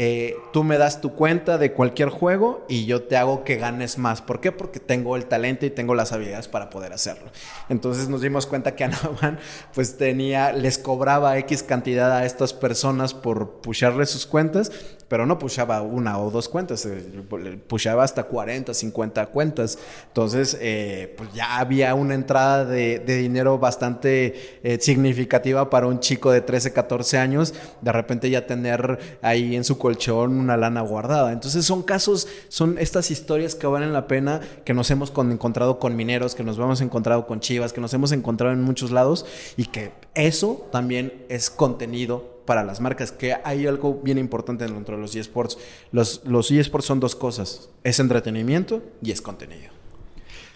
eh, 0.00 0.36
tú 0.52 0.62
me 0.62 0.78
das 0.78 1.00
tu 1.00 1.14
cuenta 1.14 1.58
de 1.58 1.72
cualquier 1.72 2.08
juego 2.08 2.64
y 2.68 2.86
yo 2.86 3.02
te 3.02 3.16
hago 3.16 3.42
que 3.42 3.56
ganes 3.56 3.98
más. 3.98 4.22
¿Por 4.22 4.40
qué? 4.40 4.52
Porque 4.52 4.78
tengo 4.78 5.16
el 5.16 5.26
talento 5.26 5.66
y 5.66 5.70
tengo 5.70 5.96
las 5.96 6.12
habilidades 6.12 6.46
para 6.46 6.70
poder 6.70 6.92
hacerlo. 6.92 7.32
Entonces 7.68 8.08
nos 8.08 8.20
dimos 8.20 8.46
cuenta 8.46 8.76
que 8.76 8.84
Anaban 8.84 9.40
pues 9.74 9.96
tenía, 9.96 10.52
les 10.52 10.78
cobraba 10.78 11.36
X 11.38 11.64
cantidad 11.64 12.12
a 12.12 12.24
estas 12.24 12.52
personas 12.52 13.12
por 13.12 13.60
pusharle 13.60 14.06
sus 14.06 14.24
cuentas, 14.24 14.70
pero 15.08 15.26
no 15.26 15.38
pushaba 15.38 15.82
una 15.82 16.18
o 16.18 16.30
dos 16.30 16.48
cuentas, 16.48 16.84
eh, 16.86 17.58
pushaba 17.66 18.04
hasta 18.04 18.24
40, 18.24 18.74
50 18.74 19.26
cuentas. 19.26 19.78
Entonces 20.08 20.56
eh, 20.60 21.14
pues 21.16 21.32
ya 21.32 21.58
había 21.58 21.94
una 21.94 22.14
entrada 22.14 22.64
de, 22.64 22.98
dinero 22.98 23.58
bastante 23.58 24.60
significativa 24.80 25.70
para 25.70 25.86
un 25.86 26.00
chico 26.00 26.30
de 26.30 26.40
13, 26.40 26.72
14 26.72 27.18
años, 27.18 27.54
de 27.80 27.92
repente 27.92 28.30
ya 28.30 28.46
tener 28.46 29.18
ahí 29.22 29.56
en 29.56 29.64
su 29.64 29.78
colchón 29.78 30.38
una 30.38 30.56
lana 30.56 30.82
guardada. 30.82 31.32
Entonces 31.32 31.64
son 31.64 31.82
casos, 31.82 32.28
son 32.48 32.78
estas 32.78 33.10
historias 33.10 33.54
que 33.54 33.66
valen 33.66 33.92
la 33.92 34.06
pena, 34.06 34.40
que 34.64 34.74
nos 34.74 34.90
hemos 34.90 35.10
encontrado 35.10 35.78
con 35.78 35.96
mineros, 35.96 36.34
que 36.34 36.44
nos 36.44 36.56
hemos 36.58 36.80
encontrado 36.80 37.26
con 37.26 37.40
chivas, 37.40 37.72
que 37.72 37.80
nos 37.80 37.92
hemos 37.94 38.12
encontrado 38.12 38.52
en 38.52 38.62
muchos 38.62 38.90
lados 38.90 39.26
y 39.56 39.66
que 39.66 39.92
eso 40.14 40.68
también 40.70 41.24
es 41.28 41.50
contenido 41.50 42.37
para 42.48 42.64
las 42.64 42.80
marcas, 42.80 43.12
que 43.12 43.36
hay 43.44 43.66
algo 43.66 44.00
bien 44.02 44.16
importante 44.16 44.64
dentro 44.64 44.96
de 44.96 45.02
los 45.02 45.14
eSports. 45.14 45.58
Los, 45.92 46.22
los 46.24 46.50
eSports 46.50 46.86
son 46.86 46.98
dos 46.98 47.14
cosas, 47.14 47.68
es 47.84 48.00
entretenimiento 48.00 48.82
y 49.02 49.10
es 49.10 49.20
contenido. 49.20 49.70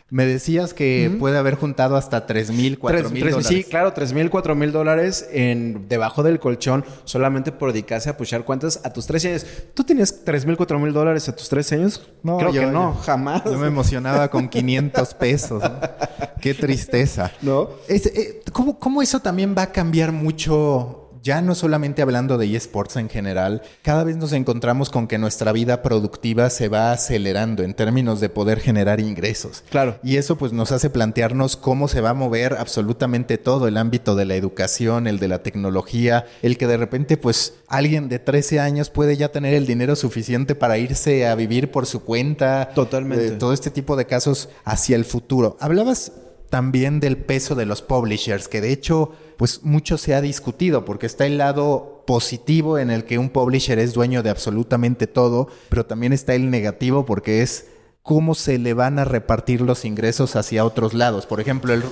Me 0.08 0.24
decías 0.24 0.72
que 0.72 1.14
puede 1.18 1.36
haber 1.36 1.54
juntado 1.54 1.96
hasta 1.96 2.26
3 2.26 2.50
mil, 2.50 2.78
4 2.78 3.10
mil 3.10 3.24
dólares. 3.24 3.46
Sí, 3.46 3.64
claro, 3.64 3.92
3 3.92 4.12
mil, 4.14 4.30
4 4.30 4.54
mil 4.54 4.72
dólares 4.72 5.28
en, 5.32 5.86
debajo 5.88 6.22
del 6.22 6.38
colchón 6.38 6.84
solamente 7.04 7.52
por 7.52 7.72
dedicarse 7.72 8.08
a 8.08 8.16
puchar 8.16 8.44
cuentas 8.44 8.80
a 8.84 8.92
tus 8.92 9.06
13 9.06 9.28
años. 9.28 9.46
¿Tú 9.74 9.84
tenías 9.84 10.22
3 10.24 10.46
mil, 10.46 10.56
4 10.56 10.78
mil 10.78 10.92
dólares 10.94 11.28
a 11.28 11.36
tus 11.36 11.48
13 11.50 11.74
años? 11.74 12.10
No, 12.22 12.38
Creo 12.38 12.52
que 12.52 12.66
no, 12.66 12.94
jamás. 12.94 13.44
Yo 13.44 13.58
me 13.58 13.68
emocionaba 13.68 14.28
con 14.28 14.48
500 14.50 15.14
pesos. 15.14 15.62
Qué 16.42 16.54
tristeza. 16.54 17.32
¿No? 17.42 17.70
Eh, 17.88 18.42
¿cómo, 18.52 18.78
¿Cómo 18.78 19.00
eso 19.00 19.20
también 19.20 19.54
va 19.56 19.62
a 19.62 19.72
cambiar 19.72 20.12
mucho 20.12 21.01
ya 21.22 21.40
no 21.40 21.54
solamente 21.54 22.02
hablando 22.02 22.36
de 22.36 22.54
eSports 22.54 22.96
en 22.96 23.08
general, 23.08 23.62
cada 23.82 24.04
vez 24.04 24.16
nos 24.16 24.32
encontramos 24.32 24.90
con 24.90 25.06
que 25.06 25.18
nuestra 25.18 25.52
vida 25.52 25.82
productiva 25.82 26.50
se 26.50 26.68
va 26.68 26.92
acelerando 26.92 27.62
en 27.62 27.74
términos 27.74 28.20
de 28.20 28.28
poder 28.28 28.58
generar 28.58 29.00
ingresos. 29.00 29.62
Claro. 29.70 29.98
Y 30.02 30.16
eso 30.16 30.36
pues 30.36 30.52
nos 30.52 30.72
hace 30.72 30.90
plantearnos 30.90 31.56
cómo 31.56 31.86
se 31.86 32.00
va 32.00 32.10
a 32.10 32.14
mover 32.14 32.54
absolutamente 32.54 33.38
todo 33.38 33.68
el 33.68 33.76
ámbito 33.76 34.16
de 34.16 34.24
la 34.24 34.34
educación, 34.34 35.06
el 35.06 35.18
de 35.18 35.28
la 35.28 35.42
tecnología, 35.42 36.26
el 36.42 36.58
que 36.58 36.66
de 36.66 36.76
repente 36.76 37.16
pues 37.16 37.54
alguien 37.68 38.08
de 38.08 38.18
13 38.18 38.60
años 38.60 38.90
puede 38.90 39.16
ya 39.16 39.30
tener 39.30 39.54
el 39.54 39.66
dinero 39.66 39.94
suficiente 39.94 40.54
para 40.54 40.78
irse 40.78 41.26
a 41.26 41.34
vivir 41.34 41.70
por 41.70 41.86
su 41.86 42.02
cuenta. 42.02 42.70
Totalmente. 42.74 43.28
Eh, 43.28 43.30
todo 43.32 43.52
este 43.52 43.70
tipo 43.70 43.96
de 43.96 44.06
casos 44.06 44.48
hacia 44.64 44.96
el 44.96 45.04
futuro. 45.04 45.56
Hablabas 45.60 46.12
también 46.52 47.00
del 47.00 47.16
peso 47.16 47.54
de 47.54 47.64
los 47.64 47.80
publishers, 47.80 48.46
que 48.46 48.60
de 48.60 48.72
hecho 48.72 49.12
pues 49.38 49.62
mucho 49.62 49.96
se 49.96 50.14
ha 50.14 50.20
discutido 50.20 50.84
porque 50.84 51.06
está 51.06 51.24
el 51.24 51.38
lado 51.38 52.04
positivo 52.06 52.76
en 52.76 52.90
el 52.90 53.04
que 53.04 53.16
un 53.16 53.30
publisher 53.30 53.78
es 53.78 53.94
dueño 53.94 54.22
de 54.22 54.28
absolutamente 54.28 55.06
todo, 55.06 55.48
pero 55.70 55.86
también 55.86 56.12
está 56.12 56.34
el 56.34 56.50
negativo 56.50 57.06
porque 57.06 57.40
es 57.40 57.68
cómo 58.02 58.34
se 58.34 58.58
le 58.58 58.74
van 58.74 58.98
a 58.98 59.06
repartir 59.06 59.62
los 59.62 59.86
ingresos 59.86 60.36
hacia 60.36 60.66
otros 60.66 60.92
lados. 60.92 61.24
Por 61.24 61.40
ejemplo, 61.40 61.72
el, 61.72 61.84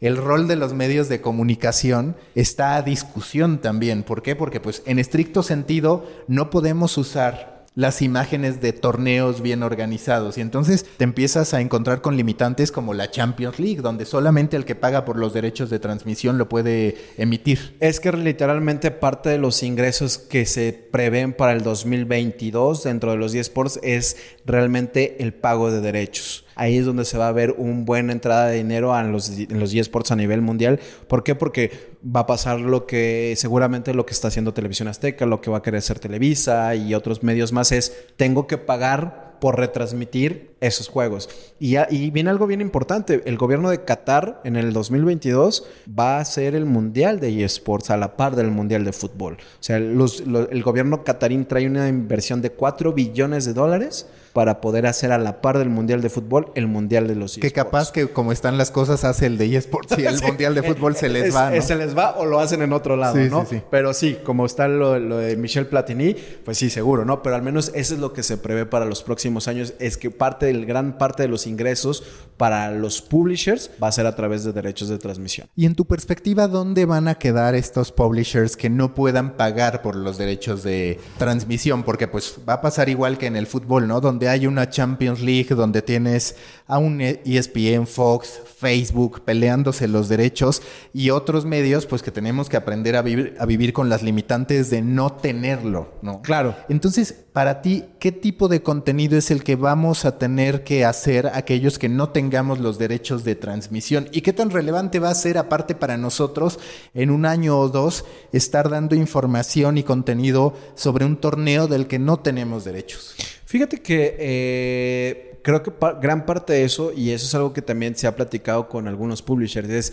el 0.00 0.16
rol 0.16 0.48
de 0.48 0.56
los 0.56 0.72
medios 0.72 1.10
de 1.10 1.20
comunicación 1.20 2.16
está 2.34 2.76
a 2.76 2.82
discusión 2.82 3.58
también. 3.58 4.04
¿Por 4.04 4.22
qué? 4.22 4.34
Porque 4.34 4.58
pues 4.58 4.82
en 4.86 4.98
estricto 4.98 5.42
sentido 5.42 6.08
no 6.28 6.48
podemos 6.48 6.96
usar 6.96 7.57
las 7.74 8.02
imágenes 8.02 8.60
de 8.60 8.72
torneos 8.72 9.40
bien 9.40 9.62
organizados. 9.62 10.38
Y 10.38 10.40
entonces 10.40 10.84
te 10.96 11.04
empiezas 11.04 11.54
a 11.54 11.60
encontrar 11.60 12.00
con 12.00 12.16
limitantes 12.16 12.72
como 12.72 12.94
la 12.94 13.10
Champions 13.10 13.58
League, 13.58 13.82
donde 13.82 14.04
solamente 14.04 14.56
el 14.56 14.64
que 14.64 14.74
paga 14.74 15.04
por 15.04 15.16
los 15.16 15.32
derechos 15.32 15.70
de 15.70 15.78
transmisión 15.78 16.38
lo 16.38 16.48
puede 16.48 16.96
emitir. 17.16 17.76
Es 17.80 18.00
que 18.00 18.12
literalmente 18.12 18.90
parte 18.90 19.28
de 19.28 19.38
los 19.38 19.62
ingresos 19.62 20.18
que 20.18 20.46
se 20.46 20.72
prevén 20.72 21.32
para 21.32 21.52
el 21.52 21.62
2022 21.62 22.82
dentro 22.84 23.12
de 23.12 23.16
los 23.16 23.34
eSports 23.34 23.78
es 23.82 24.16
realmente 24.44 25.22
el 25.22 25.34
pago 25.34 25.70
de 25.70 25.80
derechos. 25.80 26.44
Ahí 26.58 26.76
es 26.76 26.84
donde 26.84 27.04
se 27.04 27.16
va 27.16 27.28
a 27.28 27.32
ver 27.32 27.54
una 27.56 27.84
buena 27.84 28.12
entrada 28.12 28.48
de 28.48 28.56
dinero 28.56 28.98
en 28.98 29.12
los, 29.12 29.30
en 29.30 29.58
los 29.58 29.72
eSports 29.72 30.10
a 30.10 30.16
nivel 30.16 30.42
mundial. 30.42 30.80
¿Por 31.06 31.22
qué? 31.24 31.34
Porque 31.34 31.94
va 32.04 32.20
a 32.20 32.26
pasar 32.26 32.60
lo 32.60 32.86
que 32.86 33.34
seguramente 33.36 33.94
lo 33.94 34.04
que 34.04 34.12
está 34.12 34.28
haciendo 34.28 34.52
Televisión 34.52 34.88
Azteca, 34.88 35.24
lo 35.24 35.40
que 35.40 35.50
va 35.50 35.58
a 35.58 35.62
querer 35.62 35.78
hacer 35.78 35.98
Televisa 35.98 36.74
y 36.74 36.94
otros 36.94 37.22
medios 37.22 37.52
más 37.52 37.72
es, 37.72 38.06
tengo 38.16 38.46
que 38.46 38.58
pagar 38.58 39.27
por 39.40 39.58
retransmitir 39.58 40.54
esos 40.60 40.88
juegos. 40.88 41.28
Y, 41.60 41.76
y, 41.90 42.10
viene 42.10 42.30
algo 42.30 42.46
bien 42.46 42.60
importante. 42.60 43.22
El 43.26 43.36
gobierno 43.36 43.70
de 43.70 43.84
Qatar 43.84 44.40
en 44.44 44.56
el 44.56 44.72
2022 44.72 45.66
va 45.98 46.16
a 46.16 46.20
hacer 46.20 46.54
el 46.54 46.64
Mundial 46.64 47.20
de 47.20 47.44
eSports 47.44 47.90
a 47.90 47.96
la 47.96 48.16
par 48.16 48.36
del 48.36 48.50
Mundial 48.50 48.84
de 48.84 48.92
Fútbol. 48.92 49.34
O 49.34 49.62
sea, 49.62 49.76
el 49.76 50.62
gobierno 50.62 51.04
catarín 51.04 51.46
trae 51.46 51.66
una 51.66 51.88
inversión 51.88 52.42
de 52.42 52.50
4 52.50 52.92
billones 52.92 53.44
de 53.44 53.54
dólares 53.54 54.06
para 54.32 54.60
poder 54.60 54.86
hacer 54.86 55.10
a 55.10 55.18
la 55.18 55.40
par 55.40 55.58
del 55.58 55.68
Mundial 55.68 56.00
de 56.00 56.10
Fútbol 56.10 56.52
el 56.54 56.68
Mundial 56.68 57.08
de 57.08 57.16
los 57.16 57.32
eSports. 57.32 57.48
Que 57.48 57.52
capaz 57.52 57.92
que 57.92 58.06
como 58.08 58.30
están 58.30 58.56
las 58.56 58.70
cosas 58.70 59.04
hace 59.04 59.26
el 59.26 59.38
de 59.38 59.56
eSports 59.56 59.98
y 59.98 60.06
el 60.06 60.20
Mundial 60.22 60.54
de 60.54 60.62
Fútbol 60.62 60.94
se 60.94 61.08
les 61.08 61.34
va, 61.34 61.50
¿no? 61.50 61.62
Se 61.62 61.74
les 61.74 61.96
va 61.96 62.16
o 62.18 62.24
lo 62.24 62.38
hacen 62.38 62.62
en 62.62 62.72
otro 62.72 62.96
lado, 62.96 63.16
¿no? 63.16 63.44
Pero 63.70 63.92
sí, 63.94 64.18
como 64.24 64.46
está 64.46 64.68
lo, 64.68 64.92
de 64.98 65.36
Michel 65.36 65.66
Platini, 65.66 66.14
pues 66.44 66.58
sí, 66.58 66.70
seguro, 66.70 67.04
¿no? 67.04 67.22
Pero 67.22 67.36
al 67.36 67.42
menos 67.42 67.72
eso 67.74 67.94
es 67.94 68.00
lo 68.00 68.12
que 68.12 68.22
se 68.22 68.36
prevé 68.36 68.66
para 68.66 68.84
los 68.84 69.02
próximos 69.02 69.27
años, 69.48 69.74
es 69.78 69.96
que 69.96 70.10
parte 70.10 70.46
del 70.46 70.66
gran 70.66 70.98
parte 70.98 71.22
de 71.22 71.28
los 71.28 71.46
ingresos 71.46 72.02
para 72.38 72.70
los 72.70 73.02
publishers 73.02 73.70
va 73.82 73.88
a 73.88 73.92
ser 73.92 74.06
a 74.06 74.14
través 74.14 74.44
de 74.44 74.52
derechos 74.52 74.88
de 74.88 74.96
transmisión. 74.98 75.48
Y 75.56 75.66
en 75.66 75.74
tu 75.74 75.84
perspectiva, 75.84 76.46
¿dónde 76.46 76.86
van 76.86 77.08
a 77.08 77.16
quedar 77.16 77.54
estos 77.54 77.92
publishers 77.92 78.56
que 78.56 78.70
no 78.70 78.94
puedan 78.94 79.36
pagar 79.36 79.82
por 79.82 79.96
los 79.96 80.16
derechos 80.16 80.62
de 80.62 81.00
transmisión? 81.18 81.82
Porque 81.82 82.08
pues 82.08 82.38
va 82.48 82.54
a 82.54 82.60
pasar 82.60 82.88
igual 82.88 83.18
que 83.18 83.26
en 83.26 83.36
el 83.36 83.48
fútbol, 83.48 83.88
¿no? 83.88 84.00
Donde 84.00 84.28
hay 84.28 84.46
una 84.46 84.70
Champions 84.70 85.20
League, 85.20 85.54
donde 85.54 85.82
tienes 85.82 86.36
a 86.68 86.78
un 86.78 87.00
ESPN, 87.00 87.86
Fox, 87.86 88.40
Facebook 88.56 89.22
peleándose 89.24 89.88
los 89.88 90.08
derechos 90.08 90.62
y 90.94 91.10
otros 91.10 91.44
medios, 91.44 91.86
pues 91.86 92.02
que 92.02 92.12
tenemos 92.12 92.48
que 92.48 92.56
aprender 92.56 92.94
a 92.94 93.02
vivir, 93.02 93.34
a 93.40 93.46
vivir 93.46 93.72
con 93.72 93.88
las 93.88 94.02
limitantes 94.02 94.70
de 94.70 94.80
no 94.80 95.10
tenerlo, 95.10 95.92
¿no? 96.02 96.22
Claro. 96.22 96.54
Entonces, 96.68 97.14
para 97.32 97.62
ti, 97.62 97.84
¿qué 97.98 98.12
tipo 98.12 98.48
de 98.48 98.62
contenido 98.62 99.17
es 99.18 99.30
el 99.30 99.44
que 99.44 99.56
vamos 99.56 100.04
a 100.04 100.18
tener 100.18 100.64
que 100.64 100.84
hacer 100.84 101.28
aquellos 101.28 101.78
que 101.78 101.88
no 101.88 102.10
tengamos 102.10 102.58
los 102.58 102.78
derechos 102.78 103.24
de 103.24 103.34
transmisión? 103.34 104.08
¿Y 104.12 104.22
qué 104.22 104.32
tan 104.32 104.50
relevante 104.50 104.98
va 104.98 105.10
a 105.10 105.14
ser, 105.14 105.38
aparte 105.38 105.74
para 105.74 105.96
nosotros, 105.96 106.58
en 106.94 107.10
un 107.10 107.26
año 107.26 107.58
o 107.58 107.68
dos, 107.68 108.04
estar 108.32 108.68
dando 108.68 108.94
información 108.94 109.78
y 109.78 109.82
contenido 109.82 110.54
sobre 110.74 111.04
un 111.04 111.16
torneo 111.16 111.66
del 111.66 111.86
que 111.86 111.98
no 111.98 112.18
tenemos 112.20 112.64
derechos? 112.64 113.14
Fíjate 113.44 113.80
que 113.80 114.16
eh, 114.18 115.40
creo 115.42 115.62
que 115.62 115.72
gran 116.00 116.26
parte 116.26 116.52
de 116.52 116.64
eso, 116.64 116.92
y 116.94 117.10
eso 117.10 117.26
es 117.26 117.34
algo 117.34 117.52
que 117.52 117.62
también 117.62 117.96
se 117.96 118.06
ha 118.06 118.14
platicado 118.16 118.68
con 118.68 118.88
algunos 118.88 119.22
publishers, 119.22 119.68
es, 119.68 119.92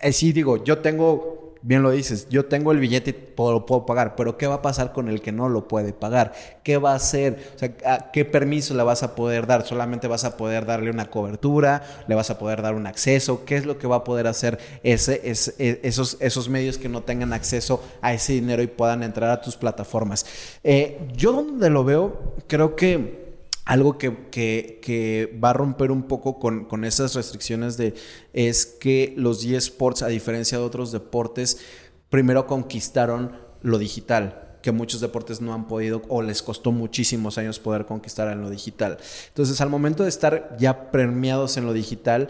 eh, 0.00 0.12
sí 0.12 0.32
digo, 0.32 0.62
yo 0.64 0.78
tengo 0.78 1.47
bien 1.62 1.82
lo 1.82 1.90
dices, 1.90 2.28
yo 2.28 2.46
tengo 2.46 2.72
el 2.72 2.78
billete 2.78 3.10
y 3.10 3.14
lo 3.36 3.66
puedo 3.66 3.86
pagar, 3.86 4.16
pero 4.16 4.36
¿qué 4.36 4.46
va 4.46 4.56
a 4.56 4.62
pasar 4.62 4.92
con 4.92 5.08
el 5.08 5.20
que 5.20 5.32
no 5.32 5.48
lo 5.48 5.68
puede 5.68 5.92
pagar? 5.92 6.32
¿Qué 6.62 6.76
va 6.76 6.92
a 6.92 6.96
hacer? 6.96 7.52
O 7.54 7.58
sea, 7.58 8.10
¿qué 8.12 8.24
permiso 8.24 8.74
le 8.74 8.82
vas 8.82 9.02
a 9.02 9.14
poder 9.14 9.46
dar? 9.46 9.66
¿Solamente 9.66 10.08
vas 10.08 10.24
a 10.24 10.36
poder 10.36 10.66
darle 10.66 10.90
una 10.90 11.10
cobertura? 11.10 11.82
¿Le 12.08 12.14
vas 12.14 12.30
a 12.30 12.38
poder 12.38 12.62
dar 12.62 12.74
un 12.74 12.86
acceso? 12.86 13.44
¿Qué 13.44 13.56
es 13.56 13.66
lo 13.66 13.78
que 13.78 13.86
va 13.86 13.96
a 13.96 14.04
poder 14.04 14.26
hacer 14.26 14.58
e, 14.82 14.94
esos, 14.94 16.16
esos 16.20 16.48
medios 16.48 16.78
que 16.78 16.88
no 16.88 17.02
tengan 17.02 17.32
acceso 17.32 17.82
a 18.00 18.12
ese 18.12 18.34
dinero 18.34 18.62
y 18.62 18.66
puedan 18.66 19.02
entrar 19.02 19.30
a 19.30 19.40
tus 19.40 19.56
plataformas? 19.56 20.26
Eh, 20.64 21.08
yo 21.14 21.32
donde 21.32 21.70
lo 21.70 21.84
veo, 21.84 22.34
creo 22.46 22.76
que 22.76 23.27
algo 23.68 23.98
que, 23.98 25.38
va 25.44 25.50
a 25.50 25.52
romper 25.52 25.90
un 25.90 26.04
poco 26.04 26.38
con, 26.38 26.84
esas 26.84 27.14
restricciones 27.14 27.76
de 27.76 27.92
es 28.32 28.64
que 28.64 29.12
los 29.18 29.44
eSports, 29.44 30.02
a 30.02 30.08
diferencia 30.08 30.56
de 30.56 30.64
otros 30.64 30.90
deportes, 30.90 31.60
primero 32.08 32.46
conquistaron 32.46 33.32
lo 33.60 33.76
digital 33.76 34.56
que 34.62 34.72
muchos 34.72 35.02
deportes 35.02 35.42
no 35.42 35.52
han 35.52 35.68
podido 35.68 36.00
o 36.08 36.22
les 36.22 36.42
costó 36.42 36.72
muchísimos 36.72 37.36
años 37.36 37.58
poder 37.58 37.84
conquistar 37.84 38.32
en 38.32 38.40
lo 38.40 38.48
digital. 38.48 38.96
Entonces, 39.28 39.60
al 39.60 39.68
momento 39.68 40.02
de 40.02 40.08
estar 40.08 40.56
ya 40.58 40.90
premiados 40.90 41.58
en 41.58 41.66
lo 41.66 41.74
digital, 41.74 42.28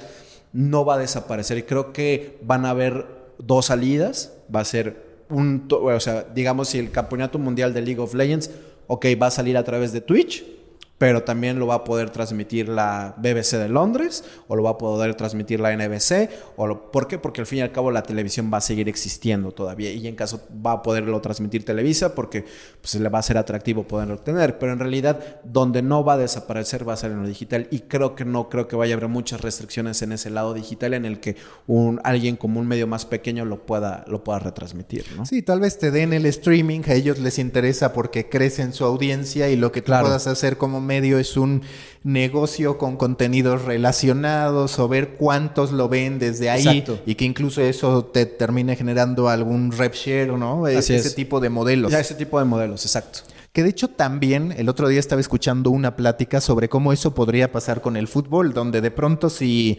no 0.53 0.85
va 0.85 0.97
a 0.97 0.99
desaparecer. 0.99 1.57
Y 1.59 1.63
creo 1.63 1.93
que 1.93 2.37
van 2.43 2.67
a 2.67 2.71
haber 2.71 3.07
dos 3.39 3.67
salidas. 3.67 4.33
Va 4.55 4.61
a 4.61 4.65
ser 4.65 5.23
un, 5.31 5.69
o 5.71 6.01
sea, 6.01 6.25
digamos, 6.35 6.71
si 6.71 6.81
el 6.81 6.91
campeonato 6.91 7.39
mundial 7.39 7.73
de 7.73 7.83
League 7.83 8.01
of 8.01 8.13
Legends, 8.13 8.51
ok, 8.89 9.07
va 9.23 9.29
a 9.29 9.31
salir 9.31 9.57
a 9.57 9.63
través 9.63 9.93
de 9.93 10.01
Twitch 10.01 10.58
pero 10.99 11.23
también 11.23 11.59
lo 11.59 11.67
va 11.69 11.77
a 11.77 11.85
poder 11.85 12.11
transmitir 12.11 12.69
la 12.69 13.15
BBC 13.17 13.53
de 13.53 13.69
Londres 13.69 14.25
o 14.49 14.57
lo 14.57 14.65
va 14.65 14.71
a 14.71 14.79
poder 14.79 15.15
transmitir 15.15 15.61
la 15.61 15.75
NBC. 15.75 16.29
O 16.57 16.67
lo, 16.67 16.91
¿Por 16.91 17.07
qué? 17.07 17.19
Porque 17.19 17.41
al 17.41 17.47
fin 17.47 17.61
y 17.61 17.63
al 17.63 17.73
cabo 17.73 17.91
la 17.93 18.03
televisión 18.03 18.51
va 18.53 18.59
a 18.59 18.61
seguir 18.61 18.89
existiendo 18.89 19.53
todavía 19.53 19.93
y 19.93 20.07
en 20.09 20.17
caso 20.17 20.43
va 20.65 20.73
a 20.73 20.83
poderlo 20.83 21.21
transmitir 21.21 21.65
Televisa 21.65 22.15
porque 22.15 22.45
pues, 22.81 22.97
le 22.97 23.09
va 23.09 23.21
a 23.21 23.23
ser 23.23 23.39
atractivo 23.39 23.85
poderlo 23.85 24.15
obtener. 24.15 24.59
Pero 24.59 24.73
en 24.73 24.81
realidad 24.81 25.41
donde 25.45 25.83
no 25.83 26.03
va 26.03 26.15
a 26.15 26.19
desaparecer 26.19 26.89
va 26.89 26.95
a 26.95 26.97
ser 26.97 27.13
en 27.13 27.23
lo 27.23 27.29
digital 27.29 27.69
y 27.71 27.81
creo 27.81 28.17
que 28.17 28.25
no 28.25 28.49
creo 28.49 28.67
que 28.67 28.75
vaya 28.75 28.95
a 28.95 28.97
haber 28.97 29.09
muchas 29.09 29.41
restricciones 29.41 30.03
en 30.03 30.13
ese 30.13 30.31
lado 30.31 30.53
digital 30.53 30.95
en 30.95 31.05
el 31.05 31.21
que 31.21 31.37
un, 31.69 32.01
alguien 32.03 32.37
como 32.37 32.59
un 32.59 32.67
medio 32.67 32.89
más 32.89 33.07
pequeño 33.07 33.45
lo 33.45 33.65
pueda, 33.65 34.05
lo 34.09 34.25
pueda 34.25 34.41
retransmitir. 34.41 35.07
¿no? 35.17 35.27
Sí, 35.27 35.43
tal 35.43 35.61
vez 35.61 35.79
te 35.79 35.93
den 35.93 36.13
el 36.13 36.27
streaming, 36.27 36.81
a 36.89 36.95
ellos 36.95 37.19
les 37.19 37.39
interesa 37.39 37.93
porque 37.93 38.29
crecen 38.29 38.73
su 38.73 38.85
audiencia 38.85 39.49
y 39.49 39.57
lo 39.57 39.71
que 39.71 39.81
tú 39.81 39.93
puedas 39.93 40.27
hacer 40.27 40.57
como 40.57 40.88
medio 40.89 41.21
es 41.21 41.37
un 41.37 41.63
negocio 42.03 42.79
con 42.79 42.97
contenidos 42.97 43.65
relacionados 43.65 44.79
o 44.79 44.89
ver 44.89 45.11
cuántos 45.11 45.71
lo 45.71 45.89
ven 45.89 46.19
desde 46.19 46.51
ahí 46.51 46.85
y 47.07 47.15
que 47.15 47.25
incluso 47.25 47.61
eso 47.63 48.07
te 48.07 48.27
termine 48.27 48.75
generando 48.75 49.29
algún 49.29 49.71
rep 49.71 49.95
share, 49.95 50.33
¿no? 50.33 50.67
ese 50.67 51.11
tipo 51.11 51.39
de 51.39 51.51
modelos. 51.51 51.93
Ya 51.93 52.01
ese 52.01 52.15
tipo 52.15 52.39
de 52.39 52.45
modelos, 52.45 52.85
exacto. 52.85 53.21
Que 53.53 53.63
de 53.63 53.71
hecho 53.71 53.89
también 53.89 54.53
el 54.57 54.69
otro 54.69 54.89
día 54.89 55.01
estaba 55.01 55.21
escuchando 55.21 55.71
una 55.71 55.97
plática 55.97 56.41
sobre 56.41 56.69
cómo 56.69 56.93
eso 56.93 57.15
podría 57.15 57.53
pasar 57.53 57.81
con 57.81 57.97
el 57.97 58.09
fútbol, 58.09 58.53
donde 58.53 58.81
de 58.81 58.91
pronto 58.91 59.31
si 59.31 59.79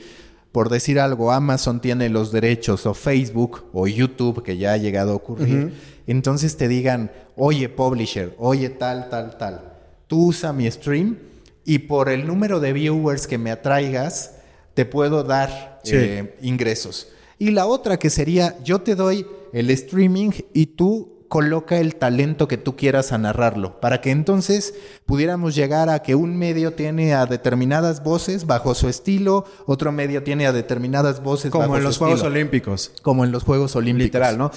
por 0.52 0.70
decir 0.70 1.00
algo, 1.00 1.32
Amazon 1.32 1.80
tiene 1.80 2.10
los 2.10 2.32
derechos 2.32 2.86
o 2.86 2.94
Facebook 2.94 3.66
o 3.72 3.88
YouTube, 3.88 4.44
que 4.44 4.58
ya 4.58 4.74
ha 4.74 4.78
llegado 4.78 5.12
a 5.12 5.16
ocurrir, 5.16 5.74
entonces 6.08 6.58
te 6.58 6.68
digan, 6.68 7.12
oye, 7.36 7.70
publisher, 7.70 8.36
oye, 8.40 8.70
tal, 8.70 9.10
tal, 9.10 9.38
tal, 9.38 9.69
tú 10.10 10.26
usa 10.26 10.52
mi 10.52 10.70
stream 10.70 11.18
y 11.64 11.80
por 11.80 12.10
el 12.10 12.26
número 12.26 12.60
de 12.60 12.74
viewers 12.74 13.28
que 13.28 13.38
me 13.38 13.52
atraigas, 13.52 14.34
te 14.74 14.84
puedo 14.84 15.24
dar 15.24 15.82
eh, 15.86 16.36
ingresos. 16.42 17.10
Y 17.38 17.52
la 17.52 17.68
otra 17.68 17.98
que 17.98 18.10
sería, 18.10 18.58
yo 18.64 18.82
te 18.82 18.96
doy 18.96 19.26
el 19.54 19.70
streaming 19.70 20.32
y 20.52 20.66
tú 20.66 21.19
coloca 21.30 21.78
el 21.78 21.96
talento 21.96 22.48
que 22.48 22.58
tú 22.58 22.76
quieras 22.76 23.12
a 23.12 23.18
narrarlo, 23.20 23.80
para 23.80 24.02
que 24.02 24.10
entonces 24.10 24.74
pudiéramos 25.06 25.56
llegar 25.56 25.88
a 25.88 26.00
que 26.00 26.16
un 26.16 26.36
medio 26.36 26.74
tiene 26.74 27.14
a 27.14 27.28
determinadas 27.28 28.04
voces 28.04 28.48
bajo 28.48 28.74
su 28.74 28.90
estilo, 28.90 29.46
otro 29.68 29.92
medio 29.92 30.24
tiene 30.24 30.48
a 30.48 30.52
determinadas 30.52 31.22
voces 31.22 31.52
como 31.52 31.78
en 31.78 31.84
los 31.84 32.00
Juegos 32.00 32.24
Olímpicos. 32.24 32.92
Como 33.04 33.24
en 33.24 33.32
los 33.32 33.44
Juegos 33.44 33.76
Olímpicos. 33.76 34.06
Literal, 34.06 34.38
¿no? 34.38 34.52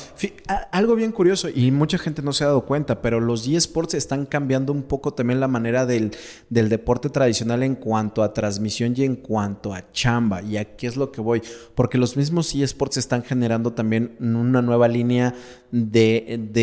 algo 0.70 0.94
bien 0.94 1.12
curioso 1.12 1.48
y 1.54 1.70
mucha 1.70 1.98
gente 1.98 2.22
no 2.22 2.32
se 2.32 2.44
ha 2.44 2.48
dado 2.48 2.64
cuenta, 2.64 3.02
pero 3.02 3.20
los 3.20 3.46
eSports 3.46 3.94
están 3.94 4.24
cambiando 4.24 4.72
un 4.72 4.82
poco 4.82 5.12
también 5.12 5.40
la 5.40 5.48
manera 5.48 5.84
del, 5.84 6.12
del 6.48 6.70
deporte 6.70 7.10
tradicional 7.10 7.62
en 7.62 7.74
cuanto 7.74 8.22
a 8.22 8.32
transmisión 8.32 8.94
y 8.96 9.04
en 9.04 9.16
cuanto 9.16 9.74
a 9.74 9.92
chamba. 9.92 10.40
Y 10.40 10.56
aquí 10.56 10.86
es 10.86 10.96
lo 10.96 11.12
que 11.12 11.20
voy, 11.20 11.42
porque 11.74 11.98
los 11.98 12.16
mismos 12.16 12.54
eSports 12.54 12.96
están 12.96 13.22
generando 13.22 13.74
también 13.74 14.16
una 14.20 14.62
nueva 14.62 14.88
línea 14.88 15.34
de, 15.72 16.38
de, 16.52 16.61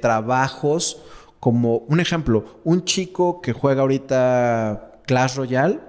trabajos 0.00 1.02
como 1.40 1.78
un 1.88 2.00
ejemplo, 2.00 2.60
un 2.64 2.84
chico 2.84 3.40
que 3.40 3.52
juega 3.52 3.82
ahorita 3.82 5.00
Clash 5.06 5.36
Royale 5.36 5.80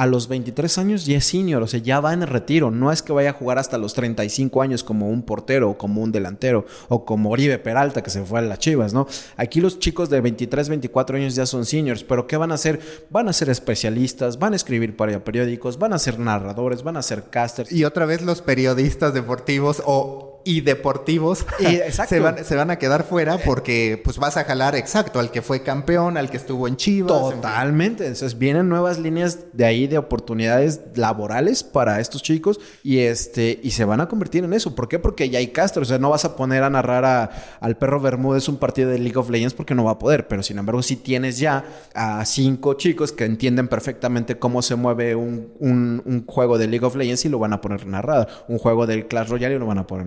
a 0.00 0.06
los 0.06 0.28
23 0.28 0.78
años 0.78 1.04
ya 1.04 1.18
es 1.18 1.26
senior, 1.26 1.62
o 1.62 1.66
sea, 1.66 1.78
ya 1.78 2.00
va 2.00 2.14
en 2.14 2.22
el 2.22 2.28
retiro. 2.28 2.70
No 2.70 2.90
es 2.90 3.02
que 3.02 3.12
vaya 3.12 3.30
a 3.30 3.32
jugar 3.34 3.58
hasta 3.58 3.76
los 3.76 3.92
35 3.92 4.62
años 4.62 4.82
como 4.82 5.10
un 5.10 5.22
portero 5.22 5.68
o 5.68 5.76
como 5.76 6.00
un 6.00 6.10
delantero 6.10 6.64
o 6.88 7.04
como 7.04 7.28
Oribe 7.28 7.58
Peralta 7.58 8.02
que 8.02 8.08
se 8.08 8.22
fue 8.24 8.38
a 8.38 8.42
las 8.42 8.58
Chivas, 8.60 8.94
¿no? 8.94 9.06
Aquí 9.36 9.60
los 9.60 9.78
chicos 9.78 10.08
de 10.08 10.22
23, 10.22 10.70
24 10.70 11.18
años 11.18 11.34
ya 11.34 11.44
son 11.44 11.66
seniors, 11.66 12.02
pero 12.02 12.26
¿qué 12.26 12.38
van 12.38 12.50
a 12.50 12.54
hacer? 12.54 12.80
Van 13.10 13.28
a 13.28 13.34
ser 13.34 13.50
especialistas, 13.50 14.38
van 14.38 14.54
a 14.54 14.56
escribir 14.56 14.96
para 14.96 15.22
periódicos, 15.22 15.78
van 15.78 15.92
a 15.92 15.98
ser 15.98 16.18
narradores, 16.18 16.82
van 16.82 16.96
a 16.96 17.02
ser 17.02 17.24
casters. 17.24 17.70
Y 17.70 17.84
otra 17.84 18.06
vez 18.06 18.22
los 18.22 18.40
periodistas 18.40 19.12
deportivos 19.12 19.82
o 19.84 20.29
y 20.50 20.62
deportivos 20.62 21.46
se, 22.08 22.18
van, 22.18 22.44
se, 22.44 22.56
van, 22.56 22.70
a 22.72 22.76
quedar 22.76 23.04
fuera 23.04 23.38
porque 23.38 24.00
pues 24.02 24.18
vas 24.18 24.36
a 24.36 24.42
jalar 24.42 24.74
exacto 24.74 25.20
al 25.20 25.30
que 25.30 25.42
fue 25.42 25.62
campeón, 25.62 26.16
al 26.16 26.28
que 26.28 26.38
estuvo 26.38 26.66
en 26.66 26.74
Chivas. 26.76 27.08
Totalmente. 27.08 28.04
Entonces 28.04 28.36
vienen 28.36 28.68
nuevas 28.68 28.98
líneas 28.98 29.38
de 29.52 29.64
ahí 29.64 29.86
de 29.86 29.96
oportunidades 29.96 30.80
laborales 30.96 31.62
para 31.62 32.00
estos 32.00 32.24
chicos 32.24 32.58
y 32.82 32.98
este 32.98 33.60
y 33.62 33.70
se 33.70 33.84
van 33.84 34.00
a 34.00 34.08
convertir 34.08 34.42
en 34.42 34.52
eso. 34.52 34.74
¿Por 34.74 34.88
qué? 34.88 34.98
Porque 34.98 35.30
ya 35.30 35.38
hay 35.38 35.48
Castro. 35.48 35.82
O 35.82 35.84
sea, 35.84 35.98
no 35.98 36.10
vas 36.10 36.24
a 36.24 36.34
poner 36.34 36.64
a 36.64 36.70
narrar 36.70 37.04
a, 37.04 37.30
al 37.60 37.76
perro 37.76 38.00
Bermúdez 38.00 38.48
un 38.48 38.56
partido 38.56 38.90
de 38.90 38.98
League 38.98 39.18
of 39.18 39.30
Legends 39.30 39.54
porque 39.54 39.76
no 39.76 39.84
va 39.84 39.92
a 39.92 39.98
poder. 40.00 40.26
Pero 40.26 40.42
sin 40.42 40.58
embargo, 40.58 40.82
si 40.82 40.96
tienes 40.96 41.38
ya 41.38 41.64
a 41.94 42.24
cinco 42.24 42.74
chicos 42.74 43.12
que 43.12 43.24
entienden 43.24 43.68
perfectamente 43.68 44.36
cómo 44.40 44.62
se 44.62 44.74
mueve 44.74 45.14
un, 45.14 45.52
un 45.60 46.24
juego 46.26 46.58
de 46.58 46.66
League 46.66 46.84
of 46.84 46.96
Legends 46.96 47.24
y 47.24 47.28
lo 47.28 47.38
van 47.38 47.52
a 47.52 47.60
poner 47.60 47.86
narrado. 47.86 48.26
Un 48.48 48.58
juego 48.58 48.88
del 48.88 49.06
Clash 49.06 49.28
Royale 49.28 49.54
y 49.54 49.58
lo 49.60 49.66
van 49.66 49.78
a 49.78 49.86
poner 49.86 50.06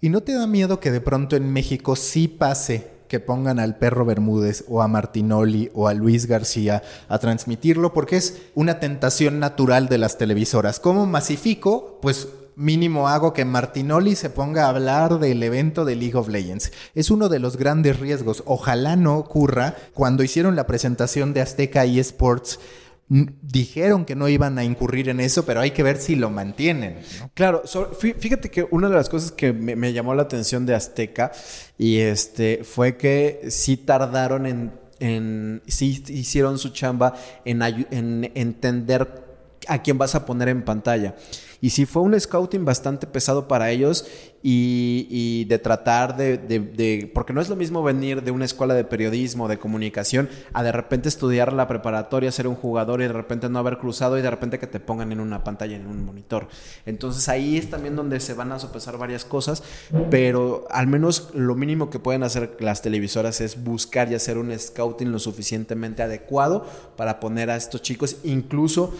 ¿Y 0.00 0.10
no 0.10 0.22
te 0.22 0.34
da 0.34 0.46
miedo 0.46 0.80
que 0.80 0.90
de 0.90 1.00
pronto 1.00 1.36
en 1.36 1.52
México 1.52 1.96
sí 1.96 2.28
pase 2.28 2.92
que 3.08 3.20
pongan 3.20 3.58
al 3.58 3.76
perro 3.76 4.04
Bermúdez 4.04 4.64
o 4.68 4.82
a 4.82 4.88
Martinoli 4.88 5.70
o 5.74 5.88
a 5.88 5.94
Luis 5.94 6.26
García 6.26 6.82
a 7.08 7.18
transmitirlo? 7.18 7.92
Porque 7.92 8.16
es 8.16 8.42
una 8.54 8.80
tentación 8.80 9.40
natural 9.40 9.88
de 9.88 9.98
las 9.98 10.18
televisoras. 10.18 10.80
¿Cómo 10.80 11.06
masifico? 11.06 11.98
Pues 12.00 12.28
mínimo 12.56 13.08
hago 13.08 13.32
que 13.32 13.44
Martinoli 13.44 14.14
se 14.14 14.30
ponga 14.30 14.64
a 14.64 14.68
hablar 14.68 15.18
del 15.18 15.42
evento 15.42 15.84
de 15.84 15.96
League 15.96 16.16
of 16.16 16.28
Legends. 16.28 16.72
Es 16.94 17.10
uno 17.10 17.28
de 17.28 17.38
los 17.38 17.56
grandes 17.56 17.98
riesgos. 17.98 18.42
Ojalá 18.46 18.96
no 18.96 19.16
ocurra. 19.16 19.74
Cuando 19.92 20.22
hicieron 20.22 20.56
la 20.56 20.66
presentación 20.66 21.34
de 21.34 21.40
Azteca 21.40 21.84
eSports, 21.84 22.60
dijeron 23.08 24.04
que 24.04 24.14
no 24.14 24.28
iban 24.28 24.58
a 24.58 24.64
incurrir 24.64 25.08
en 25.08 25.20
eso, 25.20 25.44
pero 25.44 25.60
hay 25.60 25.72
que 25.72 25.82
ver 25.82 25.98
si 25.98 26.16
lo 26.16 26.30
mantienen. 26.30 26.98
Claro, 27.34 27.62
fíjate 27.98 28.50
que 28.50 28.66
una 28.70 28.88
de 28.88 28.94
las 28.94 29.08
cosas 29.08 29.30
que 29.30 29.52
me, 29.52 29.92
llamó 29.92 30.14
la 30.14 30.22
atención 30.22 30.64
de 30.66 30.74
Azteca 30.74 31.32
y 31.78 31.98
este 31.98 32.64
fue 32.64 32.96
que 32.96 33.46
sí 33.50 33.76
tardaron 33.76 34.46
en, 34.46 34.72
en 35.00 35.62
sí 35.66 36.02
hicieron 36.08 36.58
su 36.58 36.70
chamba 36.70 37.14
en, 37.44 37.62
en 37.62 38.32
entender 38.34 39.24
a 39.68 39.82
quién 39.82 39.98
vas 39.98 40.14
a 40.14 40.24
poner 40.26 40.48
en 40.48 40.62
pantalla. 40.62 41.14
Y 41.64 41.70
sí 41.70 41.86
fue 41.86 42.02
un 42.02 42.20
scouting 42.20 42.66
bastante 42.66 43.06
pesado 43.06 43.48
para 43.48 43.70
ellos 43.70 44.04
y, 44.42 45.46
de 45.46 45.58
tratar 45.58 46.14
de, 46.14 47.10
porque 47.14 47.32
no 47.32 47.40
es 47.40 47.48
lo 47.48 47.56
mismo 47.56 47.82
venir 47.82 48.22
de 48.22 48.32
una 48.32 48.44
escuela 48.44 48.74
de 48.74 48.84
periodismo, 48.84 49.48
de 49.48 49.56
comunicación, 49.56 50.28
a 50.52 50.62
de 50.62 50.72
repente 50.72 51.08
estudiar 51.08 51.54
la 51.54 51.66
preparatoria, 51.66 52.30
ser 52.32 52.48
un 52.48 52.54
jugador 52.54 53.00
y 53.00 53.04
de 53.04 53.14
repente 53.14 53.48
no 53.48 53.58
haber 53.58 53.78
cruzado 53.78 54.18
y 54.18 54.20
de 54.20 54.28
repente 54.28 54.58
que 54.58 54.66
te 54.66 54.78
pongan 54.78 55.10
en 55.10 55.20
una 55.20 55.42
pantalla, 55.42 55.74
en 55.74 55.86
un 55.86 56.04
monitor. 56.04 56.48
Entonces 56.84 57.30
ahí 57.30 57.56
es 57.56 57.70
también 57.70 57.96
donde 57.96 58.20
se 58.20 58.34
van 58.34 58.52
a 58.52 58.58
sopesar 58.58 58.98
varias 58.98 59.24
cosas, 59.24 59.62
pero 60.10 60.66
al 60.68 60.86
menos 60.86 61.30
lo 61.32 61.54
mínimo 61.54 61.88
que 61.88 61.98
pueden 61.98 62.24
hacer 62.24 62.58
las 62.60 62.82
televisoras 62.82 63.40
es 63.40 63.64
buscar 63.64 64.12
y 64.12 64.16
hacer 64.16 64.36
un 64.36 64.52
scouting 64.58 65.10
lo 65.10 65.18
suficientemente 65.18 66.02
adecuado 66.02 66.66
para 66.98 67.20
poner 67.20 67.48
a 67.48 67.56
estos 67.56 67.80
chicos, 67.80 68.18
incluso 68.22 68.92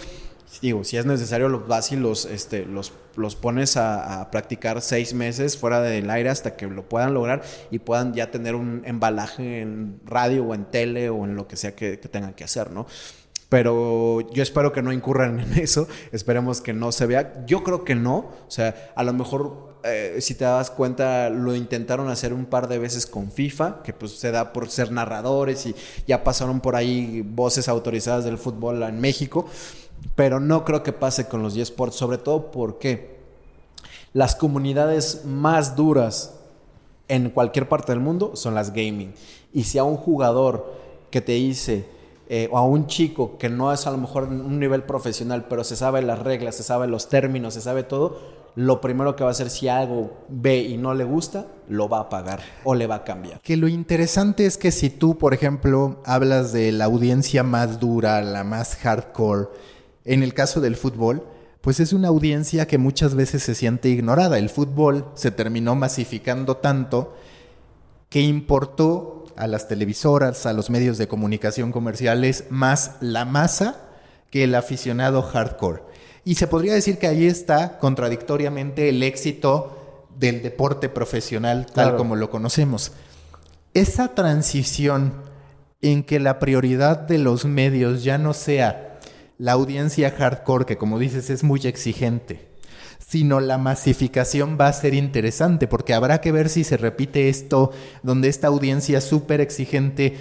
digo, 0.61 0.85
si 0.85 0.97
es 0.97 1.07
necesario, 1.07 1.49
los 1.49 1.67
vas 1.67 1.93
y 1.93 1.97
los, 1.97 2.27
este, 2.27 2.65
los, 2.65 2.93
los 3.17 3.37
pones 3.37 3.77
a, 3.77 4.29
practicar 4.31 4.81
seis 4.81 5.15
meses 5.15 5.57
fuera 5.59 5.81
del 5.81 6.11
aire 6.11 6.31
hasta 6.31 6.57
que 6.57 6.67
lo 6.67 6.89
puedan 6.89 7.15
lograr 7.15 7.43
y 7.71 7.79
puedan 7.79 8.15
ya 8.15 8.31
tener 8.31 8.55
un 8.55 8.83
embalaje 8.85 9.61
en 9.61 10.01
radio 10.05 10.45
o 10.45 10.55
en 10.55 10.65
tele 10.65 11.11
o 11.11 11.25
en 11.25 11.37
lo 11.37 11.47
que 11.47 11.57
sea 11.57 11.75
que, 11.75 11.97
tengan 11.97 12.35
que 12.35 12.45
hacer, 12.45 12.71
¿no? 12.71 12.87
Pero 13.49 14.21
yo 14.33 14.43
espero 14.43 14.73
que 14.73 14.83
no 14.83 14.93
incurran 14.93 15.41
en 15.41 15.59
eso, 15.59 15.89
esperemos 16.13 16.61
que 16.61 16.73
no 16.73 16.93
se 16.93 17.07
vea. 17.07 17.45
Yo 17.47 17.63
creo 17.63 17.85
que 17.85 17.95
no, 17.95 18.17
o 18.17 18.51
sea, 18.51 18.93
a 18.95 19.05
lo 19.05 19.13
mejor 19.13 19.74
eh, 19.85 20.17
si 20.21 20.35
te 20.35 20.45
das 20.45 20.71
cuenta, 20.71 21.31
lo 21.31 21.55
intentaron 21.55 22.09
hacer 22.09 22.33
un 22.33 22.47
par 22.47 22.69
de 22.69 22.79
veces 22.79 23.07
con 23.07 23.31
FIFA, 23.31 23.83
que 23.83 23.93
pues 23.93 24.13
se 24.13 24.31
da 24.31 24.53
por 24.53 24.71
ser 24.71 24.91
narradores 24.91 25.67
y 25.67 25.75
ya 26.07 26.25
pasaron 26.25 26.61
por 26.61 26.77
ahí 26.77 27.23
voces 27.23 27.69
autorizadas 27.69 28.25
del 28.25 28.39
fútbol 28.39 28.83
en 28.83 29.01
México 29.01 29.47
pero 30.15 30.41
no 30.41 30.65
creo 30.65 30.83
que 30.83 30.93
pase 30.93 31.29
con 31.29 31.43
los 31.43 31.57
eSports, 31.57 31.97
sobre 31.97 32.19
todo 32.19 32.51
porque 32.51 33.17
las 34.13 34.37
comunidades 34.37 35.25
más 35.25 35.77
duras 35.77 36.35
en 37.09 37.31
cualquier 37.31 37.69
parte 37.69 37.93
del 37.93 38.01
mundo 38.01 38.37
son 38.37 38.55
las 38.55 38.73
gaming. 38.73 39.13
Y 39.53 39.65
si 39.65 39.79
a 39.79 39.85
un 39.85 39.97
jugador 39.97 40.73
que 41.11 41.21
te 41.21 41.33
dice, 41.33 41.87
eh, 42.29 42.49
o 42.51 42.59
a 42.59 42.65
un 42.65 42.87
chico 42.87 43.37
que 43.39 43.49
no 43.49 43.73
es 43.73 43.87
a 43.87 43.91
lo 43.91 43.99
mejor 43.99 44.25
un 44.25 44.59
nivel 44.59 44.85
profesional, 44.85 45.47
pero 45.49 45.65
se 45.65 45.77
sabe 45.77 46.03
las 46.03 46.21
reglas, 46.21 46.55
se 46.55 46.63
sabe 46.63 46.87
los 46.87 47.09
términos, 47.09 47.55
se 47.55 47.61
sabe 47.61 47.83
todo, 47.83 48.44
lo 48.57 48.81
primero 48.81 49.17
que 49.17 49.25
va 49.25 49.31
a 49.31 49.33
hacer 49.33 49.51
si 49.51 49.69
algo 49.69 50.25
ve 50.29 50.59
y 50.59 50.77
no 50.77 50.95
le 50.95 51.05
gusta, 51.05 51.47
lo 51.69 51.89
va 51.89 52.01
a 52.01 52.09
pagar 52.09 52.41
o 52.63 52.75
le 52.75 52.87
va 52.87 52.97
a 52.97 53.05
cambiar. 53.05 53.41
Que 53.41 53.57
lo 53.57 53.69
interesante 53.69 54.47
es 54.47 54.59
que 54.59 54.71
si 54.71 54.91
tú, 54.91 55.19
por 55.19 55.35
ejemplo, 55.35 56.01
hablas 56.05 56.53
de 56.53 56.71
la 56.71 56.85
audiencia 56.85 57.43
más 57.43 57.81
dura, 57.81 58.23
la 58.23 58.45
más 58.45 58.77
hardcore, 58.77 59.49
en 60.05 60.23
el 60.23 60.35
caso 60.35 60.61
del 60.61 60.77
fútbol, 60.77 61.27
pues 61.61 61.81
es 61.81 61.93
una 61.93 62.09
audiencia 62.09 62.67
que 62.67 62.79
muchas 62.79 63.15
veces 63.15 63.43
se 63.43 63.55
siente 63.55 63.89
ignorada. 63.89 64.39
El 64.39 64.51
fútbol 64.51 65.07
se 65.15 65.31
terminó 65.31 65.75
masificando 65.75 66.59
tanto 66.59 67.17
que 68.11 68.21
importó 68.21 69.25
a 69.37 69.47
las 69.47 69.67
televisoras, 69.67 70.47
a 70.47 70.53
los 70.53 70.71
medios 70.71 70.99
de 70.99 71.09
comunicación 71.09 71.73
comerciales, 71.73 72.45
más 72.51 72.93
la 73.01 73.25
masa 73.25 73.81
que 74.31 74.45
el 74.45 74.55
aficionado 74.55 75.23
hardcore. 75.23 75.83
Y 76.25 76.37
se 76.37 76.47
podría 76.47 76.75
decir 76.75 76.99
que 76.99 77.07
ahí 77.07 77.27
está 77.27 77.79
contradictoriamente 77.79 78.89
el 78.89 79.03
éxito 79.03 80.07
del 80.19 80.43
deporte 80.43 80.89
profesional 80.89 81.67
tal 81.67 81.97
como 81.97 82.17
lo 82.17 82.31
conocemos. 82.31 82.93
Esa 83.75 84.15
transición 84.15 85.13
en 85.83 86.03
que 86.03 86.21
la 86.21 86.39
prioridad 86.39 86.99
de 86.99 87.19
los 87.19 87.45
medios 87.45 88.05
ya 88.05 88.17
no 88.17 88.33
sea 88.33 88.99
la 89.37 89.53
audiencia 89.53 90.11
hardcore, 90.11 90.65
que 90.65 90.79
como 90.79 90.99
dices 90.99 91.29
es 91.29 91.43
muy 91.43 91.61
exigente, 91.65 92.49
sino 93.07 93.41
la 93.41 93.59
masificación 93.59 94.57
va 94.59 94.69
a 94.69 94.73
ser 94.73 94.95
interesante, 94.95 95.67
porque 95.67 95.93
habrá 95.93 96.21
que 96.21 96.33
ver 96.33 96.49
si 96.49 96.65
se 96.65 96.77
repite 96.77 97.29
esto, 97.29 97.73
donde 98.03 98.29
esta 98.29 98.47
audiencia 98.47 99.01
súper 99.01 99.41
exigente 99.41 100.17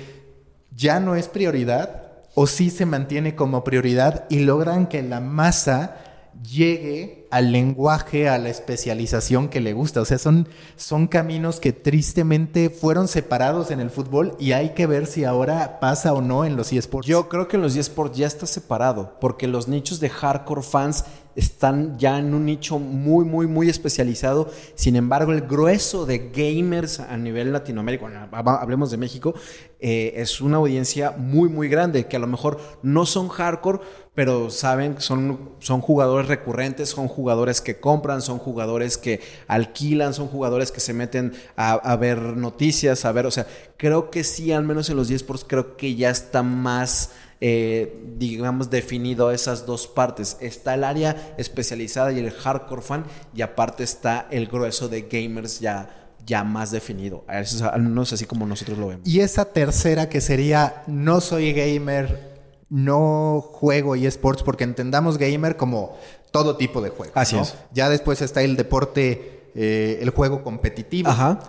ya 0.75 0.99
no 0.99 1.15
es 1.15 1.27
prioridad, 1.27 2.02
o 2.35 2.47
si 2.47 2.69
se 2.69 2.85
mantiene 2.85 3.35
como 3.35 3.63
prioridad 3.63 4.25
y 4.29 4.39
logran 4.39 4.87
que 4.87 5.03
la 5.03 5.19
masa 5.19 5.97
llegue 6.41 7.27
al 7.31 7.51
lenguaje, 7.51 8.27
a 8.27 8.37
la 8.37 8.49
especialización 8.49 9.49
que 9.49 9.61
le 9.61 9.73
gusta. 9.73 10.01
O 10.01 10.05
sea, 10.05 10.17
son, 10.17 10.47
son 10.75 11.07
caminos 11.07 11.59
que 11.59 11.73
tristemente 11.73 12.69
fueron 12.69 13.07
separados 13.07 13.71
en 13.71 13.79
el 13.79 13.89
fútbol 13.89 14.35
y 14.39 14.51
hay 14.51 14.69
que 14.73 14.87
ver 14.87 15.05
si 15.05 15.23
ahora 15.23 15.79
pasa 15.79 16.13
o 16.13 16.21
no 16.21 16.45
en 16.45 16.55
los 16.55 16.73
eSports. 16.73 17.07
Yo 17.07 17.29
creo 17.29 17.47
que 17.47 17.57
en 17.57 17.61
los 17.61 17.75
eSports 17.75 18.17
ya 18.17 18.27
está 18.27 18.45
separado, 18.45 19.17
porque 19.19 19.47
los 19.47 19.67
nichos 19.67 19.99
de 19.99 20.09
hardcore 20.09 20.63
fans 20.63 21.05
están 21.35 21.97
ya 21.97 22.19
en 22.19 22.33
un 22.33 22.45
nicho 22.45 22.79
muy, 22.79 23.25
muy, 23.25 23.47
muy 23.47 23.69
especializado. 23.69 24.51
Sin 24.75 24.95
embargo, 24.95 25.31
el 25.31 25.41
grueso 25.41 26.05
de 26.05 26.29
gamers 26.29 26.99
a 26.99 27.17
nivel 27.17 27.51
Latinoamérica, 27.51 28.01
bueno, 28.03 28.27
hablemos 28.31 28.91
de 28.91 28.97
México, 28.97 29.33
eh, 29.79 30.21
es 30.21 30.39
una 30.39 30.57
audiencia 30.57 31.11
muy, 31.11 31.49
muy 31.49 31.67
grande, 31.67 32.07
que 32.07 32.15
a 32.15 32.19
lo 32.19 32.27
mejor 32.27 32.59
no 32.83 33.05
son 33.05 33.27
hardcore, 33.27 33.79
pero 34.15 34.49
saben, 34.49 35.01
son, 35.01 35.55
son 35.59 35.81
jugadores 35.81 36.27
recurrentes, 36.27 36.89
son 36.89 37.07
jugadores 37.07 37.61
que 37.61 37.79
compran, 37.79 38.21
son 38.21 38.37
jugadores 38.37 38.97
que 38.97 39.19
alquilan, 39.47 40.13
son 40.13 40.27
jugadores 40.27 40.71
que 40.71 40.79
se 40.79 40.93
meten 40.93 41.33
a, 41.57 41.95
ver 41.97 42.19
noticias, 42.37 43.05
a 43.05 43.11
ver, 43.11 43.25
o 43.25 43.31
sea, 43.31 43.47
creo 43.75 44.09
que 44.09 44.23
sí, 44.23 44.51
al 44.51 44.63
menos 44.63 44.89
en 44.89 44.95
los 44.95 45.09
eSports, 45.09 45.45
creo 45.45 45.75
que 45.75 45.95
ya 45.95 46.09
está 46.09 46.43
más... 46.43 47.11
Eh, 47.45 48.01
digamos, 48.17 48.69
definido 48.69 49.29
esas 49.29 49.65
dos 49.65 49.85
partes. 49.85 50.37
Está 50.39 50.75
el 50.75 50.85
área 50.85 51.35
especializada 51.37 52.13
y 52.13 52.19
el 52.19 52.31
hardcore 52.31 52.81
fan, 52.81 53.03
y 53.35 53.41
aparte 53.41 53.83
está 53.83 54.27
el 54.31 54.47
grueso 54.47 54.87
de 54.87 55.01
gamers 55.01 55.59
ya, 55.59 56.13
ya 56.25 56.45
más 56.45 56.71
definido. 56.71 57.25
Al 57.27 57.81
menos 57.81 58.13
así 58.13 58.23
como 58.23 58.45
nosotros 58.45 58.77
lo 58.77 58.87
vemos. 58.87 59.05
Y 59.05 59.19
esa 59.19 59.43
tercera 59.43 60.07
que 60.07 60.21
sería 60.21 60.83
no 60.87 61.19
soy 61.19 61.51
gamer, 61.51 62.39
no 62.69 63.41
juego 63.41 63.95
eSports 63.95 64.41
porque 64.41 64.63
entendamos 64.63 65.17
gamer 65.17 65.57
como 65.57 65.97
todo 66.31 66.55
tipo 66.55 66.79
de 66.79 66.91
juego. 66.91 67.11
Así 67.13 67.37
es. 67.37 67.55
Ya 67.73 67.89
después 67.89 68.21
está 68.21 68.41
el 68.41 68.55
deporte, 68.55 69.51
eh, 69.53 69.99
el 70.01 70.11
juego 70.11 70.45
competitivo. 70.45 71.09
Ajá. 71.09 71.41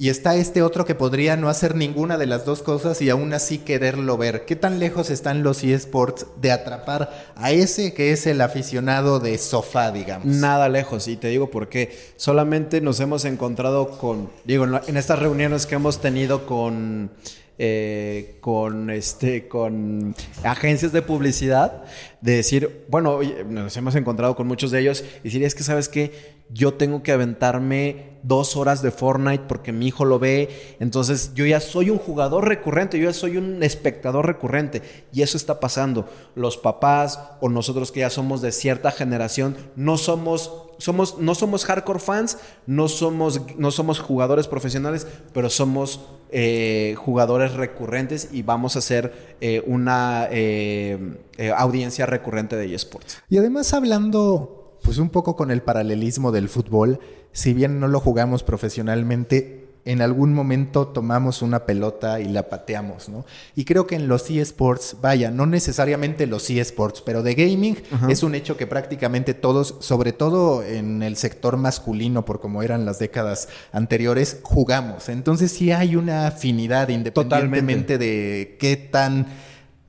Y 0.00 0.08
está 0.08 0.34
este 0.34 0.62
otro 0.62 0.86
que 0.86 0.94
podría 0.94 1.36
no 1.36 1.50
hacer 1.50 1.74
ninguna 1.74 2.16
de 2.16 2.24
las 2.24 2.46
dos 2.46 2.62
cosas 2.62 3.02
y 3.02 3.10
aún 3.10 3.34
así 3.34 3.58
quererlo 3.58 4.16
ver. 4.16 4.46
¿Qué 4.46 4.56
tan 4.56 4.78
lejos 4.78 5.10
están 5.10 5.42
los 5.42 5.62
eSports 5.62 6.24
de 6.40 6.52
atrapar 6.52 7.32
a 7.36 7.50
ese 7.50 7.92
que 7.92 8.10
es 8.10 8.26
el 8.26 8.40
aficionado 8.40 9.20
de 9.20 9.36
sofá, 9.36 9.92
digamos? 9.92 10.24
Nada 10.24 10.70
lejos, 10.70 11.06
y 11.06 11.18
te 11.18 11.28
digo 11.28 11.50
porque 11.50 11.94
solamente 12.16 12.80
nos 12.80 12.98
hemos 13.00 13.26
encontrado 13.26 13.98
con, 13.98 14.30
digo, 14.46 14.64
en 14.64 14.96
estas 14.96 15.18
reuniones 15.18 15.66
que 15.66 15.74
hemos 15.74 16.00
tenido 16.00 16.46
con 16.46 17.10
eh, 17.58 18.38
con, 18.40 18.88
este, 18.88 19.48
con 19.48 20.14
agencias 20.44 20.92
de 20.92 21.02
publicidad, 21.02 21.84
de 22.22 22.36
decir, 22.36 22.86
bueno, 22.88 23.20
nos 23.50 23.76
hemos 23.76 23.94
encontrado 23.96 24.34
con 24.34 24.46
muchos 24.46 24.70
de 24.70 24.80
ellos 24.80 25.04
y 25.20 25.24
decir, 25.24 25.44
es 25.44 25.54
que 25.54 25.62
sabes 25.62 25.90
que 25.90 26.40
yo 26.48 26.72
tengo 26.72 27.02
que 27.02 27.12
aventarme 27.12 28.09
dos 28.22 28.56
horas 28.56 28.82
de 28.82 28.90
Fortnite 28.90 29.44
porque 29.48 29.72
mi 29.72 29.88
hijo 29.88 30.04
lo 30.04 30.18
ve. 30.18 30.76
Entonces 30.80 31.32
yo 31.34 31.46
ya 31.46 31.60
soy 31.60 31.90
un 31.90 31.98
jugador 31.98 32.48
recurrente, 32.48 32.98
yo 32.98 33.06
ya 33.06 33.12
soy 33.12 33.36
un 33.36 33.62
espectador 33.62 34.26
recurrente. 34.26 34.82
Y 35.12 35.22
eso 35.22 35.36
está 35.36 35.60
pasando. 35.60 36.08
Los 36.34 36.56
papás 36.56 37.20
o 37.40 37.48
nosotros 37.48 37.92
que 37.92 38.00
ya 38.00 38.10
somos 38.10 38.42
de 38.42 38.52
cierta 38.52 38.90
generación, 38.90 39.56
no 39.76 39.96
somos, 39.96 40.52
somos, 40.78 41.18
no 41.18 41.34
somos 41.34 41.64
hardcore 41.64 42.00
fans, 42.00 42.38
no 42.66 42.88
somos, 42.88 43.40
no 43.56 43.70
somos 43.70 44.00
jugadores 44.00 44.48
profesionales, 44.48 45.06
pero 45.32 45.50
somos 45.50 46.00
eh, 46.30 46.94
jugadores 46.98 47.54
recurrentes 47.54 48.28
y 48.32 48.42
vamos 48.42 48.76
a 48.76 48.80
ser 48.80 49.36
eh, 49.40 49.62
una 49.66 50.28
eh, 50.30 51.16
audiencia 51.56 52.06
recurrente 52.06 52.56
de 52.56 52.74
eSports. 52.74 53.22
Y 53.28 53.38
además 53.38 53.72
hablando 53.74 54.56
pues 54.82 54.98
un 54.98 55.10
poco 55.10 55.36
con 55.36 55.50
el 55.50 55.62
paralelismo 55.62 56.32
del 56.32 56.48
fútbol, 56.48 57.00
si 57.32 57.52
bien 57.54 57.80
no 57.80 57.88
lo 57.88 58.00
jugamos 58.00 58.42
profesionalmente, 58.42 59.60
en 59.84 60.02
algún 60.02 60.34
momento 60.34 60.88
tomamos 60.88 61.42
una 61.42 61.64
pelota 61.64 62.20
y 62.20 62.28
la 62.28 62.48
pateamos, 62.48 63.08
¿no? 63.08 63.24
Y 63.56 63.64
creo 63.64 63.86
que 63.86 63.94
en 63.94 64.08
los 64.08 64.30
eSports, 64.30 64.96
vaya, 65.00 65.30
no 65.30 65.46
necesariamente 65.46 66.26
los 66.26 66.50
eSports, 66.50 67.00
pero 67.00 67.22
de 67.22 67.34
gaming 67.34 67.76
es 68.08 68.22
un 68.22 68.34
hecho 68.34 68.56
que 68.56 68.66
prácticamente 68.66 69.32
todos, 69.32 69.76
sobre 69.80 70.12
todo 70.12 70.62
en 70.62 71.02
el 71.02 71.16
sector 71.16 71.56
masculino, 71.56 72.24
por 72.24 72.40
como 72.40 72.62
eran 72.62 72.84
las 72.84 72.98
décadas 72.98 73.48
anteriores, 73.72 74.40
jugamos. 74.42 75.08
Entonces 75.08 75.50
sí 75.50 75.72
hay 75.72 75.96
una 75.96 76.26
afinidad 76.26 76.88
independientemente 76.88 77.96
de 77.96 78.56
qué 78.60 78.76
tan 78.76 79.28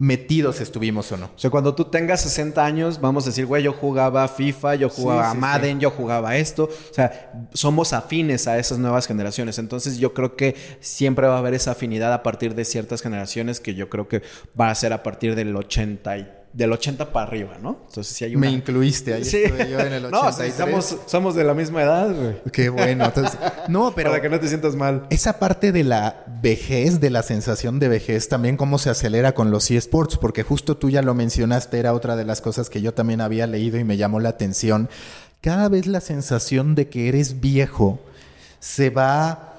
metidos 0.01 0.59
estuvimos 0.61 1.11
o 1.11 1.17
no. 1.17 1.27
O 1.27 1.37
sea, 1.37 1.51
cuando 1.51 1.75
tú 1.75 1.85
tengas 1.85 2.21
60 2.21 2.65
años, 2.65 2.99
vamos 2.99 3.23
a 3.25 3.29
decir, 3.29 3.45
güey, 3.45 3.61
yo 3.61 3.71
jugaba 3.71 4.27
FIFA, 4.27 4.73
yo 4.73 4.89
jugaba 4.89 5.31
Madden, 5.35 5.79
yo 5.79 5.91
jugaba 5.91 6.37
esto. 6.37 6.63
O 6.63 6.93
sea, 6.93 7.31
somos 7.53 7.93
afines 7.93 8.47
a 8.47 8.57
esas 8.57 8.79
nuevas 8.79 9.05
generaciones. 9.05 9.59
Entonces, 9.59 9.99
yo 9.99 10.15
creo 10.15 10.35
que 10.35 10.55
siempre 10.79 11.27
va 11.27 11.35
a 11.35 11.37
haber 11.37 11.53
esa 11.53 11.71
afinidad 11.73 12.11
a 12.13 12.23
partir 12.23 12.55
de 12.55 12.65
ciertas 12.65 13.03
generaciones 13.03 13.59
que 13.59 13.75
yo 13.75 13.89
creo 13.89 14.07
que 14.07 14.23
va 14.59 14.71
a 14.71 14.75
ser 14.75 14.91
a 14.91 15.03
partir 15.03 15.35
del 15.35 15.55
80 15.55 16.17
y 16.17 16.40
del 16.53 16.71
80 16.73 17.13
para 17.13 17.27
arriba, 17.27 17.57
¿no? 17.61 17.79
Entonces, 17.87 18.13
si 18.13 18.25
hay 18.25 18.35
una... 18.35 18.47
Me 18.47 18.53
incluiste, 18.53 19.13
ahí 19.13 19.23
sí. 19.23 19.37
estuve 19.37 19.69
yo 19.69 19.79
en 19.79 19.93
el 19.93 20.05
83. 20.05 20.59
no, 20.59 20.65
somos, 20.65 20.97
somos 21.05 21.35
de 21.35 21.43
la 21.45 21.53
misma 21.53 21.83
edad, 21.83 22.13
güey. 22.13 22.41
Qué 22.51 22.69
bueno. 22.69 23.05
Entonces, 23.05 23.37
no, 23.69 23.91
pero... 23.95 24.09
Para 24.09 24.21
que 24.21 24.29
no 24.29 24.39
te 24.39 24.47
sientas 24.47 24.75
mal. 24.75 25.07
Esa 25.09 25.39
parte 25.39 25.71
de 25.71 25.83
la 25.83 26.25
vejez, 26.41 26.99
de 26.99 27.09
la 27.09 27.23
sensación 27.23 27.79
de 27.79 27.87
vejez, 27.87 28.27
también 28.27 28.57
cómo 28.57 28.79
se 28.79 28.89
acelera 28.89 29.33
con 29.33 29.49
los 29.49 29.71
eSports, 29.71 30.17
porque 30.17 30.43
justo 30.43 30.75
tú 30.75 30.89
ya 30.89 31.01
lo 31.01 31.13
mencionaste, 31.13 31.79
era 31.79 31.93
otra 31.93 32.15
de 32.15 32.25
las 32.25 32.41
cosas 32.41 32.69
que 32.69 32.81
yo 32.81 32.93
también 32.93 33.21
había 33.21 33.47
leído 33.47 33.79
y 33.79 33.83
me 33.85 33.95
llamó 33.95 34.19
la 34.19 34.29
atención. 34.29 34.89
Cada 35.39 35.69
vez 35.69 35.87
la 35.87 36.01
sensación 36.01 36.75
de 36.75 36.89
que 36.89 37.07
eres 37.07 37.39
viejo 37.39 37.99
se 38.59 38.89
va 38.89 39.55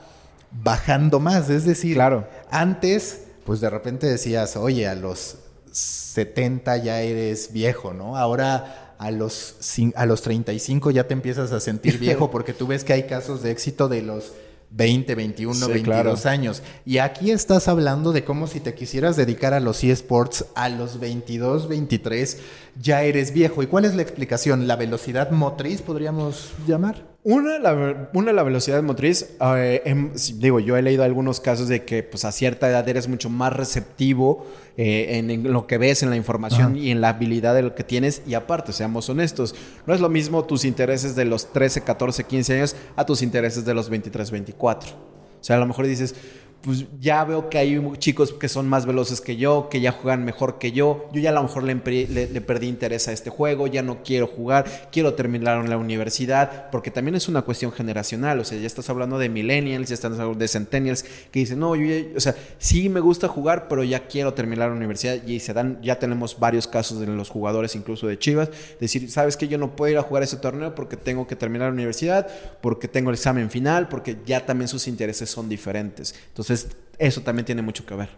bajando 0.53 1.19
más, 1.19 1.49
es 1.49 1.65
decir, 1.65 1.95
claro. 1.95 2.29
antes, 2.51 3.23
pues 3.45 3.61
de 3.61 3.71
repente 3.71 4.07
decías, 4.07 4.57
oye, 4.57 4.87
a 4.87 4.95
los 4.95 5.39
70 5.73 6.77
ya 6.79 7.01
eres 7.01 7.53
viejo, 7.53 7.93
¿no? 7.93 8.17
Ahora 8.17 8.95
a 8.99 9.11
los, 9.11 9.57
a 9.97 10.07
los 10.07 10.23
35 10.23 10.93
ya 10.93 11.09
te 11.09 11.15
empiezas 11.15 11.51
a 11.53 11.61
sentir 11.61 11.99
viejo 11.99 12.31
porque 12.31 12.53
tú 12.53 12.67
ves 12.67 12.85
que 12.85 12.93
hay 12.93 13.05
casos 13.05 13.43
de 13.43 13.51
éxito 13.51 13.89
de 13.89 14.03
los 14.03 14.33
20, 14.71 15.15
21, 15.15 15.69
22 15.69 16.27
años. 16.27 16.63
Y 16.87 16.99
aquí 16.99 17.31
estás 17.31 17.69
hablando 17.69 18.13
de 18.13 18.25
cómo 18.25 18.47
si 18.47 18.61
te 18.61 18.75
quisieras 18.75 19.17
dedicar 19.17 19.55
a 19.55 19.61
los 19.61 19.83
eSports 19.85 20.47
a 20.55 20.69
los 20.69 20.99
22, 20.99 21.69
23, 21.69 22.39
ya 22.81 23.03
eres 23.03 23.33
viejo. 23.33 23.63
¿Y 23.63 23.67
cuál 23.67 23.85
es 23.85 23.95
la 23.95 24.03
explicación? 24.03 24.67
¿La 24.67 24.77
velocidad 24.77 25.31
motriz 25.31 25.83
podríamos 25.83 26.53
llamar? 26.67 27.12
Una, 27.25 27.61
la, 27.61 28.11
una, 28.15 28.33
la 28.33 28.43
velocidad 28.43 28.83
motriz. 28.83 29.37
Eh, 29.41 29.83
em, 29.85 30.11
digo, 30.39 30.59
yo 30.59 30.77
he 30.77 30.83
leído 30.83 31.05
algunos 31.05 31.39
casos 31.39 31.69
de 31.69 31.85
que 31.85 32.03
pues, 32.03 32.25
a 32.25 32.33
cierta 32.33 32.69
edad 32.69 32.89
eres 32.89 33.07
mucho 33.07 33.31
más 33.31 33.53
receptivo 33.53 34.45
eh, 34.77 35.19
en, 35.19 35.53
lo 35.53 35.69
que 35.69 35.79
ves, 35.79 36.03
en 36.03 36.11
la 36.11 36.17
información 36.17 36.77
y 36.77 36.91
en 36.91 37.01
la 37.01 37.11
habilidad 37.11 37.55
de 37.55 37.63
lo 37.63 37.77
que 37.77 37.85
tienes. 37.85 38.23
Y 38.27 38.35
aparte, 38.35 38.73
seamos 38.73 39.09
honestos, 39.09 39.55
no 39.87 39.95
es 39.95 40.01
lo 40.01 40.09
mismo 40.09 40.45
tus 40.47 40.65
intereses 40.65 41.15
de 41.15 41.25
los 41.25 41.53
13, 41.53 41.83
14, 41.83 42.25
15 42.25 42.55
años 42.55 42.77
a 42.97 43.07
tus 43.07 43.23
intereses 43.23 43.65
de 43.65 43.75
los 43.75 43.89
23, 43.89 44.31
24. 44.33 44.91
O 44.91 45.45
sea, 45.45 45.57
a 45.57 45.61
lo 45.61 45.67
mejor 45.67 45.87
dices, 45.87 46.17
pues 46.63 46.87
ya 47.01 47.25
veo 47.25 47.51
que 47.51 47.59
hay 47.59 47.81
chicos 47.99 48.33
que 48.33 48.49
son 48.49 48.69
más 48.69 48.87
veloces 48.87 49.21
que 49.21 49.37
yo, 49.37 49.69
que 49.69 49.81
ya 49.81 49.91
juegan 49.91 50.25
mejor 50.25 50.59
que 50.59 50.71
yo. 50.71 51.09
Yo 51.13 51.21
ya 51.21 51.31
a 51.31 51.33
lo 51.33 51.43
mejor 51.43 51.65
le, 51.65 51.75
perdí 51.77 52.69
interés 52.69 53.09
a 53.09 53.13
este 53.13 53.31
juego, 53.31 53.67
ya 53.67 53.83
no 53.83 54.03
quiero 54.05 54.29
jugar, 54.29 54.89
quiero 54.93 55.15
terminar 55.15 55.63
en 55.63 55.69
la 55.69 55.77
universidad, 55.77 56.71
porque 56.71 56.93
también 56.93 57.17
es 57.17 57.29
una 57.29 57.43
cuestión 57.43 57.73
generacional. 57.73 58.39
O 58.39 58.45
sea, 58.45 58.59
ya 58.59 58.67
estás 58.67 58.89
hablando 58.91 59.19
de 59.19 59.29
millennials, 59.29 59.89
ya 59.89 59.95
estás 59.95 60.13
hablando 60.13 60.39
de 60.39 60.47
centennials, 60.47 61.03
que 61.03 61.41
dicen, 61.41 61.59
no, 61.59 61.75
yo 61.75 61.85
ya, 61.85 62.17
o 62.17 62.21
sea, 62.21 62.37
sí 62.59 62.89
me 62.89 63.01
gusta 63.01 63.27
jugar, 63.27 63.67
pero 63.67 63.83
ya 63.83 64.07
quiero 64.07 64.33
terminar 64.33 64.69
la 64.69 64.77
universidad. 64.77 65.21
Y 65.27 65.41
se 65.41 65.53
dan, 65.53 65.83
ya 65.83 65.99
tenemos 65.99 66.39
varios 66.39 66.69
casos 66.69 67.01
de 67.01 67.07
los 67.09 67.29
jugadores, 67.29 67.75
incluso 67.75 68.07
de 68.07 68.19
Chivas, 68.19 68.51
decir, 68.79 69.11
sabes 69.11 69.37
que 69.37 69.49
yo 69.49 69.59
no 69.59 69.75
puedo 69.75 69.91
ir 69.91 69.99
a 69.99 70.03
jugar 70.03 70.23
ese 70.23 70.37
torneo 70.37 70.77
porque 70.77 70.97
tengo 70.97 71.27
que 71.27 71.35
terminar 71.35 71.69
la 71.69 71.75
universidad, 71.75 72.29
porque 72.61 72.87
tengo 72.87 73.11
el 73.11 73.15
examen 73.15 73.51
final, 73.51 73.89
porque 73.89 74.19
ya 74.25 74.47
también 74.47 74.69
sus 74.69 74.87
intereses 74.87 75.29
son 75.29 75.49
diferentes. 75.49 76.15
Entonces, 76.29 76.52
entonces, 76.53 76.77
eso 76.99 77.23
también 77.23 77.47
tiene 77.47 77.63
mucho 77.63 77.87
que 77.87 77.95
ver. 77.95 78.11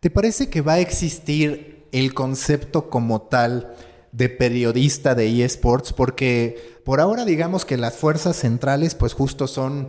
¿Te 0.00 0.10
parece 0.10 0.48
que 0.48 0.62
va 0.62 0.74
a 0.74 0.80
existir 0.80 1.86
el 1.92 2.14
concepto 2.14 2.88
como 2.88 3.22
tal 3.22 3.74
de 4.12 4.28
periodista 4.28 5.14
de 5.14 5.44
eSports? 5.44 5.92
Porque 5.92 6.80
por 6.84 7.00
ahora 7.00 7.24
digamos 7.24 7.64
que 7.64 7.76
las 7.76 7.94
fuerzas 7.94 8.36
centrales 8.36 8.94
pues 8.94 9.12
justo 9.12 9.46
son 9.46 9.88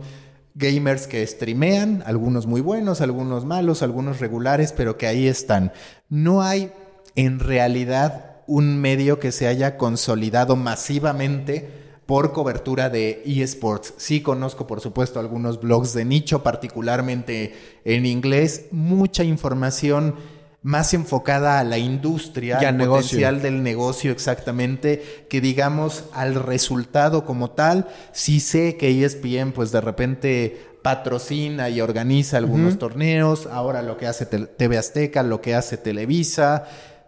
gamers 0.54 1.08
que 1.08 1.26
streamean, 1.26 2.04
algunos 2.06 2.46
muy 2.46 2.60
buenos, 2.60 3.00
algunos 3.00 3.44
malos, 3.44 3.82
algunos 3.82 4.20
regulares, 4.20 4.72
pero 4.72 4.98
que 4.98 5.06
ahí 5.06 5.26
están. 5.26 5.72
No 6.08 6.42
hay 6.42 6.70
en 7.16 7.40
realidad 7.40 8.42
un 8.46 8.78
medio 8.78 9.18
que 9.18 9.32
se 9.32 9.48
haya 9.48 9.76
consolidado 9.76 10.54
masivamente 10.54 11.83
por 12.06 12.32
cobertura 12.32 12.90
de 12.90 13.22
eSports. 13.24 13.94
Sí 13.96 14.20
conozco, 14.20 14.66
por 14.66 14.80
supuesto, 14.80 15.20
algunos 15.20 15.60
blogs 15.60 15.94
de 15.94 16.04
nicho, 16.04 16.42
particularmente 16.42 17.54
en 17.84 18.06
inglés, 18.06 18.66
mucha 18.70 19.24
información 19.24 20.14
más 20.62 20.94
enfocada 20.94 21.58
a 21.58 21.64
la 21.64 21.76
industria, 21.76 22.58
al 22.58 22.78
potencial 22.78 23.42
del 23.42 23.62
negocio 23.62 24.10
exactamente, 24.10 25.26
que 25.28 25.42
digamos 25.42 26.04
al 26.12 26.34
resultado 26.34 27.26
como 27.26 27.50
tal. 27.50 27.88
Sí 28.12 28.40
sé 28.40 28.76
que 28.76 29.04
ESPN 29.04 29.52
pues 29.52 29.72
de 29.72 29.82
repente 29.82 30.74
patrocina 30.82 31.68
y 31.68 31.80
organiza 31.80 32.38
algunos 32.38 32.78
torneos, 32.78 33.46
ahora 33.46 33.82
lo 33.82 33.96
que 33.96 34.06
hace 34.06 34.26
TV 34.26 34.78
Azteca, 34.78 35.22
lo 35.22 35.40
que 35.40 35.54
hace 35.54 35.76
Televisa, 35.76 36.66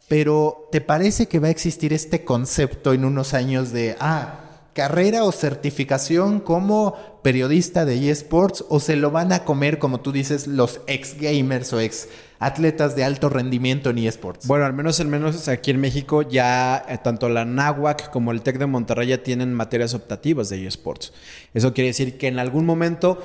pero 0.09 0.69
¿te 0.71 0.81
parece 0.81 1.27
que 1.27 1.41
va 1.41 1.49
a 1.49 1.51
existir 1.51 1.93
este 1.93 2.25
concepto 2.25 2.93
en 2.93 3.05
unos 3.05 3.35
años 3.35 3.73
de, 3.73 3.97
ah, 4.01 4.46
carrera 4.77 5.25
o 5.25 5.33
certificación 5.33 6.39
como 6.39 6.95
periodista 7.23 7.87
de 7.87 8.11
eSports 8.11 8.63
o 8.69 8.79
se 8.79 8.95
lo 8.95 9.11
van 9.11 9.33
a 9.33 9.43
comer, 9.43 9.79
como 9.79 10.01
tú 10.01 10.13
dices, 10.13 10.47
los 10.47 10.83
ex 10.87 11.19
gamers 11.19 11.73
o 11.73 11.81
ex 11.81 12.09
atletas 12.39 12.95
de 12.95 13.03
alto 13.03 13.31
rendimiento 13.31 13.89
en 13.89 13.97
eSports? 13.97 14.47
Bueno, 14.47 14.67
al 14.67 14.75
menos, 14.75 15.01
al 15.01 15.09
menos 15.09 15.49
aquí 15.49 15.71
en 15.71 15.81
México 15.81 16.21
ya 16.21 16.85
eh, 16.91 16.99
tanto 17.03 17.31
la 17.31 17.47
NAWAC 17.47 18.11
como 18.11 18.33
el 18.33 18.43
TEC 18.43 18.59
de 18.59 18.67
Monterrey 18.67 19.09
ya 19.09 19.23
tienen 19.23 19.55
materias 19.55 19.95
optativas 19.95 20.51
de 20.51 20.67
eSports. 20.67 21.15
Eso 21.55 21.73
quiere 21.73 21.89
decir 21.89 22.19
que 22.19 22.29
en 22.29 22.39
algún 22.39 22.67
momento... 22.67 23.21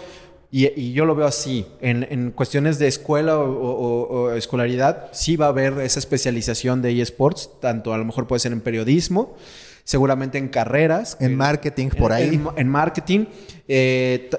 Y, 0.53 0.91
yo 0.91 1.05
lo 1.05 1.15
veo 1.15 1.27
así, 1.27 1.65
en, 1.79 2.31
cuestiones 2.31 2.77
de 2.77 2.89
escuela 2.89 3.39
o, 3.39 4.33
escolaridad, 4.33 5.07
sí 5.13 5.37
va 5.37 5.45
a 5.45 5.49
haber 5.49 5.79
esa 5.79 5.99
especialización 5.99 6.81
de 6.81 7.01
eSports, 7.01 7.51
tanto 7.61 7.93
a 7.93 7.97
lo 7.97 8.03
mejor 8.03 8.27
puede 8.27 8.41
ser 8.41 8.51
en 8.51 8.59
periodismo, 8.59 9.37
seguramente 9.83 10.37
en 10.37 10.49
carreras. 10.49 11.17
En 11.19 11.35
marketing, 11.35 11.89
por 11.89 12.11
ahí. 12.11 12.41
En, 12.55 12.69
marketing. 12.69 13.25
Eh, 13.67 14.29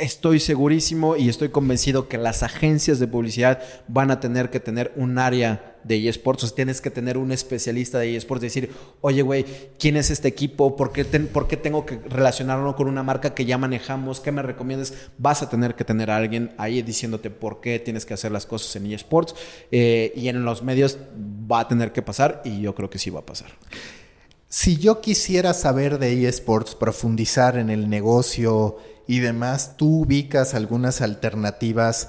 estoy 0.00 0.40
segurísimo 0.40 1.16
y 1.16 1.28
estoy 1.28 1.48
convencido 1.48 2.08
que 2.08 2.18
las 2.18 2.42
agencias 2.42 2.98
de 2.98 3.06
publicidad 3.06 3.62
van 3.88 4.10
a 4.10 4.20
tener 4.20 4.50
que 4.50 4.60
tener 4.60 4.92
un 4.96 5.18
área 5.18 5.76
de 5.84 6.08
eSports. 6.08 6.44
O 6.44 6.46
sea, 6.46 6.56
tienes 6.56 6.80
que 6.80 6.90
tener 6.90 7.16
un 7.16 7.32
especialista 7.32 7.98
de 7.98 8.16
eSports. 8.16 8.42
Decir, 8.42 8.70
oye, 9.00 9.22
güey, 9.22 9.44
¿quién 9.78 9.96
es 9.96 10.10
este 10.10 10.28
equipo? 10.28 10.76
¿Por 10.76 10.92
qué, 10.92 11.04
¿Por 11.04 11.48
qué, 11.48 11.56
tengo 11.56 11.86
que 11.86 11.98
relacionarlo 12.08 12.76
con 12.76 12.88
una 12.88 13.02
marca 13.02 13.34
que 13.34 13.44
ya 13.44 13.58
manejamos? 13.58 14.20
¿Qué 14.20 14.32
me 14.32 14.42
recomiendas? 14.42 14.92
Vas 15.16 15.42
a 15.42 15.48
tener 15.48 15.74
que 15.74 15.84
tener 15.84 16.10
a 16.10 16.16
alguien 16.16 16.52
ahí 16.58 16.82
diciéndote 16.82 17.30
por 17.30 17.60
qué 17.60 17.78
tienes 17.78 18.04
que 18.04 18.14
hacer 18.14 18.32
las 18.32 18.46
cosas 18.46 18.74
en 18.76 18.92
eSports. 18.92 19.34
Eh, 19.70 20.12
y 20.14 20.28
en 20.28 20.44
los 20.44 20.62
medios 20.62 20.98
va 21.50 21.60
a 21.60 21.68
tener 21.68 21.92
que 21.92 22.02
pasar 22.02 22.42
y 22.44 22.60
yo 22.60 22.74
creo 22.74 22.90
que 22.90 22.98
sí 22.98 23.10
va 23.10 23.20
a 23.20 23.26
pasar. 23.26 23.50
Si 24.48 24.78
yo 24.78 25.00
quisiera 25.00 25.52
saber 25.52 25.98
de 25.98 26.26
eSports, 26.26 26.74
profundizar 26.74 27.58
en 27.58 27.68
el 27.68 27.90
negocio 27.90 28.78
y 29.06 29.18
demás, 29.18 29.76
¿tú 29.76 30.02
ubicas 30.02 30.54
algunas 30.54 31.02
alternativas 31.02 32.08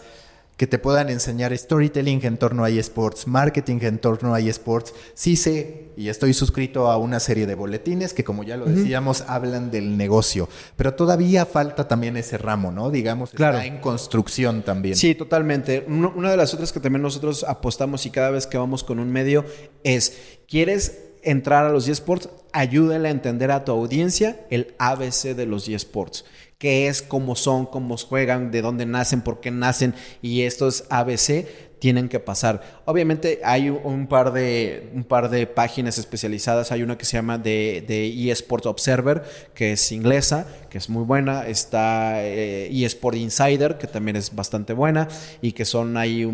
que 0.59 0.67
te 0.67 0.77
puedan 0.77 1.09
enseñar 1.09 1.57
storytelling 1.57 2.19
en 2.25 2.37
torno 2.37 2.65
a 2.65 2.69
eSports, 2.69 3.27
marketing 3.27 3.77
en 3.81 3.97
torno 3.97 4.33
a 4.33 4.41
eSports. 4.41 4.93
Sí 5.13 5.37
sé 5.37 5.85
y 5.95 6.09
estoy 6.09 6.33
suscrito 6.33 6.91
a 6.91 6.97
una 6.97 7.21
serie 7.21 7.47
de 7.47 7.55
boletines 7.55 8.13
que, 8.13 8.25
como 8.25 8.43
ya 8.43 8.57
lo 8.57 8.65
decíamos, 8.65 9.23
hablan 9.27 9.71
del 9.71 9.95
negocio, 9.95 10.49
pero 10.75 10.95
todavía 10.95 11.45
falta 11.45 11.87
también 11.87 12.17
ese 12.17 12.37
ramo, 12.37 12.73
¿no? 12.73 12.91
Digamos, 12.91 13.29
claro. 13.29 13.57
está 13.57 13.67
en 13.67 13.79
construcción 13.79 14.63
también. 14.63 14.97
Sí, 14.97 15.15
totalmente. 15.15 15.85
una 15.87 16.29
de 16.29 16.35
las 16.35 16.53
otras 16.53 16.73
que 16.73 16.81
también 16.81 17.03
nosotros 17.03 17.45
apostamos 17.45 18.05
y 18.05 18.09
cada 18.09 18.29
vez 18.29 18.45
que 18.45 18.57
vamos 18.57 18.83
con 18.83 18.99
un 18.99 19.09
medio 19.09 19.45
es, 19.85 20.17
¿quieres 20.45 21.08
entrar 21.23 21.65
a 21.65 21.69
los 21.69 21.87
eSports? 21.87 22.29
Ayúdale 22.51 23.07
a 23.07 23.11
entender 23.11 23.51
a 23.51 23.63
tu 23.65 23.71
audiencia 23.71 24.39
el 24.49 24.73
ABC 24.79 25.35
de 25.35 25.45
los 25.45 25.67
eSports. 25.67 26.25
Qué 26.57 26.87
es, 26.87 27.01
cómo 27.01 27.35
son, 27.35 27.65
cómo 27.65 27.95
juegan, 27.97 28.51
de 28.51 28.61
dónde 28.61 28.85
nacen, 28.85 29.21
por 29.21 29.39
qué 29.39 29.49
nacen 29.49 29.95
y 30.21 30.41
estos 30.41 30.83
ABC 30.89 31.45
tienen 31.79 32.09
que 32.09 32.19
pasar. 32.19 32.81
Obviamente 32.85 33.39
hay 33.43 33.69
un 33.69 34.07
par 34.07 34.33
de, 34.33 34.89
un 34.93 35.03
par 35.03 35.29
de 35.29 35.47
páginas 35.47 35.97
especializadas. 35.97 36.71
Hay 36.71 36.83
una 36.83 36.97
que 36.97 37.05
se 37.05 37.17
llama 37.17 37.37
de, 37.37 37.83
de 37.87 38.31
eSports 38.31 38.67
Observer, 38.67 39.23
que 39.53 39.73
es 39.73 39.91
inglesa, 39.91 40.45
que 40.69 40.77
es 40.77 40.89
muy 40.89 41.03
buena. 41.03 41.47
Está 41.47 42.23
eh, 42.23 42.69
eSport 42.71 43.17
Insider, 43.17 43.77
que 43.77 43.87
también 43.87 44.15
es 44.15 44.35
bastante 44.35 44.73
buena 44.73 45.07
y 45.41 45.53
que 45.53 45.65
son 45.65 45.97
ahí, 45.97 46.27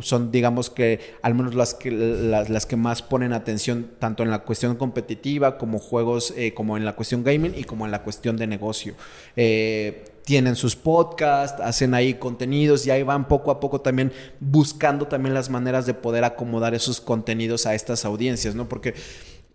son 0.00 0.30
digamos 0.30 0.70
que 0.70 1.00
al 1.22 1.34
menos 1.34 1.54
las 1.54 1.74
que, 1.74 1.90
las, 1.90 2.66
que 2.66 2.76
más 2.76 3.02
ponen 3.02 3.32
atención 3.32 3.90
tanto 3.98 4.22
en 4.22 4.30
la 4.30 4.40
cuestión 4.40 4.76
competitiva 4.76 5.58
como 5.58 5.78
juegos, 5.78 6.32
eh, 6.36 6.54
como 6.54 6.76
en 6.76 6.84
la 6.84 6.94
cuestión 6.94 7.24
gaming 7.24 7.54
y 7.56 7.64
como 7.64 7.84
en 7.84 7.90
la 7.90 8.02
cuestión 8.02 8.36
de 8.36 8.46
negocio. 8.46 8.94
Eh, 9.36 10.04
tienen 10.24 10.56
sus 10.56 10.74
podcasts, 10.74 11.60
hacen 11.60 11.94
ahí 11.94 12.14
contenidos 12.14 12.86
y 12.86 12.90
ahí 12.90 13.02
van 13.02 13.28
poco 13.28 13.50
a 13.50 13.60
poco 13.60 13.80
también 13.80 14.12
buscando 14.40 15.06
también 15.06 15.34
las 15.34 15.50
maneras 15.50 15.86
de 15.86 15.94
poder 15.94 16.24
acomodar 16.24 16.74
esos 16.74 17.00
contenidos 17.00 17.66
a 17.66 17.74
estas 17.74 18.04
audiencias, 18.04 18.54
¿no? 18.54 18.68
Porque 18.68 18.94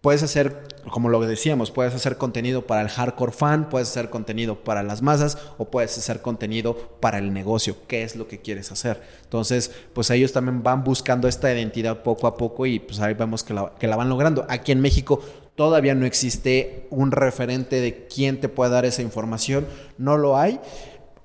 puedes 0.01 0.23
hacer, 0.23 0.67
como 0.91 1.09
lo 1.09 1.19
decíamos, 1.21 1.71
puedes 1.71 1.93
hacer 1.93 2.17
contenido 2.17 2.65
para 2.65 2.81
el 2.81 2.89
hardcore 2.89 3.31
fan, 3.31 3.69
puedes 3.69 3.89
hacer 3.89 4.09
contenido 4.09 4.63
para 4.63 4.83
las 4.83 5.01
masas 5.01 5.37
o 5.57 5.65
puedes 5.65 5.97
hacer 5.97 6.21
contenido 6.21 6.75
para 6.99 7.17
el 7.17 7.33
negocio, 7.33 7.75
qué 7.87 8.03
es 8.03 8.15
lo 8.15 8.27
que 8.27 8.39
quieres 8.39 8.71
hacer. 8.71 9.01
Entonces, 9.23 9.71
pues 9.93 10.09
ellos 10.09 10.31
también 10.31 10.63
van 10.63 10.83
buscando 10.83 11.27
esta 11.27 11.53
identidad 11.53 12.03
poco 12.03 12.27
a 12.27 12.37
poco 12.37 12.65
y 12.65 12.79
pues 12.79 12.99
ahí 12.99 13.13
vemos 13.13 13.43
que 13.43 13.53
la, 13.53 13.73
que 13.79 13.87
la 13.87 13.95
van 13.95 14.09
logrando. 14.09 14.45
Aquí 14.49 14.71
en 14.71 14.81
México 14.81 15.21
Todavía 15.59 15.93
no 15.93 16.05
existe 16.05 16.87
un 16.89 17.11
referente 17.11 17.81
de 17.81 18.07
quién 18.07 18.39
te 18.39 18.47
puede 18.47 18.71
dar 18.71 18.85
esa 18.85 19.01
información. 19.01 19.67
No 19.97 20.15
lo 20.15 20.37
hay. 20.37 20.61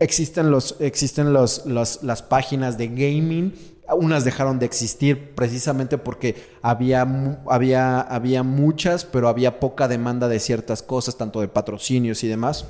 Existen, 0.00 0.50
los, 0.50 0.74
existen 0.80 1.32
los, 1.32 1.66
las 1.66 2.22
páginas 2.22 2.76
de 2.76 2.88
gaming. 2.88 3.54
Unas 3.88 4.24
dejaron 4.24 4.58
de 4.58 4.66
existir 4.66 5.34
precisamente 5.34 5.98
porque 5.98 6.36
había, 6.62 7.06
había, 7.48 8.00
había 8.00 8.42
muchas, 8.42 9.04
pero 9.04 9.28
había 9.28 9.60
poca 9.60 9.88
demanda 9.88 10.28
de 10.28 10.40
ciertas 10.40 10.82
cosas, 10.82 11.16
tanto 11.16 11.40
de 11.40 11.48
patrocinios 11.48 12.24
y 12.24 12.28
demás. 12.28 12.66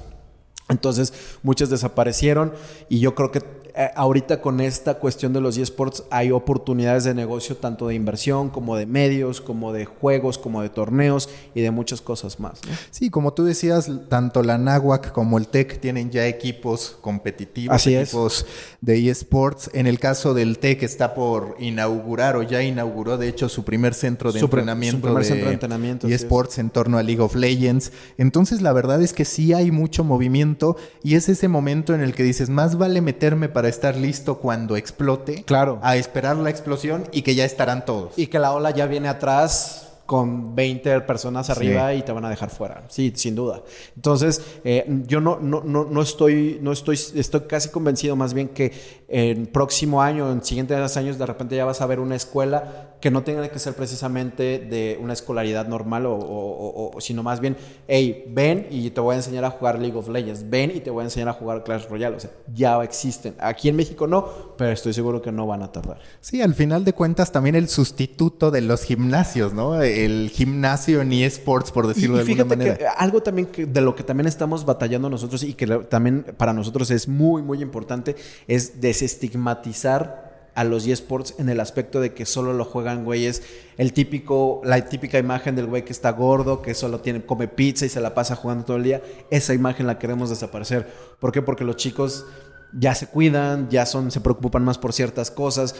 Entonces, 0.68 1.12
muchas 1.42 1.70
desaparecieron 1.70 2.52
y 2.88 2.98
yo 2.98 3.14
creo 3.14 3.30
que 3.30 3.63
eh, 3.76 3.90
ahorita 3.96 4.40
con 4.40 4.60
esta 4.60 4.94
cuestión 4.94 5.32
de 5.32 5.40
los 5.40 5.58
eSports 5.58 6.04
hay 6.10 6.30
oportunidades 6.30 7.02
de 7.02 7.12
negocio 7.12 7.56
tanto 7.56 7.88
de 7.88 7.96
inversión 7.96 8.50
como 8.50 8.76
de 8.76 8.86
medios, 8.86 9.40
como 9.40 9.72
de 9.72 9.84
juegos, 9.84 10.38
como 10.38 10.62
de 10.62 10.68
torneos 10.68 11.28
y 11.56 11.60
de 11.60 11.72
muchas 11.72 12.00
cosas 12.00 12.38
más. 12.38 12.60
Sí, 12.92 13.10
como 13.10 13.32
tú 13.32 13.42
decías, 13.42 13.90
tanto 14.08 14.44
la 14.44 14.58
NAWAC 14.58 15.10
como 15.10 15.38
el 15.38 15.48
TEC 15.48 15.80
tienen 15.80 16.10
ya 16.10 16.26
equipos 16.26 16.96
competitivos, 17.00 17.74
Así 17.74 17.96
equipos 17.96 18.46
de 18.80 19.10
eSports. 19.10 19.70
En 19.74 19.88
el 19.88 19.98
caso 19.98 20.34
del 20.34 20.60
TEC 20.60 20.84
está 20.84 21.12
por 21.14 21.56
inaugurar 21.58 22.36
o 22.36 22.44
ya 22.44 22.62
inauguró 22.62 23.18
de 23.18 23.26
hecho 23.26 23.48
su 23.48 23.64
primer 23.64 23.94
centro 23.94 24.30
de 24.30 24.38
entrenamiento 24.38 25.12
de, 25.12 25.24
centro 25.24 25.48
de 25.48 25.52
entrenamiento, 25.54 26.06
eSports 26.06 26.58
en 26.58 26.70
torno 26.70 26.96
a 26.96 27.02
League 27.02 27.20
of 27.20 27.34
Legends. 27.34 27.90
Entonces 28.18 28.62
la 28.62 28.72
verdad 28.72 29.02
es 29.02 29.12
que 29.12 29.24
sí 29.24 29.52
hay 29.52 29.72
mucho 29.72 30.04
movimiento 30.04 30.76
y 31.02 31.16
es 31.16 31.28
ese 31.28 31.48
momento 31.48 31.92
en 31.92 32.02
el 32.02 32.14
que 32.14 32.22
dices, 32.22 32.50
más 32.50 32.78
vale 32.78 33.00
meterme 33.00 33.48
para 33.48 33.63
estar 33.68 33.96
listo 33.96 34.38
cuando 34.38 34.76
explote. 34.76 35.44
Claro. 35.44 35.78
A 35.82 35.96
esperar 35.96 36.36
la 36.36 36.50
explosión 36.50 37.04
y 37.12 37.22
que 37.22 37.34
ya 37.34 37.44
estarán 37.44 37.84
todos. 37.84 38.18
Y 38.18 38.28
que 38.28 38.38
la 38.38 38.52
ola 38.52 38.70
ya 38.70 38.86
viene 38.86 39.08
atrás 39.08 39.84
con 40.06 40.54
20 40.54 41.00
personas 41.02 41.48
arriba 41.48 41.94
y 41.94 42.02
te 42.02 42.12
van 42.12 42.24
a 42.24 42.30
dejar 42.30 42.50
fuera. 42.50 42.84
Sí, 42.88 43.12
sin 43.16 43.34
duda. 43.34 43.62
Entonces, 43.96 44.42
eh, 44.64 44.84
yo 45.06 45.20
no, 45.20 45.38
no, 45.40 45.62
no, 45.64 45.84
no, 45.84 46.02
estoy, 46.02 46.58
no 46.60 46.72
estoy, 46.72 46.98
estoy 47.14 47.40
casi 47.42 47.70
convencido 47.70 48.14
más 48.14 48.34
bien 48.34 48.48
que 48.48 48.72
en 49.08 49.46
próximo 49.46 50.02
año, 50.02 50.30
en 50.32 50.42
siguientes 50.42 50.96
años, 50.96 51.18
de 51.18 51.26
repente 51.26 51.56
ya 51.56 51.64
vas 51.64 51.80
a 51.80 51.86
ver 51.86 52.00
una 52.00 52.16
escuela 52.16 52.94
que 53.00 53.10
no 53.10 53.22
tenga 53.22 53.46
que 53.48 53.58
ser 53.58 53.74
precisamente 53.74 54.58
de 54.58 54.98
una 54.98 55.12
escolaridad 55.12 55.68
normal 55.68 56.04
o, 56.06 56.90
sino 57.00 57.22
más 57.22 57.38
bien, 57.38 57.54
hey, 57.86 58.24
ven 58.28 58.66
y 58.70 58.88
te 58.90 59.00
voy 59.02 59.12
a 59.12 59.16
enseñar 59.16 59.44
a 59.44 59.50
jugar 59.50 59.78
League 59.78 59.94
of 59.94 60.08
Legends, 60.08 60.48
ven 60.48 60.72
y 60.74 60.80
te 60.80 60.88
voy 60.88 61.02
a 61.02 61.04
enseñar 61.04 61.28
a 61.28 61.34
jugar 61.34 61.64
Clash 61.64 61.86
Royale, 61.86 62.16
o 62.16 62.20
sea, 62.20 62.30
ya 62.54 62.82
existen. 62.82 63.34
Aquí 63.40 63.68
en 63.68 63.76
México 63.76 64.06
no, 64.06 64.54
pero 64.56 64.70
estoy 64.70 64.94
seguro 64.94 65.20
que 65.20 65.30
no 65.30 65.46
van 65.46 65.62
a 65.62 65.70
tardar. 65.70 65.98
Sí, 66.22 66.40
al 66.40 66.54
final 66.54 66.86
de 66.86 66.94
cuentas 66.94 67.30
también 67.30 67.56
el 67.56 67.68
sustituto 67.68 68.50
de 68.50 68.62
los 68.62 68.84
gimnasios, 68.84 69.52
¿no? 69.52 69.82
El 69.82 70.30
gimnasio 70.30 71.02
en 71.02 71.12
eSports, 71.12 71.72
por 71.72 71.86
decirlo 71.86 72.16
de 72.16 72.22
alguna 72.22 72.46
manera. 72.46 72.78
Que 72.78 72.86
algo 72.86 73.22
también 73.22 73.48
que, 73.48 73.66
de 73.66 73.82
lo 73.82 73.94
que 73.94 74.02
también 74.02 74.28
estamos 74.28 74.64
batallando 74.64 75.10
nosotros 75.10 75.42
y 75.42 75.52
que 75.52 75.66
también 75.66 76.24
para 76.38 76.54
nosotros 76.54 76.90
es 76.90 77.06
muy, 77.06 77.42
muy 77.42 77.60
importante, 77.60 78.16
es 78.48 78.80
desestigmatizar 78.94 80.50
a 80.54 80.62
los 80.62 80.86
eSports 80.86 81.34
en 81.38 81.48
el 81.48 81.58
aspecto 81.58 82.00
de 82.00 82.14
que 82.14 82.26
solo 82.26 82.52
lo 82.52 82.64
juegan 82.64 83.04
güeyes, 83.04 83.42
el 83.76 83.92
típico, 83.92 84.60
la 84.64 84.84
típica 84.86 85.18
imagen 85.18 85.56
del 85.56 85.66
güey 85.66 85.84
que 85.84 85.92
está 85.92 86.10
gordo, 86.10 86.62
que 86.62 86.74
solo 86.74 87.00
tiene, 87.00 87.26
come 87.26 87.48
pizza 87.48 87.86
y 87.86 87.88
se 87.88 88.00
la 88.00 88.14
pasa 88.14 88.36
jugando 88.36 88.64
todo 88.64 88.76
el 88.76 88.84
día, 88.84 89.02
esa 89.30 89.52
imagen 89.52 89.88
la 89.88 89.98
queremos 89.98 90.30
desaparecer. 90.30 90.86
¿Por 91.18 91.32
qué? 91.32 91.42
Porque 91.42 91.64
los 91.64 91.76
chicos 91.76 92.24
ya 92.72 92.94
se 92.94 93.08
cuidan, 93.08 93.68
ya 93.68 93.84
son, 93.84 94.12
se 94.12 94.20
preocupan 94.20 94.64
más 94.64 94.78
por 94.78 94.92
ciertas 94.92 95.32
cosas, 95.32 95.74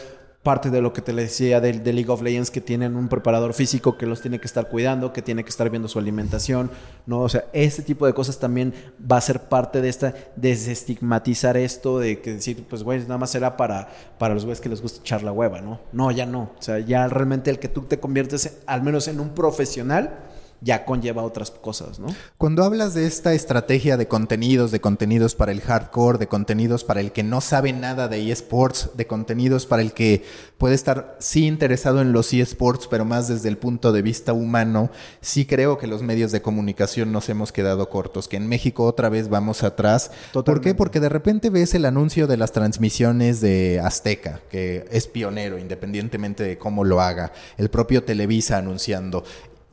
parte 0.45 0.69
de 0.69 0.79
lo 0.79 0.93
que 0.93 1.01
te 1.01 1.11
decía 1.11 1.59
de, 1.59 1.73
League 1.73 2.09
of 2.09 2.21
Legends, 2.21 2.51
que 2.51 2.61
tienen 2.61 2.95
un 2.95 3.09
preparador 3.09 3.55
físico 3.55 3.97
que 3.97 4.05
los 4.05 4.21
tiene 4.21 4.39
que 4.39 4.45
estar 4.45 4.69
cuidando, 4.69 5.11
que 5.11 5.23
tiene 5.23 5.43
que 5.43 5.49
estar 5.49 5.71
viendo 5.71 5.87
su 5.87 5.97
alimentación, 5.97 6.69
¿no? 7.07 7.21
O 7.21 7.29
sea, 7.29 7.45
este 7.51 7.81
tipo 7.81 8.05
de 8.05 8.13
cosas 8.13 8.37
también 8.37 8.71
va 9.11 9.17
a 9.17 9.21
ser 9.21 9.41
parte 9.49 9.81
de 9.81 9.89
esta, 9.89 10.13
desestigmatizar 10.35 11.57
esto, 11.57 11.97
de 11.97 12.21
que 12.21 12.33
decir, 12.35 12.63
pues, 12.69 12.83
güey, 12.83 12.99
nada 13.01 13.17
más 13.17 13.31
será 13.31 13.57
para, 13.57 13.89
para 14.19 14.35
los 14.35 14.45
güeyes 14.45 14.61
que 14.61 14.69
les 14.69 14.83
gusta 14.83 14.99
echar 14.99 15.23
la 15.23 15.31
hueva, 15.31 15.61
¿no? 15.61 15.79
No, 15.91 16.11
ya 16.11 16.27
no. 16.27 16.51
O 16.59 16.61
sea, 16.61 16.77
ya 16.77 17.07
realmente 17.07 17.49
el 17.49 17.57
que 17.57 17.67
tú 17.67 17.81
te 17.81 17.99
conviertes, 17.99 18.59
al 18.67 18.83
menos 18.83 19.07
en 19.07 19.19
un 19.19 19.29
profesional, 19.29 20.19
ya 20.61 20.85
conlleva 20.85 21.23
otras 21.23 21.51
cosas, 21.51 21.99
¿no? 21.99 22.07
Cuando 22.37 22.63
hablas 22.63 22.93
de 22.93 23.05
esta 23.05 23.33
estrategia 23.33 23.97
de 23.97 24.07
contenidos, 24.07 24.71
de 24.71 24.81
contenidos 24.81 25.35
para 25.35 25.51
el 25.51 25.61
hardcore, 25.61 26.17
de 26.17 26.27
contenidos 26.27 26.83
para 26.83 27.01
el 27.01 27.11
que 27.11 27.23
no 27.23 27.41
sabe 27.41 27.73
nada 27.73 28.07
de 28.07 28.31
eSports, 28.31 28.91
de 28.95 29.07
contenidos 29.07 29.65
para 29.65 29.81
el 29.81 29.93
que 29.93 30.23
puede 30.57 30.75
estar 30.75 31.17
sí 31.19 31.45
interesado 31.45 32.01
en 32.01 32.13
los 32.13 32.33
eSports, 32.33 32.87
pero 32.87 33.05
más 33.05 33.27
desde 33.27 33.49
el 33.49 33.57
punto 33.57 33.91
de 33.91 34.01
vista 34.01 34.33
humano, 34.33 34.89
sí 35.21 35.45
creo 35.45 35.77
que 35.77 35.87
los 35.87 36.01
medios 36.01 36.31
de 36.31 36.41
comunicación 36.41 37.11
nos 37.11 37.29
hemos 37.29 37.51
quedado 37.51 37.89
cortos, 37.89 38.27
que 38.27 38.37
en 38.37 38.47
México 38.47 38.85
otra 38.85 39.09
vez 39.09 39.29
vamos 39.29 39.63
atrás. 39.63 40.11
¿Por 40.33 40.61
qué? 40.61 40.73
Porque 40.73 40.99
de 40.99 41.09
repente 41.09 41.49
ves 41.49 41.73
el 41.73 41.85
anuncio 41.85 42.27
de 42.27 42.37
las 42.37 42.51
transmisiones 42.51 43.41
de 43.41 43.79
Azteca, 43.83 44.41
que 44.49 44.85
es 44.91 45.07
pionero, 45.07 45.57
independientemente 45.57 46.43
de 46.43 46.57
cómo 46.57 46.83
lo 46.83 47.01
haga, 47.01 47.31
el 47.57 47.69
propio 47.69 48.03
Televisa 48.03 48.57
anunciando, 48.57 49.23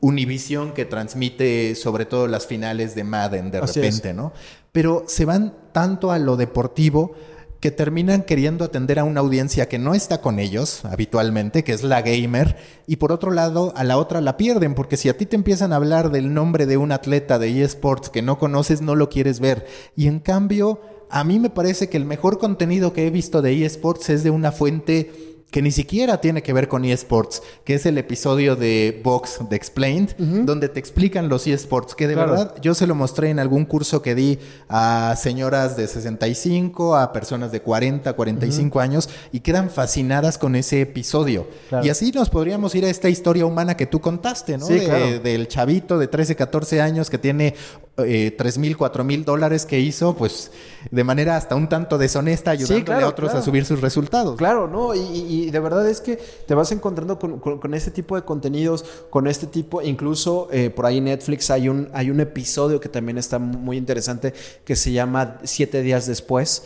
Univision 0.03 0.73
que 0.73 0.83
transmite 0.83 1.75
sobre 1.75 2.05
todo 2.05 2.27
las 2.27 2.45
finales 2.45 2.93
de 2.93 3.05
Madden 3.05 3.51
de 3.51 3.61
repente, 3.61 4.13
¿no? 4.13 4.33
Pero 4.73 5.05
se 5.07 5.23
van 5.23 5.53
tanto 5.71 6.11
a 6.11 6.19
lo 6.19 6.35
deportivo 6.35 7.13
que 7.61 7.71
terminan 7.71 8.23
queriendo 8.23 8.65
atender 8.65 8.99
a 8.99 9.05
una 9.05 9.21
audiencia 9.21 9.69
que 9.69 9.79
no 9.79 9.93
está 9.93 10.19
con 10.19 10.39
ellos 10.39 10.83
habitualmente, 10.83 11.63
que 11.63 11.71
es 11.71 11.83
la 11.83 12.01
gamer, 12.01 12.57
y 12.85 12.97
por 12.97 13.13
otro 13.13 13.31
lado, 13.31 13.71
a 13.77 13.85
la 13.85 13.95
otra 13.95 14.19
la 14.19 14.35
pierden, 14.35 14.75
porque 14.75 14.97
si 14.97 15.07
a 15.07 15.17
ti 15.17 15.25
te 15.25 15.37
empiezan 15.37 15.71
a 15.71 15.77
hablar 15.77 16.11
del 16.11 16.33
nombre 16.33 16.65
de 16.65 16.75
un 16.75 16.91
atleta 16.91 17.39
de 17.39 17.63
eSports 17.63 18.09
que 18.09 18.21
no 18.21 18.37
conoces, 18.37 18.81
no 18.81 18.95
lo 18.95 19.07
quieres 19.07 19.39
ver. 19.39 19.65
Y 19.95 20.07
en 20.07 20.19
cambio, 20.19 20.81
a 21.09 21.23
mí 21.23 21.39
me 21.39 21.49
parece 21.49 21.87
que 21.87 21.95
el 21.95 22.03
mejor 22.03 22.39
contenido 22.39 22.91
que 22.91 23.07
he 23.07 23.09
visto 23.09 23.41
de 23.41 23.63
eSports 23.63 24.09
es 24.09 24.23
de 24.25 24.31
una 24.31 24.51
fuente 24.51 25.32
que 25.53 25.61
ni 25.61 25.69
siquiera 25.69 26.19
tiene 26.19 26.41
que 26.41 26.51
ver 26.51 26.67
con 26.67 26.83
eSports, 26.83 27.43
que 27.63 27.75
es 27.75 27.85
el 27.85 27.99
episodio 27.99 28.55
de 28.55 28.99
Box 29.03 29.37
de 29.51 29.55
Explained, 29.55 30.15
donde 30.17 30.67
te 30.67 30.79
explican 30.79 31.29
los 31.29 31.45
eSports, 31.45 31.93
que 31.93 32.07
de 32.07 32.15
verdad 32.15 32.55
yo 32.59 32.73
se 32.73 32.87
lo 32.87 32.95
mostré 32.95 33.29
en 33.29 33.37
algún 33.37 33.65
curso 33.65 34.01
que 34.01 34.15
di 34.15 34.39
a 34.67 35.13
señoras 35.15 35.77
de 35.77 35.87
65, 35.87 36.95
a 36.95 37.13
personas 37.13 37.51
de 37.51 37.61
40, 37.61 38.13
45 38.13 38.79
años, 38.79 39.09
y 39.31 39.41
quedan 39.41 39.69
fascinadas 39.69 40.39
con 40.39 40.55
ese 40.55 40.81
episodio. 40.81 41.47
Y 41.83 41.89
así 41.89 42.11
nos 42.11 42.31
podríamos 42.31 42.73
ir 42.73 42.85
a 42.85 42.89
esta 42.89 43.09
historia 43.09 43.45
humana 43.45 43.77
que 43.77 43.85
tú 43.85 44.01
contaste, 44.01 44.57
¿no? 44.57 44.65
Del 44.65 45.47
chavito 45.47 45.99
de 45.99 46.07
13, 46.07 46.35
14 46.35 46.81
años 46.81 47.11
que 47.11 47.19
tiene 47.19 47.53
eh, 47.97 48.33
3 48.35 48.57
mil, 48.57 48.75
4 48.75 49.03
mil 49.03 49.23
dólares 49.23 49.67
que 49.67 49.79
hizo, 49.79 50.15
pues 50.15 50.49
de 50.89 51.03
manera 51.03 51.37
hasta 51.37 51.53
un 51.53 51.69
tanto 51.69 51.99
deshonesta, 51.99 52.49
ayudándole 52.49 53.03
a 53.03 53.07
otros 53.07 53.35
a 53.35 53.43
subir 53.43 53.65
sus 53.65 53.81
resultados. 53.81 54.35
Claro, 54.35 54.67
¿no? 54.67 54.95
Y, 54.95 55.42
de 55.51 55.59
verdad 55.59 55.87
es 55.89 56.01
que 56.01 56.17
te 56.47 56.53
vas 56.53 56.71
encontrando 56.71 57.19
con, 57.19 57.73
este 57.73 57.91
tipo 57.91 58.15
de 58.15 58.23
contenidos, 58.23 58.85
con 59.09 59.27
este 59.27 59.47
tipo, 59.47 59.81
incluso 59.81 60.47
eh, 60.51 60.69
por 60.69 60.85
ahí 60.85 60.97
en 60.97 61.05
Netflix 61.05 61.49
hay 61.49 61.69
un, 61.69 61.89
hay 61.93 62.09
un 62.09 62.19
episodio 62.19 62.79
que 62.79 62.89
también 62.89 63.17
está 63.17 63.39
muy 63.39 63.77
interesante 63.77 64.33
que 64.65 64.75
se 64.75 64.91
llama 64.91 65.39
Siete 65.43 65.81
días 65.81 66.07
después, 66.07 66.63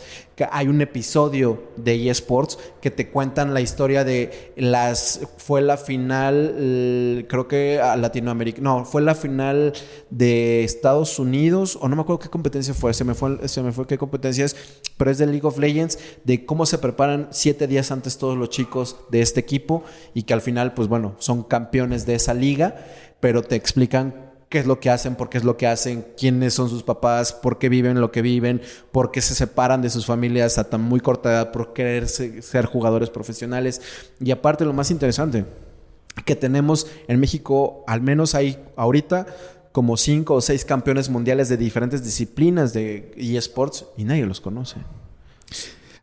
hay 0.50 0.68
un 0.68 0.80
episodio 0.80 1.62
de 1.76 2.10
eSports 2.10 2.58
que 2.80 2.90
te 2.90 3.08
cuentan 3.08 3.54
la 3.54 3.60
historia 3.60 4.04
de 4.04 4.52
las 4.56 5.20
fue 5.38 5.60
la 5.62 5.76
final 5.76 7.24
creo 7.28 7.48
que 7.48 7.80
a 7.80 7.96
Latinoamérica 7.96 8.60
no 8.60 8.84
fue 8.84 9.02
la 9.02 9.14
final 9.14 9.72
de 10.10 10.64
Estados 10.64 11.18
Unidos 11.18 11.78
o 11.80 11.88
no 11.88 11.96
me 11.96 12.02
acuerdo 12.02 12.20
qué 12.20 12.28
competencia 12.28 12.74
fue 12.74 12.94
se 12.94 13.04
me 13.04 13.14
fue 13.14 13.48
se 13.48 13.62
me 13.62 13.72
fue 13.72 13.86
qué 13.86 13.98
competencia 13.98 14.44
es 14.44 14.56
pero 14.96 15.10
es 15.10 15.18
de 15.18 15.26
League 15.26 15.46
of 15.46 15.58
Legends 15.58 15.98
de 16.24 16.44
cómo 16.44 16.66
se 16.66 16.78
preparan 16.78 17.28
siete 17.30 17.66
días 17.66 17.90
antes 17.90 18.18
todos 18.18 18.36
los 18.36 18.50
chicos 18.50 18.96
de 19.10 19.20
este 19.20 19.40
equipo 19.40 19.84
y 20.14 20.22
que 20.22 20.34
al 20.34 20.40
final 20.40 20.74
pues 20.74 20.88
bueno 20.88 21.14
son 21.18 21.42
campeones 21.42 22.06
de 22.06 22.14
esa 22.14 22.34
liga 22.34 22.76
pero 23.20 23.42
te 23.42 23.56
explican 23.56 24.27
qué 24.48 24.58
es 24.58 24.66
lo 24.66 24.80
que 24.80 24.90
hacen, 24.90 25.14
por 25.14 25.28
qué 25.28 25.38
es 25.38 25.44
lo 25.44 25.56
que 25.56 25.66
hacen, 25.66 26.06
quiénes 26.16 26.54
son 26.54 26.68
sus 26.68 26.82
papás, 26.82 27.32
por 27.32 27.58
qué 27.58 27.68
viven 27.68 28.00
lo 28.00 28.10
que 28.10 28.22
viven, 28.22 28.62
por 28.92 29.10
qué 29.10 29.20
se 29.20 29.34
separan 29.34 29.82
de 29.82 29.90
sus 29.90 30.06
familias 30.06 30.58
a 30.58 30.64
tan 30.64 30.80
muy 30.80 31.00
corta 31.00 31.30
edad 31.30 31.52
por 31.52 31.72
querer 31.72 32.08
ser 32.08 32.64
jugadores 32.66 33.10
profesionales. 33.10 33.82
Y 34.20 34.30
aparte 34.30 34.64
lo 34.64 34.72
más 34.72 34.90
interesante, 34.90 35.44
que 36.24 36.36
tenemos 36.36 36.86
en 37.06 37.20
México, 37.20 37.84
al 37.86 38.00
menos 38.00 38.34
hay 38.34 38.58
ahorita 38.76 39.26
como 39.72 39.96
cinco 39.96 40.34
o 40.34 40.40
seis 40.40 40.64
campeones 40.64 41.10
mundiales 41.10 41.48
de 41.48 41.56
diferentes 41.56 42.02
disciplinas 42.02 42.72
de 42.72 43.12
eSports 43.16 43.86
y 43.96 44.04
nadie 44.04 44.26
los 44.26 44.40
conoce. 44.40 44.76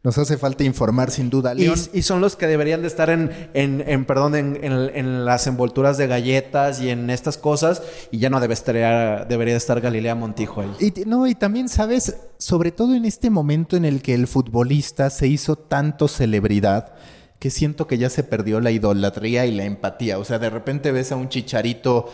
Nos 0.05 0.19
hace 0.19 0.37
falta 0.37 0.63
informar 0.63 1.09
sin 1.09 1.31
duda. 1.31 1.55
Y, 1.55 2.03
son 2.03 2.21
los 2.21 2.35
que 2.35 2.45
deberían 2.45 2.83
de 2.83 2.87
estar 2.87 3.09
en, 3.09 3.31
en, 3.55 4.05
perdón, 4.05 4.35
en, 4.35 5.25
las 5.25 5.47
envolturas 5.47 5.97
de 5.97 6.05
galletas 6.05 6.79
y 6.79 6.91
en 6.91 7.09
estas 7.09 7.39
cosas. 7.39 7.81
Y 8.11 8.19
ya 8.19 8.29
no 8.29 8.39
debe 8.39 8.53
estar, 8.53 9.27
debería 9.27 9.57
estar 9.57 9.81
Galilea 9.81 10.13
Montijo 10.13 10.61
ahí. 10.61 10.69
Y, 10.79 11.05
no, 11.07 11.25
y 11.25 11.33
también, 11.33 11.69
¿sabes? 11.69 12.17
Sobre 12.37 12.71
todo 12.71 12.93
en 12.93 13.03
este 13.05 13.31
momento 13.31 13.77
en 13.77 13.83
el 13.83 14.03
que 14.03 14.13
el 14.13 14.27
futbolista 14.27 15.09
se 15.09 15.25
hizo 15.25 15.55
tanto 15.55 16.07
celebridad 16.07 16.93
que 17.39 17.49
siento 17.49 17.87
que 17.87 17.97
ya 17.97 18.11
se 18.11 18.21
perdió 18.21 18.59
la 18.59 18.69
idolatría 18.69 19.47
y 19.47 19.55
la 19.55 19.63
empatía. 19.63 20.19
O 20.19 20.23
sea, 20.23 20.37
de 20.37 20.51
repente 20.51 20.91
ves 20.91 21.11
a 21.13 21.15
un 21.15 21.29
chicharito 21.29 22.13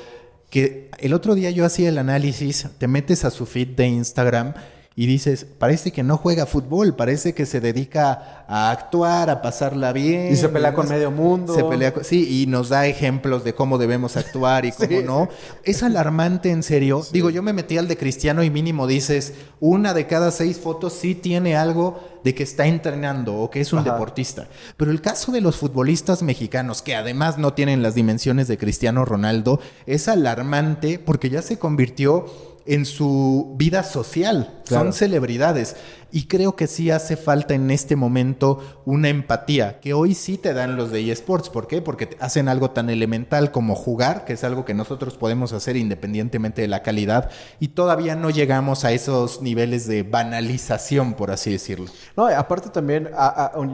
que 0.50 0.90
el 1.00 1.14
otro 1.14 1.36
día 1.36 1.52
yo 1.52 1.66
hacía 1.66 1.90
el 1.90 1.98
análisis, 1.98 2.70
te 2.78 2.88
metes 2.88 3.26
a 3.26 3.32
su 3.32 3.46
feed 3.46 3.76
de 3.76 3.88
Instagram 3.88 4.54
y 4.94 5.06
dices, 5.06 5.46
parece 5.46 5.94
que 5.94 6.04
no 6.04 6.18
juega 6.18 6.46
fútbol, 6.46 6.96
parece 6.98 7.34
que 7.34 7.46
se 7.46 7.62
dedica 7.62 8.44
a 8.46 8.72
actuar, 8.72 9.30
a 9.30 9.42
pasarla 9.42 9.94
bien. 9.94 10.34
Y 10.34 10.36
se 10.36 10.50
pelea 10.50 10.74
con 10.74 10.90
medio 10.90 11.12
mundo. 11.12 11.56
Se 11.56 11.64
pelea 11.64 11.94
sí, 12.02 12.42
y 12.42 12.46
nos 12.48 12.68
da 12.68 12.86
ejemplos 12.88 13.46
de 13.46 13.56
cómo 13.56 13.78
debemos 13.78 14.18
actuar 14.18 14.66
y 14.66 14.72
cómo 14.78 15.02
no. 15.02 15.30
Es 15.64 15.82
alarmante, 15.82 16.52
en 16.52 16.62
serio. 16.62 17.06
Digo, 17.14 17.30
yo 17.30 17.42
me 17.42 17.54
metí 17.54 17.78
al 17.78 17.88
de 17.88 17.96
Cristiano 17.96 18.44
y 18.44 18.50
mínimo 18.50 18.86
dices, 18.86 19.34
una 19.62 19.94
de 19.94 20.08
cada 20.08 20.30
seis 20.30 20.60
fotos 20.60 20.92
sí 20.92 21.16
tiene 21.16 21.56
algo 21.56 21.98
de 22.26 22.36
que 22.36 22.44
está 22.44 22.68
entrenando 22.68 23.36
o 23.36 23.50
que 23.50 23.62
es 23.62 23.72
un 23.72 23.86
deportista. 23.86 24.50
Pero 24.76 24.92
el 24.92 25.00
caso 25.00 25.32
de 25.32 25.40
los 25.40 25.56
futbolistas 25.56 26.22
mexicanos, 26.22 26.82
que 26.82 26.96
además 26.96 27.38
no 27.38 27.54
tienen 27.54 27.82
las 27.82 27.96
dimensiones 27.96 28.50
de 28.50 28.58
Cristiano 28.58 29.06
Ronaldo, 29.06 29.62
es 29.86 30.10
alarmante 30.10 31.00
porque 31.00 31.30
ya 31.30 31.42
se 31.42 31.58
convirtió 31.58 32.26
en 32.66 32.86
su 32.86 33.56
vida 33.58 33.84
social. 33.84 34.62
Son 34.64 34.94
celebridades. 34.94 35.76
Y 36.14 36.28
creo 36.28 36.58
que 36.58 36.68
sí 36.68 36.92
hace 36.92 37.16
falta 37.16 37.54
en 37.54 37.72
este 37.72 37.96
momento 37.96 38.60
una 38.86 39.08
empatía, 39.08 39.80
que 39.80 39.94
hoy 39.94 40.14
sí 40.14 40.38
te 40.38 40.54
dan 40.54 40.76
los 40.76 40.92
de 40.92 41.10
eSports. 41.10 41.50
¿Por 41.50 41.68
qué? 41.68 41.82
Porque 41.82 42.18
hacen 42.20 42.50
algo 42.50 42.72
tan 42.72 42.90
elemental 42.90 43.52
como 43.52 43.76
jugar, 43.76 44.26
que 44.26 44.34
es 44.34 44.44
algo 44.44 44.66
que 44.66 44.74
nosotros 44.74 45.16
podemos 45.16 45.54
hacer 45.54 45.78
independientemente 45.78 46.62
de 46.62 46.68
la 46.68 46.84
calidad, 46.84 47.30
y 47.62 47.70
todavía 47.70 48.16
no 48.16 48.30
llegamos 48.30 48.84
a 48.84 48.92
esos 48.92 49.42
niveles 49.42 49.88
de 49.88 50.04
banalización, 50.04 51.14
por 51.14 51.32
así 51.32 51.52
decirlo. 51.52 51.86
No, 52.18 52.28
aparte 52.28 52.70
también, 52.70 53.10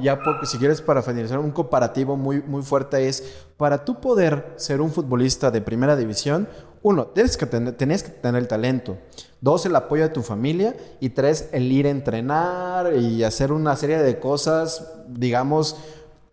ya 0.04 0.22
porque 0.24 0.46
si 0.46 0.60
quieres 0.60 0.80
para 0.82 1.02
finalizar, 1.02 1.40
un 1.40 1.52
comparativo 1.52 2.18
muy, 2.18 2.44
muy 2.44 2.62
fuerte 2.62 3.08
es, 3.08 3.24
para 3.58 3.84
tú 3.84 4.00
poder 4.00 4.54
ser 4.58 4.82
un 4.82 4.92
futbolista 4.92 5.50
de 5.50 5.62
primera 5.62 5.96
división, 5.96 6.48
uno, 6.84 7.08
tienes 7.08 7.38
que 7.38 7.46
tener, 7.46 7.76
que 7.76 7.86
tener 7.88 8.42
el 8.42 8.48
talento. 8.48 8.98
Dos, 9.42 9.66
el 9.66 9.76
apoyo 9.76 10.04
de 10.04 10.10
tu 10.10 10.22
familia. 10.22 10.76
Y 11.00 11.10
tres, 11.10 11.50
el 11.52 11.72
ir 11.72 11.88
a 11.88 11.90
entrenar 11.90 12.96
y 12.96 13.24
hacer 13.24 13.52
una 13.52 13.76
serie 13.76 13.98
de 13.98 14.20
cosas, 14.20 14.88
digamos, 15.08 15.78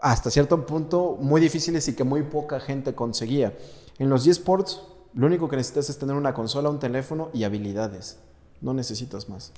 hasta 0.01 0.31
cierto 0.31 0.67
punto 0.67 1.17
muy 1.21 1.41
difíciles 1.41 1.89
y 1.89 1.95
que 1.95 2.05
muy 2.05 2.23
poca 2.23 2.61
gente 2.61 2.95
conseguía. 2.95 3.55
En 3.99 4.11
los 4.11 4.27
eSports, 4.27 4.83
lo 5.15 5.27
único 5.27 5.49
que 5.49 5.57
necesitas 5.57 5.89
es 5.91 5.99
tener 5.99 6.17
una 6.17 6.35
consola, 6.35 6.69
un 6.69 6.79
teléfono 6.79 7.31
y 7.33 7.45
habilidades. 7.45 8.19
No 8.61 8.75
necesitas 8.75 9.29
más. 9.29 9.53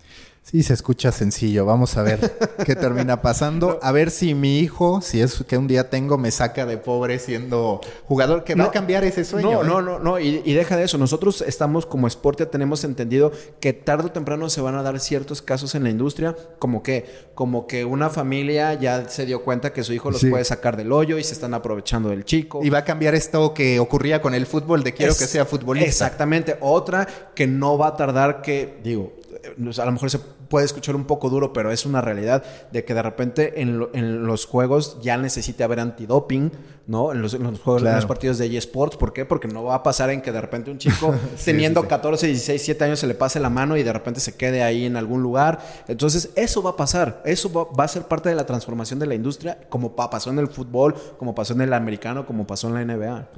Sí, 0.48 0.62
se 0.62 0.74
escucha 0.74 1.10
sencillo. 1.10 1.66
Vamos 1.66 1.96
a 1.96 2.02
ver 2.02 2.54
qué 2.64 2.76
termina 2.76 3.20
pasando. 3.20 3.80
A 3.82 3.90
ver 3.90 4.12
si 4.12 4.32
mi 4.34 4.60
hijo, 4.60 5.00
si 5.00 5.20
es 5.20 5.42
que 5.42 5.58
un 5.58 5.66
día 5.66 5.90
tengo, 5.90 6.18
me 6.18 6.30
saca 6.30 6.64
de 6.66 6.78
pobre 6.78 7.18
siendo 7.18 7.80
jugador, 8.06 8.44
que 8.44 8.54
va 8.54 8.64
a 8.66 8.70
cambiar 8.70 9.02
ese 9.02 9.24
sueño. 9.24 9.64
No, 9.64 9.64
no, 9.64 9.80
¿eh? 9.80 9.82
no, 9.82 9.98
no. 9.98 10.20
Y, 10.20 10.52
deja 10.52 10.76
de 10.76 10.84
eso. 10.84 10.98
Nosotros 10.98 11.42
estamos 11.42 11.84
como 11.84 12.08
Sportia, 12.08 12.48
tenemos 12.48 12.84
entendido 12.84 13.32
que 13.58 13.72
tarde 13.72 14.06
o 14.06 14.12
temprano 14.12 14.48
se 14.48 14.60
van 14.60 14.76
a 14.76 14.82
dar 14.84 15.00
ciertos 15.00 15.42
casos 15.42 15.74
en 15.74 15.82
la 15.82 15.90
industria, 15.90 16.36
como 16.60 16.80
que, 16.80 17.06
como 17.34 17.66
que 17.66 17.84
una 17.84 18.08
familia 18.08 18.74
ya 18.74 19.08
se 19.08 19.26
dio 19.26 19.42
cuenta 19.42 19.72
que 19.72 19.82
su 19.82 19.92
hijo 19.94 20.12
los 20.12 20.24
puede 20.24 20.44
sacar 20.44 20.76
del 20.76 20.92
hoyo 20.92 21.18
y 21.18 21.24
se 21.24 21.32
están 21.32 21.54
aprovechando 21.54 22.10
del 22.10 22.24
chico. 22.24 22.60
Y 22.62 22.70
va 22.70 22.78
a 22.78 22.84
cambiar 22.84 23.16
esto 23.16 23.52
que 23.52 23.80
ocurría 23.80 24.22
con 24.22 24.32
el 24.32 24.46
fútbol 24.46 24.84
de 24.84 24.94
quiero 24.94 25.12
que 25.16 25.26
sea 25.26 25.44
futbolista. 25.44 25.88
Exactamente. 25.88 26.56
Otra 26.60 27.08
que 27.34 27.48
no 27.48 27.76
va 27.76 27.88
a 27.88 27.96
tardar 27.96 28.42
que, 28.42 28.78
digo, 28.84 29.12
a 29.46 29.84
lo 29.84 29.92
mejor 29.92 30.10
se 30.10 30.18
puede 30.48 30.64
escuchar 30.64 30.96
un 30.96 31.04
poco 31.04 31.30
duro, 31.30 31.52
pero 31.52 31.70
es 31.70 31.86
una 31.86 32.00
realidad 32.00 32.44
de 32.70 32.84
que 32.84 32.94
de 32.94 33.02
repente 33.02 33.60
en, 33.60 34.26
los 34.26 34.46
juegos 34.46 34.98
ya 35.02 35.16
necesite 35.16 35.64
haber 35.64 35.80
antidoping, 35.80 36.52
¿no? 36.86 37.12
En 37.12 37.22
los, 37.22 37.34
juegos, 37.34 37.82
en 37.82 37.94
los 37.94 38.06
partidos 38.06 38.38
de 38.38 38.56
eSports. 38.56 38.96
¿Por 38.96 39.12
qué? 39.12 39.24
Porque 39.24 39.48
no 39.48 39.64
va 39.64 39.76
a 39.76 39.82
pasar 39.82 40.10
en 40.10 40.22
que 40.22 40.32
de 40.32 40.40
repente 40.40 40.70
un 40.70 40.78
chico 40.78 41.14
teniendo 41.44 41.86
14, 41.86 42.26
16, 42.26 42.62
7 42.62 42.84
años 42.84 42.98
se 42.98 43.06
le 43.06 43.14
pase 43.14 43.40
la 43.40 43.50
mano 43.50 43.76
y 43.76 43.82
de 43.82 43.92
repente 43.92 44.20
se 44.20 44.36
quede 44.36 44.62
ahí 44.62 44.86
en 44.86 44.96
algún 44.96 45.22
lugar. 45.22 45.60
Entonces, 45.88 46.30
eso 46.36 46.62
va 46.62 46.70
a 46.70 46.76
pasar. 46.76 47.22
Eso 47.24 47.52
va, 47.52 47.84
a 47.84 47.88
ser 47.88 48.04
parte 48.04 48.28
de 48.28 48.34
la 48.34 48.46
transformación 48.46 48.98
de 48.98 49.06
la 49.06 49.14
industria, 49.14 49.58
como 49.68 49.96
pasó 49.96 50.30
en 50.30 50.38
el 50.38 50.48
fútbol, 50.48 50.94
como 51.18 51.34
pasó 51.34 51.54
en 51.54 51.62
el 51.62 51.72
americano, 51.72 52.26
como 52.26 52.46
pasó 52.46 52.68
en 52.68 52.74
la 52.74 52.94
NBA. 52.94 53.28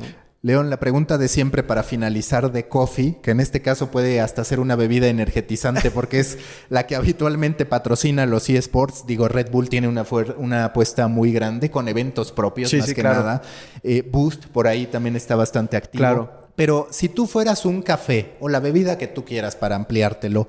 León, 0.41 0.71
la 0.71 0.79
pregunta 0.79 1.19
de 1.19 1.27
siempre 1.27 1.65
para 1.65 1.83
finalizar 1.83 2.53
de 2.53 2.69
coffee, 2.69 3.17
que 3.23 3.33
en 3.33 3.41
este 3.41 3.61
caso 3.61 3.91
puede 3.91 4.21
hasta 4.21 4.45
ser 4.45 4.61
una 4.61 4.77
bebida 4.77 5.09
energetizante 5.09 5.91
porque 5.91 6.21
es 6.21 6.39
la 6.69 6.87
que 6.87 6.95
habitualmente 6.95 7.67
patrocina 7.67 8.25
los 8.25 8.49
eSports. 8.49 9.05
Digo, 9.05 9.27
Red 9.27 9.51
Bull 9.51 9.69
tiene 9.69 9.89
una, 9.89 10.07
una 10.37 10.67
apuesta 10.67 11.09
muy 11.09 11.33
grande 11.33 11.73
con 11.73 11.89
eventos 11.89 12.31
propios, 12.31 12.73
más 12.73 12.95
que 12.95 13.03
nada. 13.03 13.43
Eh, 13.83 14.09
Boost 14.09 14.47
por 14.47 14.69
ahí 14.69 14.87
también 14.87 15.17
está 15.17 15.35
bastante 15.35 15.77
activo. 15.77 16.03
Claro. 16.03 16.39
Pero 16.55 16.89
si 16.91 17.09
tú 17.09 17.27
fueras 17.27 17.65
un 17.65 17.83
café 17.83 18.37
o 18.41 18.49
la 18.49 18.59
bebida 18.59 18.99
que 18.99 19.07
tú 19.07 19.25
quieras 19.25 19.55
para 19.55 19.77
ampliártelo, 19.77 20.49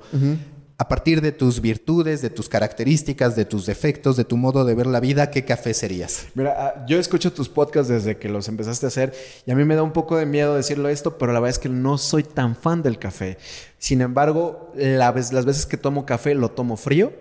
a 0.80 0.88
partir 0.88 1.20
de 1.20 1.30
tus 1.30 1.60
virtudes, 1.60 2.22
de 2.22 2.30
tus 2.30 2.48
características, 2.48 3.36
de 3.36 3.44
tus 3.44 3.66
defectos, 3.66 4.16
de 4.16 4.24
tu 4.24 4.38
modo 4.38 4.64
de 4.64 4.74
ver 4.74 4.86
la 4.86 4.98
vida, 4.98 5.30
¿qué 5.30 5.44
café 5.44 5.74
serías? 5.74 6.28
Mira, 6.34 6.54
ah, 6.56 6.86
yo 6.88 6.98
escucho 6.98 7.34
tus 7.34 7.50
podcasts 7.50 7.90
desde 7.90 8.16
que 8.16 8.30
los 8.30 8.48
empezaste 8.48 8.86
a 8.86 8.88
hacer 8.88 9.12
y 9.44 9.50
a 9.50 9.54
mí 9.54 9.66
me 9.66 9.74
da 9.74 9.82
un 9.82 9.92
poco 9.92 10.16
de 10.16 10.24
miedo 10.24 10.54
decirlo 10.54 10.88
esto, 10.88 11.18
pero 11.18 11.34
la 11.34 11.40
verdad 11.40 11.50
es 11.50 11.58
que 11.58 11.68
no 11.68 11.98
soy 11.98 12.22
tan 12.22 12.56
fan 12.56 12.82
del 12.82 12.98
café. 12.98 13.36
Sin 13.76 14.00
embargo, 14.00 14.72
las 14.74 15.44
veces 15.44 15.66
que 15.66 15.76
tomo 15.76 16.06
café 16.06 16.34
lo 16.34 16.50
tomo 16.50 16.78
frío 16.78 17.12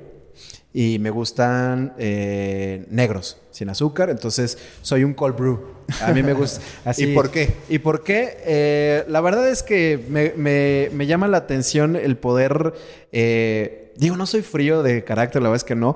y 0.74 0.99
me 0.99 1.09
gustan 1.09 1.93
eh, 1.97 2.86
negros, 2.89 3.38
sin 3.51 3.70
azúcar. 3.70 4.09
Entonces, 4.09 4.57
soy 4.82 5.03
un 5.03 5.13
cold 5.13 5.36
brew. 5.36 5.59
A 6.01 6.11
mí 6.11 6.22
me 6.22 6.34
gusta 6.34 6.61
así. 6.86 7.05
¿Y 7.05 7.15
por 7.15 7.32
qué? 7.32 7.55
¿Y 7.70 7.80
por 7.80 8.03
qué? 8.03 8.38
Eh, 8.45 9.05
la 9.07 9.22
verdad 9.22 9.49
es 9.49 9.63
que 9.63 9.97
me, 10.07 11.07
llama 11.07 11.28
la 11.28 11.38
atención 11.38 11.95
el 11.95 12.17
poder. 12.17 12.74
Eh, 13.11 13.93
digo, 13.97 14.15
no 14.15 14.26
soy 14.26 14.43
frío 14.43 14.84
de 14.84 15.03
carácter, 15.03 15.41
la 15.41 15.49
verdad 15.49 15.63
es 15.63 15.67
que 15.67 15.76
no, 15.76 15.95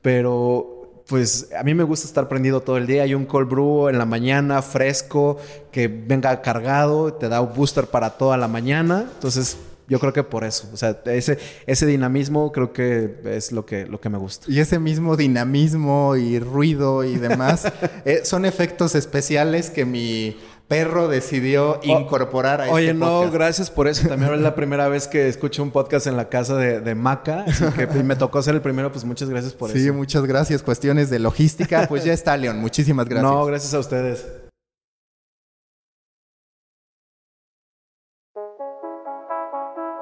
pero 0.00 1.02
pues 1.08 1.50
a 1.58 1.64
mí 1.64 1.74
me 1.74 1.82
gusta 1.82 2.06
estar 2.06 2.28
prendido 2.28 2.60
todo 2.60 2.76
el 2.76 2.86
día. 2.86 3.02
Hay 3.02 3.14
un 3.14 3.26
cold 3.26 3.48
brew 3.48 3.88
en 3.88 3.98
la 3.98 4.06
mañana, 4.06 4.62
fresco, 4.62 5.36
que 5.72 5.88
venga 5.88 6.40
cargado, 6.40 7.12
te 7.12 7.28
da 7.28 7.40
un 7.40 7.52
booster 7.52 7.86
para 7.88 8.10
toda 8.10 8.36
la 8.36 8.46
mañana. 8.46 9.10
Entonces, 9.14 9.58
yo 9.92 10.00
creo 10.00 10.14
que 10.14 10.22
por 10.22 10.42
eso. 10.42 10.70
O 10.72 10.76
sea, 10.78 10.98
ese, 11.04 11.38
ese 11.66 11.84
dinamismo 11.84 12.50
creo 12.50 12.72
que 12.72 13.14
es 13.26 13.52
lo 13.52 13.66
que, 13.66 13.84
lo 13.84 14.00
que 14.00 14.08
me 14.08 14.16
gusta. 14.16 14.46
Y 14.50 14.58
ese 14.58 14.78
mismo 14.78 15.18
dinamismo 15.18 16.16
y 16.16 16.38
ruido 16.38 17.04
y 17.04 17.16
demás 17.16 17.70
eh, 18.06 18.22
son 18.24 18.46
efectos 18.46 18.94
especiales 18.94 19.68
que 19.68 19.84
mi 19.84 20.38
perro 20.66 21.08
decidió 21.08 21.78
incorporar 21.82 22.62
a 22.62 22.64
este 22.64 22.74
Oye, 22.74 22.94
no, 22.94 23.30
gracias 23.30 23.70
por 23.70 23.86
eso. 23.86 24.08
También 24.08 24.32
es 24.32 24.40
la 24.40 24.54
primera 24.56 24.88
vez 24.88 25.08
que 25.08 25.28
escucho 25.28 25.62
un 25.62 25.72
podcast 25.72 26.06
en 26.06 26.16
la 26.16 26.30
casa 26.30 26.56
de, 26.56 26.94
Maca. 26.94 27.44
Así 27.46 27.62
que 27.76 27.86
me 28.02 28.16
tocó 28.16 28.40
ser 28.40 28.54
el 28.54 28.62
primero, 28.62 28.90
pues 28.90 29.04
muchas 29.04 29.28
gracias 29.28 29.52
por 29.52 29.68
eso. 29.68 29.78
Sí, 29.78 29.90
muchas 29.90 30.24
gracias. 30.24 30.62
Cuestiones 30.62 31.10
de 31.10 31.18
logística. 31.18 31.86
Pues 31.86 32.04
ya 32.04 32.14
está, 32.14 32.34
León. 32.38 32.60
Muchísimas 32.60 33.06
gracias. 33.06 33.30
No, 33.30 33.44
gracias 33.44 33.74
a 33.74 33.78
ustedes. 33.78 34.24